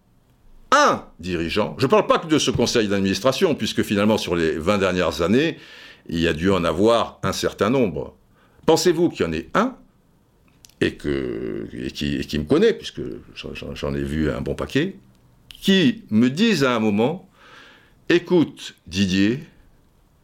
[0.72, 4.52] un dirigeant, je ne parle pas que de ce conseil d'administration, puisque finalement sur les
[4.58, 5.58] 20 dernières années,
[6.08, 8.16] il y a dû en avoir un certain nombre.
[8.66, 9.76] Pensez-vous qu'il y en ait un
[10.80, 13.02] et, et qui, me connaît, puisque
[13.34, 14.96] j'en ai vu un bon paquet,
[15.48, 17.28] qui me dise à un moment,
[18.08, 19.40] écoute Didier,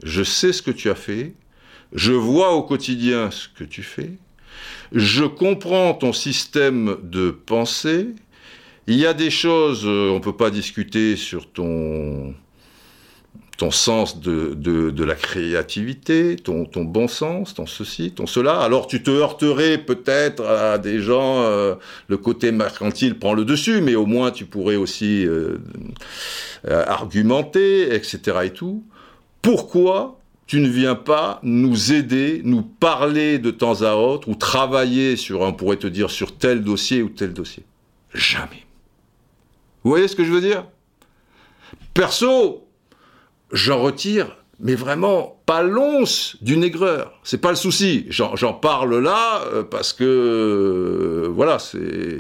[0.02, 1.34] je sais ce que tu as fait,
[1.92, 4.12] je vois au quotidien ce que tu fais,
[4.92, 8.08] je comprends ton système de pensée,
[8.88, 12.34] il y a des choses, euh, on ne peut pas discuter sur ton,
[13.70, 18.60] sens de, la créativité, ton, ton, bon sens, ton ceci, ton cela.
[18.60, 21.74] Alors tu te heurterais peut-être à des gens, euh,
[22.08, 25.58] le côté mercantile prend le dessus, mais au moins tu pourrais aussi euh,
[26.64, 28.38] argumenter, etc.
[28.44, 28.84] et tout.
[29.42, 35.16] Pourquoi tu ne viens pas nous aider, nous parler de temps à autre, ou travailler
[35.16, 37.64] sur, on pourrait te dire, sur tel dossier ou tel dossier?
[38.14, 38.67] Jamais.
[39.88, 40.66] Vous voyez ce que je veux dire?
[41.94, 42.68] Perso,
[43.52, 47.18] j'en retire, mais vraiment pas l'once d'une aigreur.
[47.22, 48.04] C'est pas le souci.
[48.10, 51.56] J'en parle là euh, parce que euh, voilà,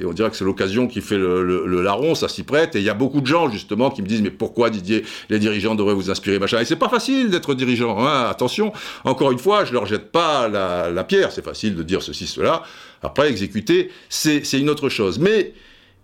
[0.06, 2.74] on dirait que c'est l'occasion qui fait le, larron, ça s'y prête.
[2.74, 5.38] Et il y a beaucoup de gens justement qui me disent mais pourquoi Didier, les
[5.38, 6.60] dirigeants devraient vous inspirer machin.
[6.60, 7.98] Et c'est pas facile d'être dirigeant.
[7.98, 8.72] Hein, attention.
[9.04, 11.32] Encore une fois, je leur jette pas la, la pierre.
[11.32, 12.62] C'est facile de dire ceci cela.
[13.02, 15.18] Après exécuter, c'est une autre chose.
[15.18, 15.52] Mais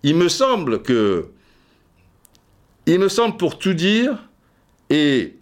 [0.03, 1.31] il me semble que
[2.86, 4.19] il me semble pour tout dire,
[4.90, 5.36] et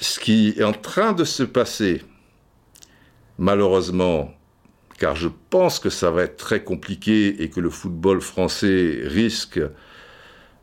[0.00, 2.02] ce qui est en train de se passer,
[3.38, 4.32] malheureusement,
[4.98, 9.60] car je pense que ça va être très compliqué et que le football français risque,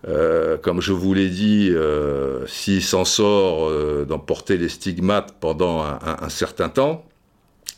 [0.07, 5.83] euh, comme je vous l'ai dit, euh, s'il s'en sort, euh, d'emporter les stigmates pendant
[5.83, 7.03] un, certain temps.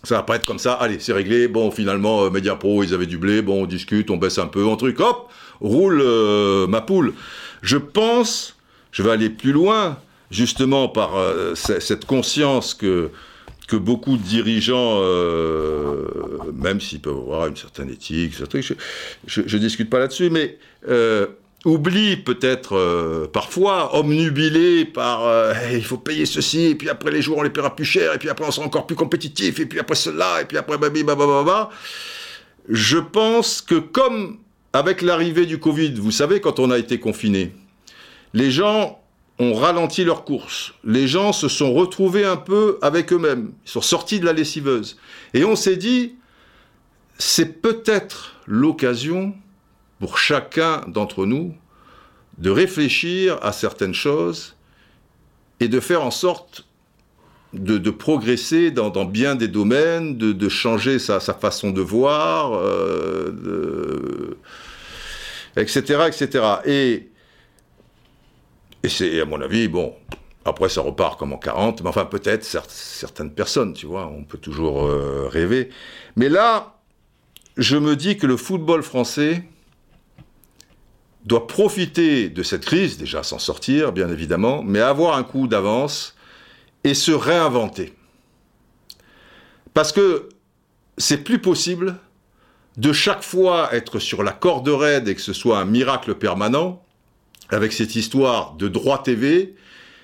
[0.03, 3.06] Ça va pas être comme ça, allez, c'est réglé, bon, finalement, euh, Mediapro, ils avaient
[3.06, 5.30] du blé, bon, on discute, on baisse un peu, un truc, hop,
[5.61, 6.03] roule
[6.68, 7.14] ma poule.
[7.61, 8.57] Je pense,
[8.91, 9.98] je vais aller plus loin,
[10.31, 13.10] justement par euh, cette conscience que,
[13.68, 16.06] que beaucoup de dirigeants, euh,
[16.53, 18.34] même s'ils peuvent avoir une certaine éthique,
[19.27, 20.57] je ne discute pas là-dessus, mais
[20.88, 21.27] euh,
[21.65, 27.22] oublient peut-être euh, parfois, omnubilés par euh, il faut payer ceci, et puis après les
[27.22, 29.65] jours on les paiera plus cher, et puis après on sera encore plus compétitif, et
[29.65, 31.69] puis après cela, et puis après babi, bababa.
[32.69, 34.38] Je pense que comme
[34.74, 37.54] avec l'arrivée du Covid, vous savez, quand on a été confiné,
[38.34, 39.02] les gens
[39.40, 40.74] ont ralenti leur course.
[40.84, 43.54] Les gens se sont retrouvés un peu avec eux-mêmes.
[43.66, 44.98] Ils sont sortis de la lessiveuse.
[45.34, 46.16] Et on s'est dit,
[47.18, 49.34] c'est peut-être l'occasion
[50.00, 51.56] pour chacun d'entre nous
[52.38, 54.56] de réfléchir à certaines choses
[55.60, 56.66] et de faire en sorte
[57.54, 64.38] de, progresser dans, bien des domaines, de, changer sa, façon de voir, euh,
[65.56, 66.46] etc., etc.
[66.66, 67.10] Et,
[68.84, 69.94] et c'est, à mon avis, bon,
[70.46, 74.38] après ça repart comme en 40, mais enfin peut-être certaines personnes, tu vois, on peut
[74.38, 75.70] toujours euh, rêver.
[76.16, 76.76] Mais là,
[77.58, 79.44] je me dis que le football français
[81.26, 86.16] doit profiter de cette crise, déjà s'en sortir, bien évidemment, mais avoir un coup d'avance
[86.84, 87.94] et se réinventer.
[89.74, 90.30] Parce que
[90.98, 91.98] c'est plus possible
[92.78, 96.84] de chaque fois être sur la corde raide et que ce soit un miracle permanent,
[97.50, 99.56] avec cette histoire de droit TV,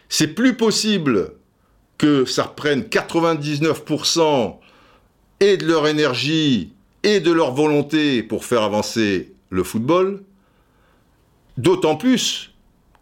[0.09, 1.33] c'est plus possible
[1.97, 4.57] que ça reprenne 99%
[5.39, 6.73] et de leur énergie
[7.03, 10.23] et de leur volonté pour faire avancer le football,
[11.57, 12.53] d'autant plus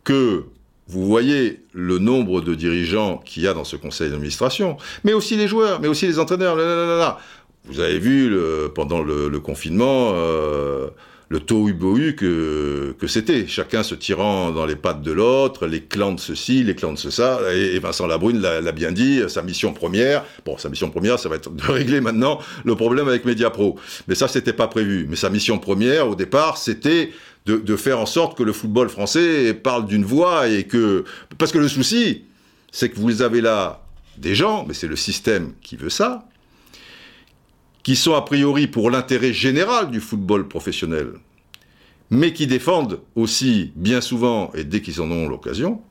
[0.04, 0.45] que
[0.88, 5.38] vous voyez le nombre de dirigeants qu'il y a dans ce conseil d'administration, mais aussi
[5.38, 7.19] les joueurs, mais aussi les entraîneurs.
[7.65, 8.35] Vous avez vu
[8.76, 10.89] pendant le, confinement euh,
[11.30, 15.81] le taux bohu que, que c'était, chacun se tirant dans les pattes de l'autre, les
[15.81, 19.72] clans de ceci, les clans de ça, et, Vincent Labrune l'a bien dit, sa mission
[19.72, 23.80] première, bon, sa mission première, ça va être de régler maintenant le problème avec Mediapro,
[24.10, 27.11] mais ça, c'était pas prévu, mais sa mission première, au départ, c'était
[27.45, 31.03] de, faire en sorte que le football français parle d'une voix et que...
[31.38, 32.24] Parce que le souci,
[32.72, 33.86] c'est que vous avez là
[34.18, 36.28] des gens, mais c'est le système qui veut ça,
[37.84, 41.14] qui sont a priori pour l'intérêt général du football professionnel,
[42.10, 45.82] mais qui défendent aussi bien souvent, et dès qu'ils en ont l'occasion,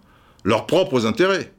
[0.44, 1.52] leurs propres intérêts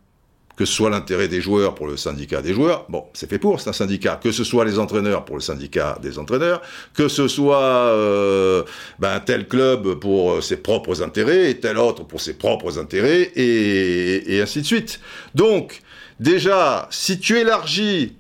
[0.55, 3.59] que ce soit l'intérêt des joueurs pour le syndicat des joueurs, bon, c'est fait pour,
[3.59, 6.61] c'est un syndicat, que ce soit les entraîneurs pour le syndicat des entraîneurs,
[6.93, 8.63] que ce soit euh,
[8.99, 14.41] ben, tel club pour ses propres intérêts et tel autre pour ses propres intérêts, et,
[14.41, 14.99] ainsi de suite.
[15.33, 15.81] Donc,
[16.19, 18.13] déjà, si tu élargis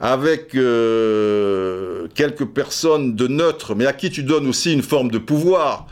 [0.00, 5.18] avec euh, quelques personnes de neutres, mais à qui tu donnes aussi une forme de
[5.18, 5.86] pouvoir,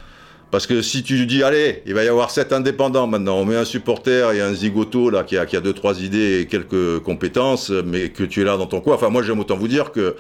[0.55, 3.57] parce que si tu dis, allez, il va y avoir sept indépendants maintenant, on met
[3.57, 7.01] un supporter et un zigoto là, qui a, qui a deux, trois idées et quelques
[7.01, 8.95] compétences, mais que tu es là dans ton coin.
[8.95, 10.15] Enfin, moi, j'aime autant vous dire que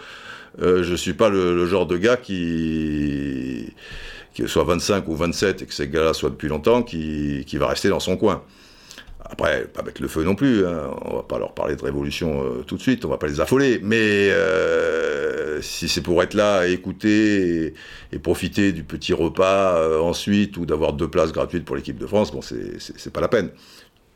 [0.61, 3.73] euh, je suis pas le, genre de gars qui,
[4.44, 8.01] soit 25 ou 27 et que ces gars-là soient depuis longtemps, qui va rester dans
[8.01, 8.43] son coin.
[9.26, 10.90] Après, pas mettre le feu non plus, hein.
[11.02, 13.40] on va pas leur parler de révolution euh, tout de suite, on va pas les
[13.40, 17.72] affoler, mais euh, si c'est pour être là, écouter
[18.12, 22.06] et, profiter du petit repas euh, ensuite, ou d'avoir deux places gratuites pour l'équipe de
[22.06, 23.51] France, bon, c'est pas la peine.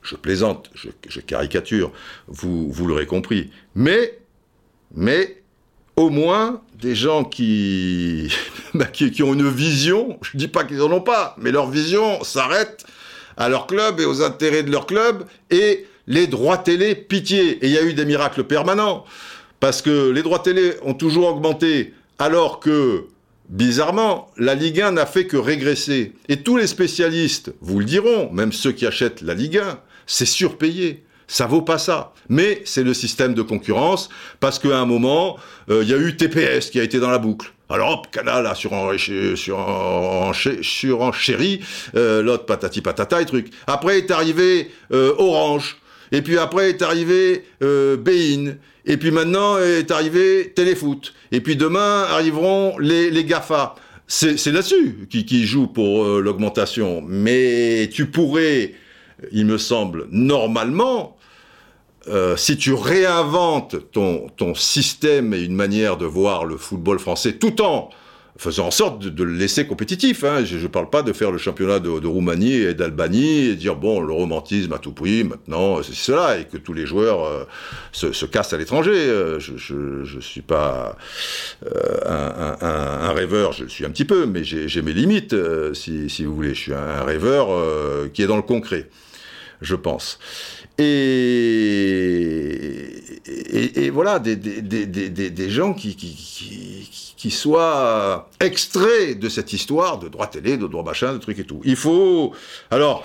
[0.02, 1.90] Je plaisante, je, caricature,
[2.26, 3.50] vous, vous l'aurez compris.
[3.74, 4.18] Mais,
[4.94, 5.42] mais,
[5.96, 8.30] au moins, des gens qui,
[8.74, 11.70] bah, qui, qui ont une vision, je dis pas qu'ils en ont pas, mais leur
[11.70, 12.84] vision s'arrête
[13.38, 17.64] à leur club et aux intérêts de leur club, et les droits télé, pitié.
[17.64, 19.04] Et il y a eu des miracles permanents,
[19.60, 23.04] parce que les droits télé ont toujours augmenté, alors que,
[23.48, 26.12] bizarrement, la Ligue 1 n'a fait que régresser.
[26.28, 30.26] Et tous les spécialistes vous le diront, même ceux qui achètent la Ligue 1, c'est
[30.26, 31.04] surpayé.
[31.30, 32.14] Ça vaut pas ça.
[32.28, 34.08] Mais c'est le système de concurrence,
[34.40, 35.36] parce qu'à un moment,
[35.70, 37.52] euh, il y a eu TPS qui a été dans la boucle.
[37.70, 38.72] Alors hop, Canal a sur
[40.62, 41.60] sur chéri,
[41.94, 43.50] euh, l'autre patati patata et truc.
[43.66, 45.76] Après est arrivé euh, Orange,
[46.10, 48.54] et puis après est arrivé euh, Bein,
[48.86, 53.74] et puis maintenant est arrivé Téléfoot, et puis demain arriveront les, les GAFA.
[54.10, 57.04] C'est là-dessus qui, qui joue pour euh, l'augmentation.
[57.06, 58.72] Mais tu pourrais,
[59.32, 61.17] il me semble, normalement,
[62.06, 67.60] euh, si tu réinventes ton, système et une manière de voir le football français tout
[67.60, 67.90] en
[68.36, 70.22] faisant en sorte de, le laisser compétitif.
[70.22, 70.44] Hein.
[70.44, 74.00] Je ne parle pas de faire le championnat de, Roumanie et d'Albanie et dire bon
[74.00, 77.44] le romantisme à tout prix maintenant c'est cela et que tous les joueurs euh,
[77.90, 78.92] se, cassent à l'étranger.
[78.94, 80.96] Euh, je ne suis pas
[82.06, 85.34] un, rêveur, je le suis un petit peu, mais j'ai mes limites
[85.74, 86.54] si, vous voulez.
[86.54, 87.48] Je suis un, rêveur
[88.12, 88.88] qui est dans le concret,
[89.60, 90.20] je pense.
[90.80, 90.84] Et,
[93.84, 99.52] et, voilà, des, des, des, des gens qui, qui, qui, qui, soient extraits de cette
[99.52, 101.60] histoire de droit télé, de droit machin, de trucs et tout.
[101.64, 102.32] Il faut...
[102.70, 103.04] Alors,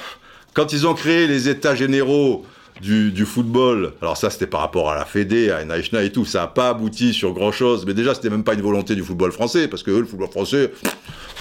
[0.53, 2.45] quand ils ont créé les états généraux
[2.79, 6.25] du, du football, alors ça c'était par rapport à la Fédé, à Naïchna et tout,
[6.25, 9.03] ça n'a pas abouti sur grand chose, mais déjà c'était même pas une volonté du
[9.03, 10.71] football français, parce que eux, le football français,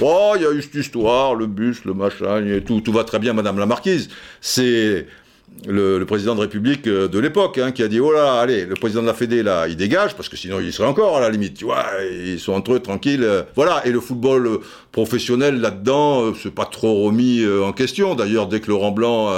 [0.01, 3.05] oh, il y a eu cette histoire, le bus, le machin, et tout, tout va
[3.05, 4.09] très bien, Madame la Marquise.
[4.41, 5.07] C'est
[5.67, 8.75] le, président de République euh, de l'époque, hein, qui a dit oh là, allez, le
[8.75, 11.31] président de la Fédé là, il dégage parce que sinon il serait encore à la
[11.31, 13.87] limite, tu vois, ils sont entre eux tranquilles, euh, voilà.
[13.87, 14.59] Et le football euh,
[14.91, 18.15] professionnel là-dedans, c'est pas trop remis en question.
[18.15, 19.29] D'ailleurs, dès que Laurent Blanc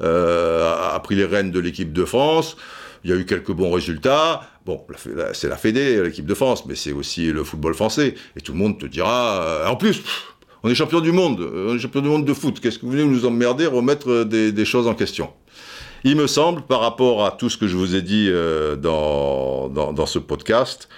[0.00, 2.56] a pris les rênes de l'équipe de France,
[3.04, 4.42] il y a eu quelques bons résultats.
[4.66, 4.84] Bon,
[5.32, 8.14] c'est la Fédé, l'équipe de France, mais c'est aussi le football français.
[8.36, 10.02] Et tout le monde te dira, en plus.
[10.64, 12.58] on est champion du monde, on est champion du monde de foot.
[12.60, 15.30] Qu'est-ce que vous venez nous emmerder, remettre des choses en question?
[16.04, 19.68] Il me semble, par rapport à tout ce que je vous ai dit euh, dans,
[19.68, 20.88] dans, ce podcast,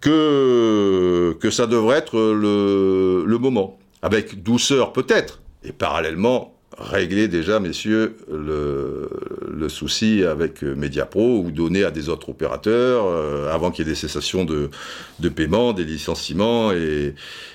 [0.00, 3.78] que, que ça devrait être le, le moment.
[4.02, 9.10] Avec douceur peut-être, et parallèlement régler déjà, messieurs, le,
[9.52, 13.92] le souci avec Mediapro ou donner à des autres opérateurs euh, avant qu'il y ait
[13.92, 14.70] des cessations de,
[15.18, 17.14] de paiement, des licenciements et,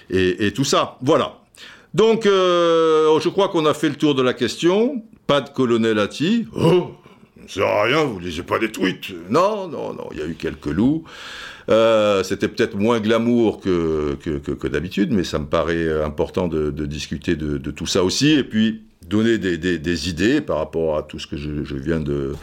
[0.10, 0.98] et, tout ça.
[1.02, 1.40] Voilà.
[1.94, 5.02] Donc, euh, je crois qu'on a fait le tour de la question.
[5.28, 6.48] Pas de colonel Atti.
[6.56, 6.92] Oh,
[7.48, 9.12] ça sert à rien, vous lisez pas des tweets.
[9.30, 11.04] Non, non, non, il y a eu quelques loups.
[11.70, 16.70] Euh, c'était peut-être moins glamour que, que, que, d'habitude, mais ça me paraît important de,
[16.70, 18.32] de discuter de, de, tout ça aussi.
[18.32, 22.34] Et puis, donner des, idées par rapport à tout ce que je, viens de,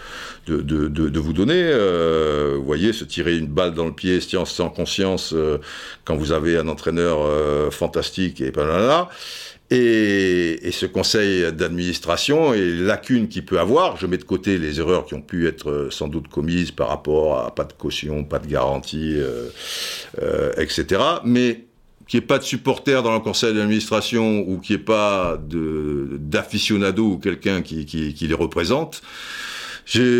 [0.46, 1.62] de, vous donner.
[1.64, 5.59] Euh, vous voyez, se tirer une balle dans le pied sans conscience euh,
[6.04, 9.09] quand vous avez un entraîneur euh, fantastique et là.
[9.74, 15.07] Et, ce conseil d'administration et lacunes qu'il peut avoir, je mets de côté les erreurs
[15.07, 18.47] qui ont pu être sans doute commises par rapport à pas de caution, pas de
[18.47, 19.16] garantie,
[20.59, 21.01] etc.
[21.24, 21.65] Mais
[22.07, 25.39] qu'il n'y ait pas de supporter dans le conseil d'administration ou qu'il n'y ait pas
[25.40, 29.03] d'aficionado ou quelqu'un qui, les représente,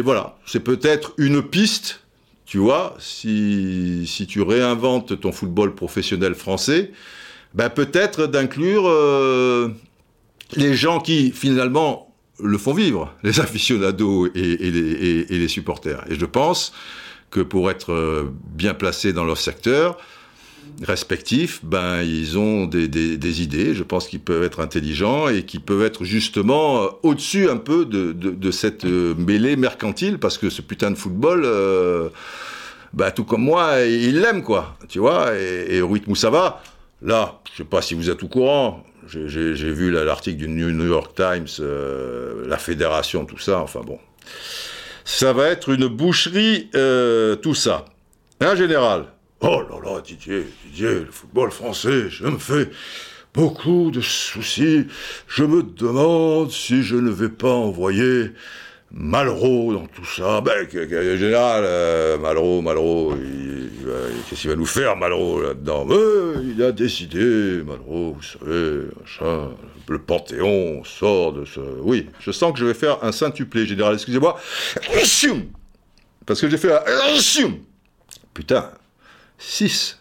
[0.03, 2.01] voilà, c'est peut-être une piste,
[2.47, 6.93] tu vois, si tu réinventes ton football professionnel français,
[7.55, 9.69] ben peut-être d'inclure euh,
[10.57, 12.13] les gens qui finalement
[12.43, 14.57] le font vivre, les aficionados et,
[15.31, 16.05] les, supporters.
[16.11, 16.73] Et je pense
[17.31, 19.99] que pour être euh, bien placé dans leur secteur,
[20.83, 25.83] respectifs, ben, ils ont des, idées, je pense qu'ils peuvent être intelligents et qui peuvent
[25.83, 30.97] être justement euh, au-dessus un peu de, cette mêlée mercantile, parce que ce putain de
[30.97, 32.09] football, euh,
[32.93, 36.63] ben, tout comme moi, il l'aime, quoi, tu vois, et, et Ruit Moussava,
[37.03, 41.15] là, je sais pas si vous êtes au courant, j'ai vu l'article du New York
[41.15, 41.49] Times,
[42.47, 43.99] la fédération, tout ça, enfin bon.
[45.05, 46.71] Ça va être une boucherie,
[47.43, 47.85] tout ça.
[48.41, 49.07] En général,
[49.45, 52.71] Oh là là, Didier, Didier, le football français, je me fais
[53.35, 54.87] beaucoup de soucis.
[55.27, 58.31] Je me demande si je ne vais pas envoyer
[58.95, 60.43] Malraux dans tout ça.
[60.43, 63.15] Ben, en général, euh, Malraux, Malraux,
[64.29, 65.87] qu'est-ce qu'il va nous faire, Malraux, là-dedans?
[66.43, 69.51] Il a décidé, Malraux, vous savez, machin,
[69.89, 71.61] le Panthéon sort de ce...
[71.81, 74.39] Oui, je sens que je vais faire un saint-tuplé, général, excusez-moi.
[76.27, 76.81] Parce que j'ai fait un...
[78.35, 78.71] Putain,
[79.39, 79.99] 6.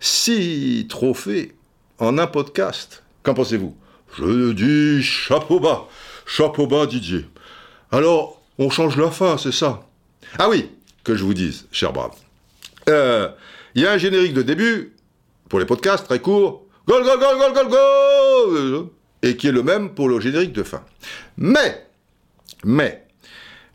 [0.00, 1.52] 6 trophées
[1.98, 3.04] en un podcast.
[3.22, 3.76] Qu'en pensez-vous?
[4.18, 5.86] Je dis chapeau bas.
[6.26, 7.24] Chapeau bas, Didier.
[7.92, 9.82] Alors, on change la fin, c'est ça
[10.38, 10.70] Ah oui,
[11.04, 12.12] que je vous dise, cher brave.
[12.88, 13.28] Euh,
[13.74, 14.94] il y a un générique de début,
[15.50, 16.64] pour les podcasts, très court.
[16.88, 18.86] Gol, gol, gol, gol, gol, gol
[19.22, 20.82] Et qui est le même pour le générique de fin.
[21.36, 21.86] Mais,
[22.64, 23.04] mais,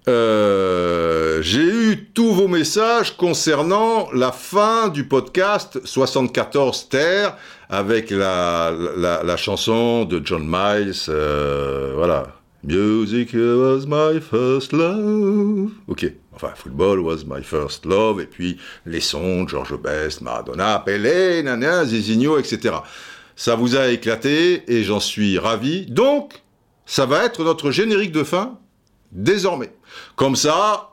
[0.08, 7.38] euh, j'ai eu tous vos messages concernant la fin du podcast 74 Terre
[7.70, 10.96] avec la, la, chanson de John Miles.
[11.10, 12.37] Euh, voilà.
[12.64, 15.72] Music was my first love.
[15.88, 16.12] Ok.
[16.34, 18.20] Enfin, football was my first love.
[18.20, 22.76] Et puis, les sons, George Best, Maradona, Pelé, Nana, Zizinho, etc.
[23.36, 25.86] Ça vous a éclaté et j'en suis ravi.
[25.86, 26.42] Donc,
[26.86, 28.58] ça va être notre générique de fin
[29.12, 29.72] désormais.
[30.16, 30.90] Comme ça,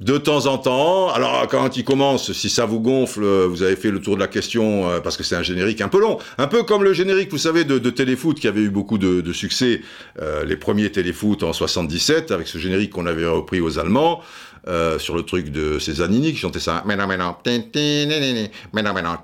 [0.00, 3.90] de temps en temps, alors quand il commence, si ça vous gonfle, vous avez fait
[3.90, 6.46] le tour de la question, euh, parce que c'est un générique un peu long, un
[6.46, 9.80] peu comme le générique, vous savez, de, Téléfoot qui avait eu beaucoup de, succès,
[10.22, 14.20] euh, les premiers Téléfoot en 77, avec ce générique qu'on avait repris aux Allemands.
[14.66, 16.82] Euh, sur le truc de Cézanini qui chantait ça.
[16.84, 19.16] Mais non, mais non, mais non, mais non,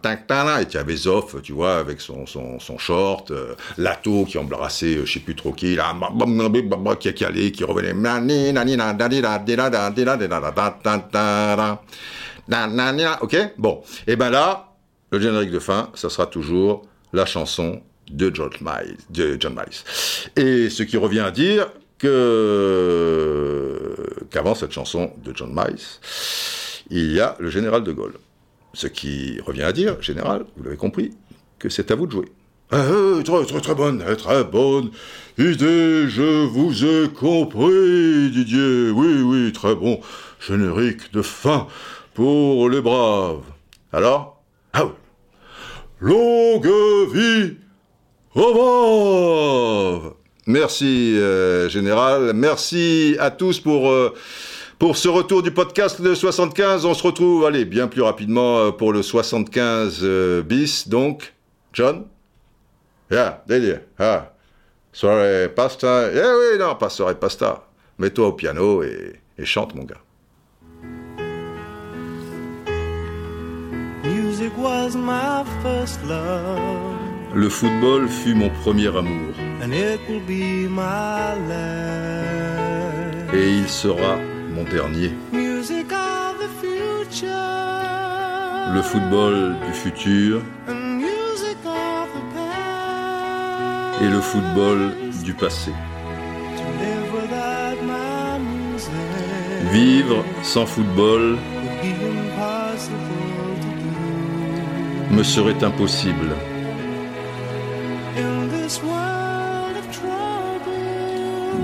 [0.61, 4.97] et tu avais Zoff, tu vois, avec son, son, son short, euh, Lato qui embrassait,
[4.97, 5.95] euh, je sais plus trop qui, là,
[6.99, 7.95] qui a calé, qui revenait.
[13.21, 13.83] Ok Bon.
[14.07, 14.73] Et ben là,
[15.11, 16.83] le générique de fin, ça sera toujours
[17.13, 20.43] la chanson de George Miles, de John Miles.
[20.43, 21.69] Et ce qui revient à dire
[22.05, 25.79] que qu'avant cette chanson de John Miles,
[26.91, 28.15] il y a le général de Gaulle.
[28.75, 31.13] Ce qui revient à dire, général, vous l'avez compris,
[31.59, 32.27] que c'est à vous de jouer.
[32.71, 34.91] Ah, euh, très, très, très bonne, très bonne
[35.39, 38.91] idée, je vous ai compris, Didier.
[38.91, 40.01] Oui, oui, très bon.
[40.41, 41.69] Générique de fin
[42.15, 43.45] pour les braves.
[43.93, 44.93] Alors Ah oui.
[46.01, 46.67] Longue
[47.13, 47.57] vie
[48.35, 50.15] aux braves
[50.47, 52.33] Merci, euh, Général.
[52.35, 54.15] Merci à tous pour, euh,
[54.79, 56.85] pour ce retour du podcast de 75.
[56.85, 60.05] On se retrouve, allez, bien plus rapidement euh, pour le 75
[60.45, 60.89] bis.
[60.89, 61.33] Donc,
[61.73, 62.05] John?
[63.11, 63.79] Yeah, Didier.
[63.99, 64.33] Ah,
[64.93, 66.11] soirée pasta.
[66.13, 67.67] Eh oui, non, pas soirée pasta.
[67.99, 70.01] Mets-toi au piano et, et chante, mon gars.
[74.05, 76.61] Music was my first love.
[77.35, 79.35] Le football fut mon premier amour.
[83.33, 84.19] Et il sera
[84.55, 85.13] mon dernier.
[88.75, 90.43] Le football du futur.
[94.03, 94.93] Et le football
[95.25, 95.73] du passé.
[99.73, 101.39] Vivre sans football
[105.11, 106.35] me serait impossible.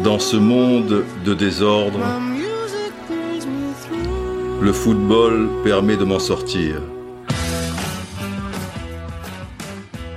[0.04, 2.00] Dans ce monde de désordre,
[4.60, 6.76] le football permet de m'en sortir.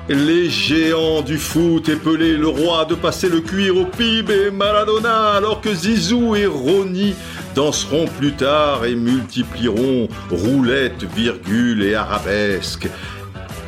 [0.09, 5.31] Les géants du foot épelaient le roi de passer le cuir au PIB et Maradona,
[5.31, 7.13] alors que Zizou et Roni
[7.55, 12.89] danseront plus tard et multiplieront roulettes, virgules et arabesques.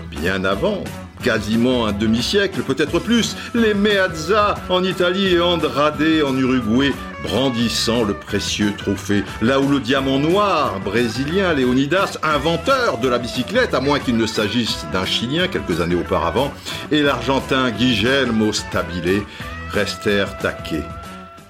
[0.10, 0.84] Bien avant,
[1.26, 6.94] quasiment un demi-siècle, peut-être plus, les Meazza en Italie et Andrade en Uruguay
[7.24, 13.74] brandissant le précieux trophée, là où le diamant noir brésilien Leonidas, inventeur de la bicyclette,
[13.74, 16.54] à moins qu'il ne s'agisse d'un Chilien quelques années auparavant,
[16.92, 19.24] et l'Argentin Guillermo Stabile
[19.72, 20.84] restèrent taqués.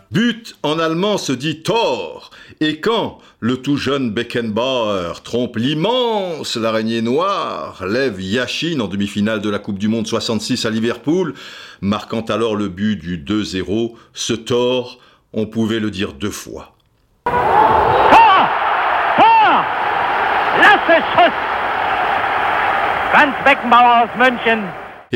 [0.09, 7.01] But en allemand se dit Tor, et quand le tout jeune Beckenbauer trompe l'immense l'araignée
[7.01, 11.33] noire, lève Yashin en demi-finale de la Coupe du Monde 66 à Liverpool,
[11.81, 14.99] marquant alors le but du 2-0, ce Tor
[15.33, 16.75] on pouvait le dire deux fois.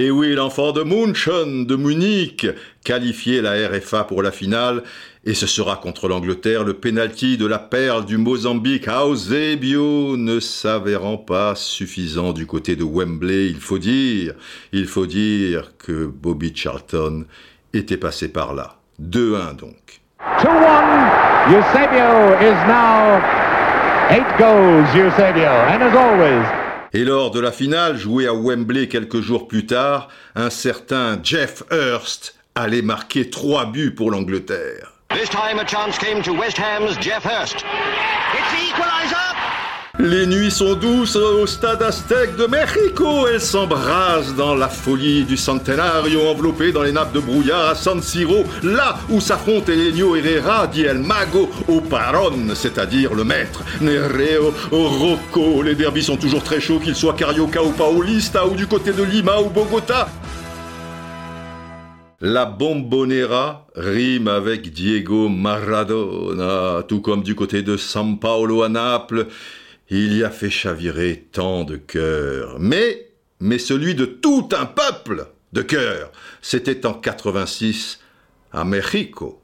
[0.01, 2.47] Et oui, l'enfant de München, de Munich,
[2.85, 4.83] qualifié la RFA pour la finale,
[5.25, 11.17] et ce sera contre l'Angleterre le penalty de la perle du Mozambique, Eusebio, ne s'avérant
[11.17, 13.47] pas suffisant du côté de Wembley.
[13.47, 14.35] Il faut dire,
[14.71, 17.25] il faut dire que Bobby Charlton
[17.73, 18.77] était passé par là.
[19.01, 19.99] 2-1 donc.
[20.21, 21.49] 2-1.
[21.49, 23.19] Eusebio is now
[24.11, 25.51] eight goals, Eusebio.
[25.67, 26.58] And as always,
[26.93, 31.63] et lors de la finale, jouée à Wembley quelques jours plus tard, un certain Jeff
[31.71, 34.93] Hurst allait marquer trois buts pour l'Angleterre.
[35.09, 37.65] This time a chance came to West Ham's Jeff Hurst.
[39.97, 43.27] Les nuits sont douces au stade aztèque de Mexico.
[43.27, 48.01] Elles s'embrasent dans la folie du centenario enveloppé dans les nappes de brouillard à San
[48.01, 53.63] Siro, là où s'affrontent Elenio Herrera, dit El Mago, au Paron, c'est-à-dire le maître.
[53.81, 58.67] Nereo, Rocco, les derbys sont toujours très chauds, qu'ils soient Carioca ou Paulista, ou du
[58.67, 60.07] côté de Lima ou Bogota.
[62.21, 69.27] La bombonera rime avec Diego Maradona, tout comme du côté de San Paolo à Naples
[69.89, 72.57] il y a fait chavirer tant de cœurs.
[72.59, 73.07] Mais,
[73.39, 76.11] mais celui de tout un peuple de cœur,
[76.41, 77.99] c'était en 86
[78.51, 79.41] a México.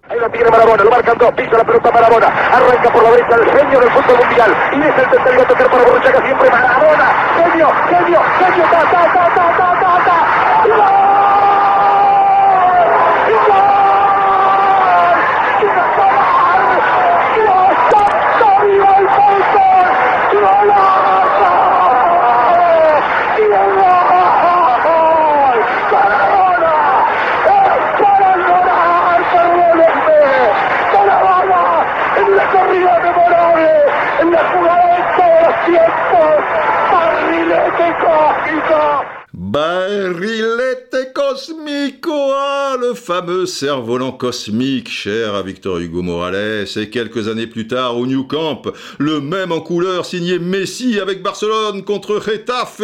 [39.56, 47.48] Barilette cosmico, ah, le fameux cerf-volant cosmique cher à Victor Hugo Morales, et quelques années
[47.48, 48.64] plus tard au New Camp,
[48.98, 52.82] le même en couleur signé Messi avec Barcelone contre Getafe.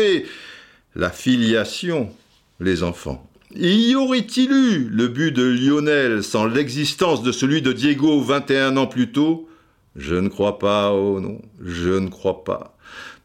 [0.95, 2.09] La filiation,
[2.61, 3.29] les enfants.
[3.53, 8.87] Y aurait-il eu le but de Lionel sans l'existence de celui de Diego 21 ans
[8.87, 9.49] plus tôt?
[9.97, 12.70] Je ne crois pas, oh non, je ne crois pas.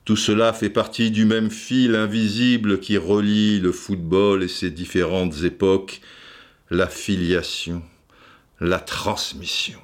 [0.06, 5.42] Tout cela fait partie du même fil invisible qui relie le football et ses différentes
[5.42, 6.00] époques,
[6.70, 7.82] la filiation,
[8.60, 9.80] la transmission.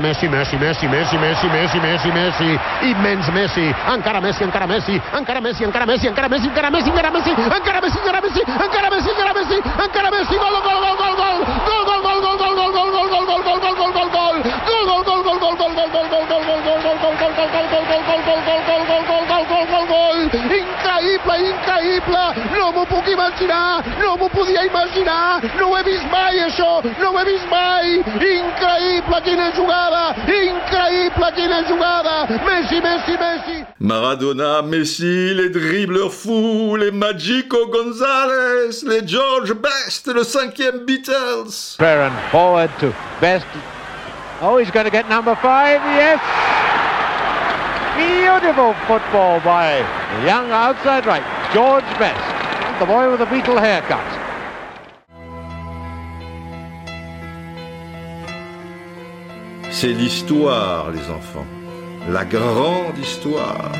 [0.00, 5.40] Messi, Messi, Messi, Messi, Messi, Messi, Messi, Messi, immens Messi, encara Messi, encara Messi, encara
[5.40, 9.10] Messi, encara Messi, encara Messi, encara Messi, encara Messi, encara Messi, encara Messi, encara Messi,
[9.10, 12.72] encara Messi, encara Messi, gol, gol, gol, gol, gol, gol, gol, gol, gol, gol, gol,
[12.72, 14.06] gol, gol, gol, gol, gol, gol,
[19.68, 20.02] gol, gol,
[20.32, 22.24] increïble, increïble,
[22.56, 27.12] no m'ho puc imaginar, no m'ho podia imaginar, no ho he vist mai això, no
[27.12, 28.00] ho he vist mai,
[28.32, 29.81] increïble, quina jugada,
[31.34, 33.66] quina jugada, Messi, Messi, Messi.
[33.78, 41.76] Maradona, Messi, les dribbleurs fous, les Magico Gonzalez, les George Best, le cinquième Beatles.
[41.78, 43.46] Barron forward to Best.
[44.40, 46.20] Oh, he's going to get number five, yes.
[47.96, 49.78] Beautiful football by
[50.24, 51.22] young outside right,
[51.52, 54.21] George Best, the boy with the Beatle haircut.
[59.82, 61.44] C'est l'histoire, les enfants.
[62.08, 63.72] La grande histoire.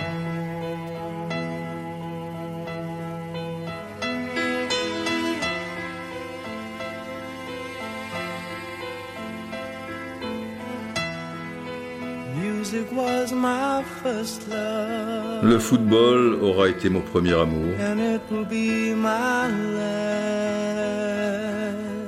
[15.44, 17.76] Le football aura été mon premier amour.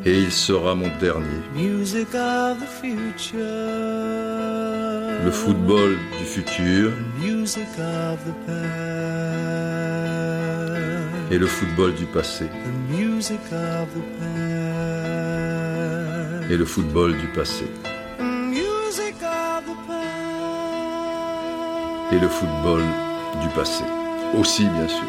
[0.06, 1.40] Et il sera mon dernier.
[5.24, 6.92] Le football du futur.
[11.30, 12.50] Et le football du passé.
[16.50, 17.64] Et le football du passé.
[22.12, 22.82] Et le football
[23.40, 23.84] du passé.
[24.38, 25.06] Aussi, bien sûr.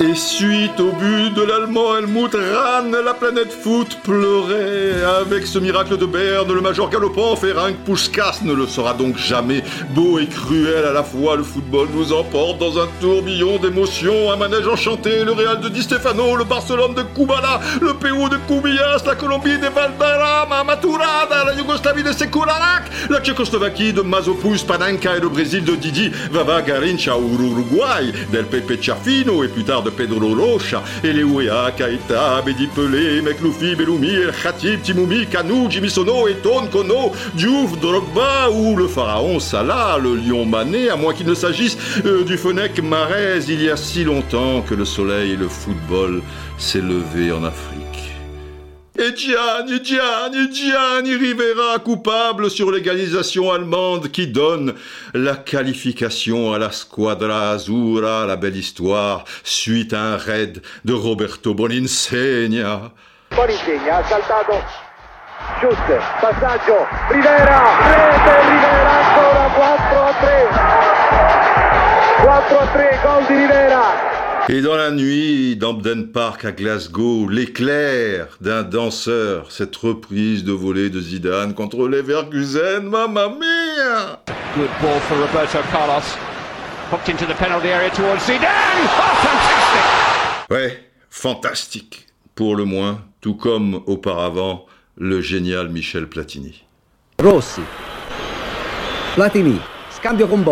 [0.00, 5.02] Et suite au but de l'Allemand Helmut Rahn, la planète foot pleurait.
[5.20, 9.64] Avec ce miracle de Berne, le major galopant Ferenc Puskas ne le sera donc jamais.
[9.96, 14.30] Beau et cruel à la fois, le football nous emporte dans un tourbillon d'émotions.
[14.30, 18.36] Un manège enchanté, le Real de Di Stefano, le Barcelone de Kubala, le Pérou de
[18.46, 25.16] Kubias, la Colombie de Valderrama, Maturada, la Yougoslavie de Sekurarak, la Tchécoslovaquie de Mazopus, Panenka
[25.16, 29.82] et le Brésil de Didi, Vava Garincha ou Uruguay, del Pepe Chafino et plus tard
[29.82, 36.28] de Pedro Rocha, Eleuea, Kaeta, Bedi Pelé, Mekloufi, Beloumi, El Khatib, Timoumi, Kanou, Jimmy Sono,
[36.28, 41.34] Eton, Kono, Diouf, Drogba ou le pharaon Salah, le lion mané, à moins qu'il ne
[41.34, 45.48] s'agisse euh, du Fenech Marez, il y a si longtemps que le soleil et le
[45.48, 46.22] football
[46.58, 47.87] s'est levé en Afrique.
[49.00, 54.74] Et Gianni, Gianni, Gianni Rivera, coupable sur l'égalisation allemande qui donne
[55.14, 61.54] la qualification à la Squadra Azzurra, la belle histoire, suite à un raid de Roberto
[61.54, 62.90] Boninsegna.
[63.36, 64.54] Boninsegna ha saltato,
[66.20, 70.48] passaggio, Rivera, rete, Rivera ancora 4 a 3.
[72.24, 74.07] 4 a 3, gol di Rivera.
[74.50, 80.88] Et dans la nuit d'Ampden Park à Glasgow, l'éclair d'un danseur, cette reprise de volée
[80.88, 84.22] de Zidane contre Leverkusen, mamma mia
[84.56, 86.16] Good ball for Roberto Carlos.
[86.90, 88.48] Hooked into the penalty area towards Zidane.
[88.86, 90.50] Oh, fantastic!
[90.50, 90.78] Ouais,
[91.10, 94.64] fantastique, pour le moins, tout comme auparavant
[94.96, 96.64] le génial Michel Platini.
[97.22, 97.60] Rossi.
[99.14, 99.60] Platini.
[99.90, 100.42] Scambio con.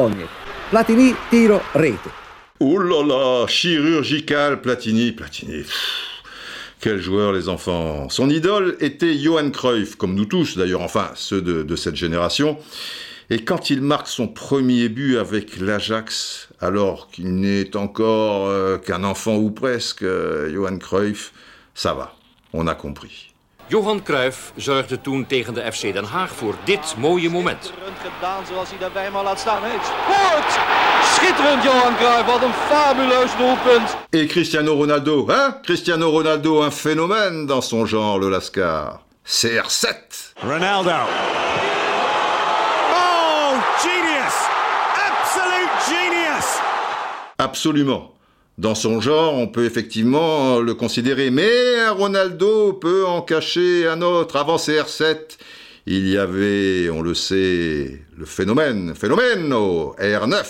[0.70, 2.25] Platini, tiro, rete.
[2.58, 5.64] Oh là là, chirurgical Platini, Platini.
[6.80, 8.08] quel joueur les enfants.
[8.08, 12.56] Son idole était Johan Cruyff, comme nous tous d'ailleurs, enfin ceux de, cette génération.
[13.28, 19.04] Et quand il marque son premier but avec l'Ajax, alors qu'il n'est encore euh, qu'un
[19.04, 21.34] enfant ou presque, euh, Johan Cruyff,
[21.74, 22.16] ça va,
[22.54, 23.25] on a compris.
[23.68, 27.72] Johan Cruijff zorgde toen tegen de FC Den Haag voor dit mooie moment.
[28.14, 29.62] gedaan zoals hij daarbij maar laat staan.
[29.62, 30.58] Het sport!
[31.14, 33.96] Schitterend Johan Cruijff, wat een fabuleus doelpunt.
[34.10, 39.00] Et Cristiano Ronaldo, hein Cristiano Ronaldo, un phénomène dans son genre, le Lascar.
[39.24, 39.86] CR7
[40.40, 40.90] Ronaldo.
[42.94, 44.34] Oh, genius!
[45.10, 46.58] Absolute genius!
[47.36, 48.15] Absolument.
[48.58, 54.36] Dans son genre, on peut effectivement le considérer, mais Ronaldo peut en cacher un autre.
[54.36, 55.36] Avant CR7,
[55.84, 60.44] il y avait, on le sait, le phénomène, phénomène R9.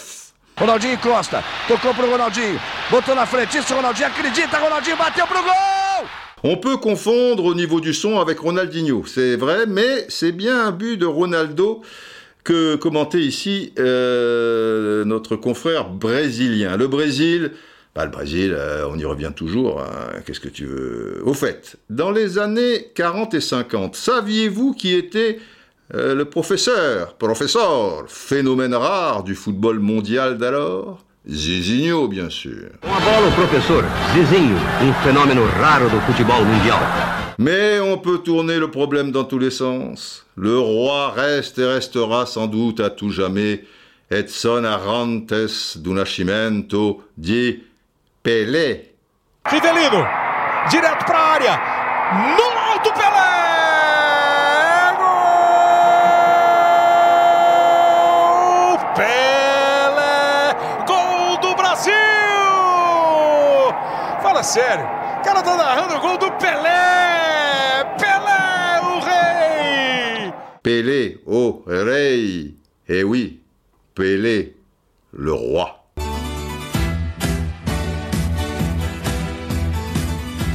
[0.57, 2.59] Ronaldinho Costa, tocou pro Ronaldinho,
[2.91, 6.09] botou na frente, isso Ronaldinho acredita, Ronaldinho bateu pro gol!
[6.45, 10.71] On peut confondre au niveau du son avec Ronaldinho, c'est vrai, mais c'est bien un
[10.71, 11.83] but de Ronaldo
[12.45, 16.77] que commentait ici euh, notre confrère brésilien.
[16.77, 17.51] Le Brésil,
[17.97, 19.81] bah, le Brésil, euh, on y revient toujours.
[19.81, 20.21] Hein.
[20.27, 21.23] Qu'est-ce que tu veux?
[21.25, 25.39] Au fait, dans les années 40 et 50, saviez-vous qui était
[25.95, 31.03] euh, le professeur, professeur, phénomène rare du football mondial d'alors?
[31.27, 32.69] Zizinho, bien sûr.
[32.83, 33.83] professeur
[34.15, 36.79] Zizinho, un phénomène rare du football mondial.
[37.39, 40.27] Mais on peut tourner le problème dans tous les sens.
[40.37, 43.65] Le roi reste et restera sans doute à tout jamais
[44.11, 47.66] Edson Arantes do Nascimento di
[48.27, 48.99] Pelé.
[49.45, 50.05] Rivelino,
[50.69, 51.55] direto para a área.
[52.37, 53.31] No alto Pelé!
[58.75, 58.79] Gol!
[58.97, 60.57] Pelé!
[60.89, 61.95] Gol do Brasil!
[64.21, 64.87] Fala sério.
[65.21, 67.85] O cara tá narrando o gol do Pelé!
[67.97, 70.35] Pelé, o rei!
[70.65, 72.57] Pelé, o rei.
[72.89, 73.41] Eh oui,
[73.95, 74.57] Pelé,
[75.13, 75.76] le roi.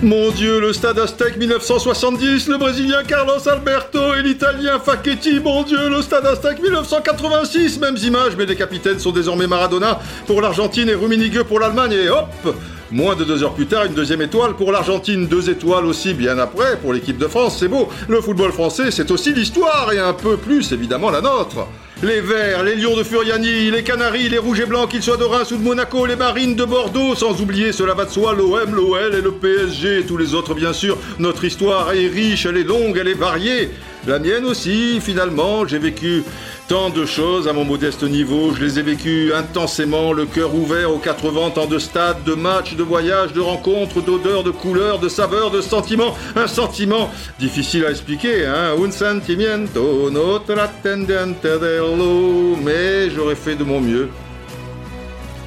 [0.04, 5.40] Mon Dieu, le stade Aztec 1970, le Brésilien Carlos Alberto et l'Italien Facchetti.
[5.40, 10.42] Mon Dieu, le stade Aztec 1986, mêmes images, mais les capitaines sont désormais Maradona pour
[10.42, 11.94] l'Argentine et Rummenigge pour l'Allemagne.
[11.94, 12.56] Et hop
[12.90, 16.40] Moins de deux heures plus tard, une deuxième étoile pour l'Argentine, deux étoiles aussi bien
[16.40, 17.88] après pour l'équipe de France, c'est beau.
[18.10, 21.68] Le football français, c'est aussi l'histoire et un peu plus évidemment la nôtre.
[22.04, 25.24] Les Verts, les Lions de Furiani, les Canaries, les Rouges et Blancs, qu'ils soient de
[25.24, 28.74] Reims ou de Monaco, les Marines de Bordeaux, sans oublier, cela va de soi, l'OM,
[28.74, 30.98] l'OL et le PSG tous les autres bien sûr.
[31.20, 33.70] Notre histoire est riche, elle est longue, elle est variée.
[34.08, 36.24] La mienne aussi, finalement, j'ai vécu
[36.68, 40.92] tant de choses à mon modeste niveau, je les ai vécues intensément, le cœur ouvert
[40.92, 44.98] aux quatre vents, tant de stades, de matchs, de voyages, de rencontres, d'odeurs, de couleurs,
[44.98, 46.16] de saveurs, de sentiments.
[46.36, 48.76] Un sentiment difficile à expliquer, hein.
[48.84, 54.10] Un sentimiento no trattendiente dello, mais j'aurais fait de mon mieux.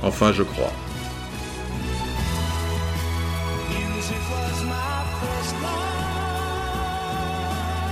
[0.00, 0.72] Enfin, je crois.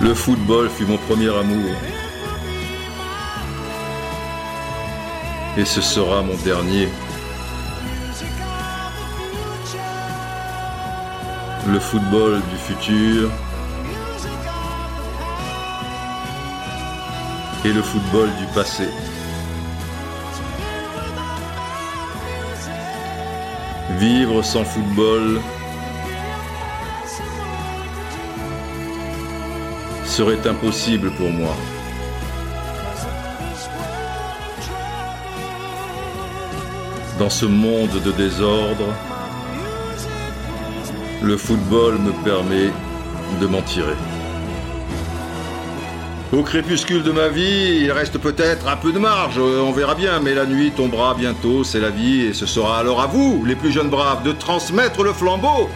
[0.03, 1.71] Le football fut mon premier amour.
[5.57, 6.89] Et ce sera mon dernier.
[11.71, 13.31] Le football du futur.
[17.63, 18.89] Et le football du passé.
[23.99, 25.39] Vivre sans football
[30.13, 31.55] serait impossible pour moi.
[37.17, 38.93] Dans ce monde de désordre,
[41.23, 42.69] le football me permet
[43.41, 43.95] de m'en tirer.
[46.31, 50.19] Au crépuscule de ma vie, il reste peut-être un peu de marge, on verra bien,
[50.19, 53.55] mais la nuit tombera bientôt, c'est la vie, et ce sera alors à vous, les
[53.55, 55.69] plus jeunes braves, de transmettre le flambeau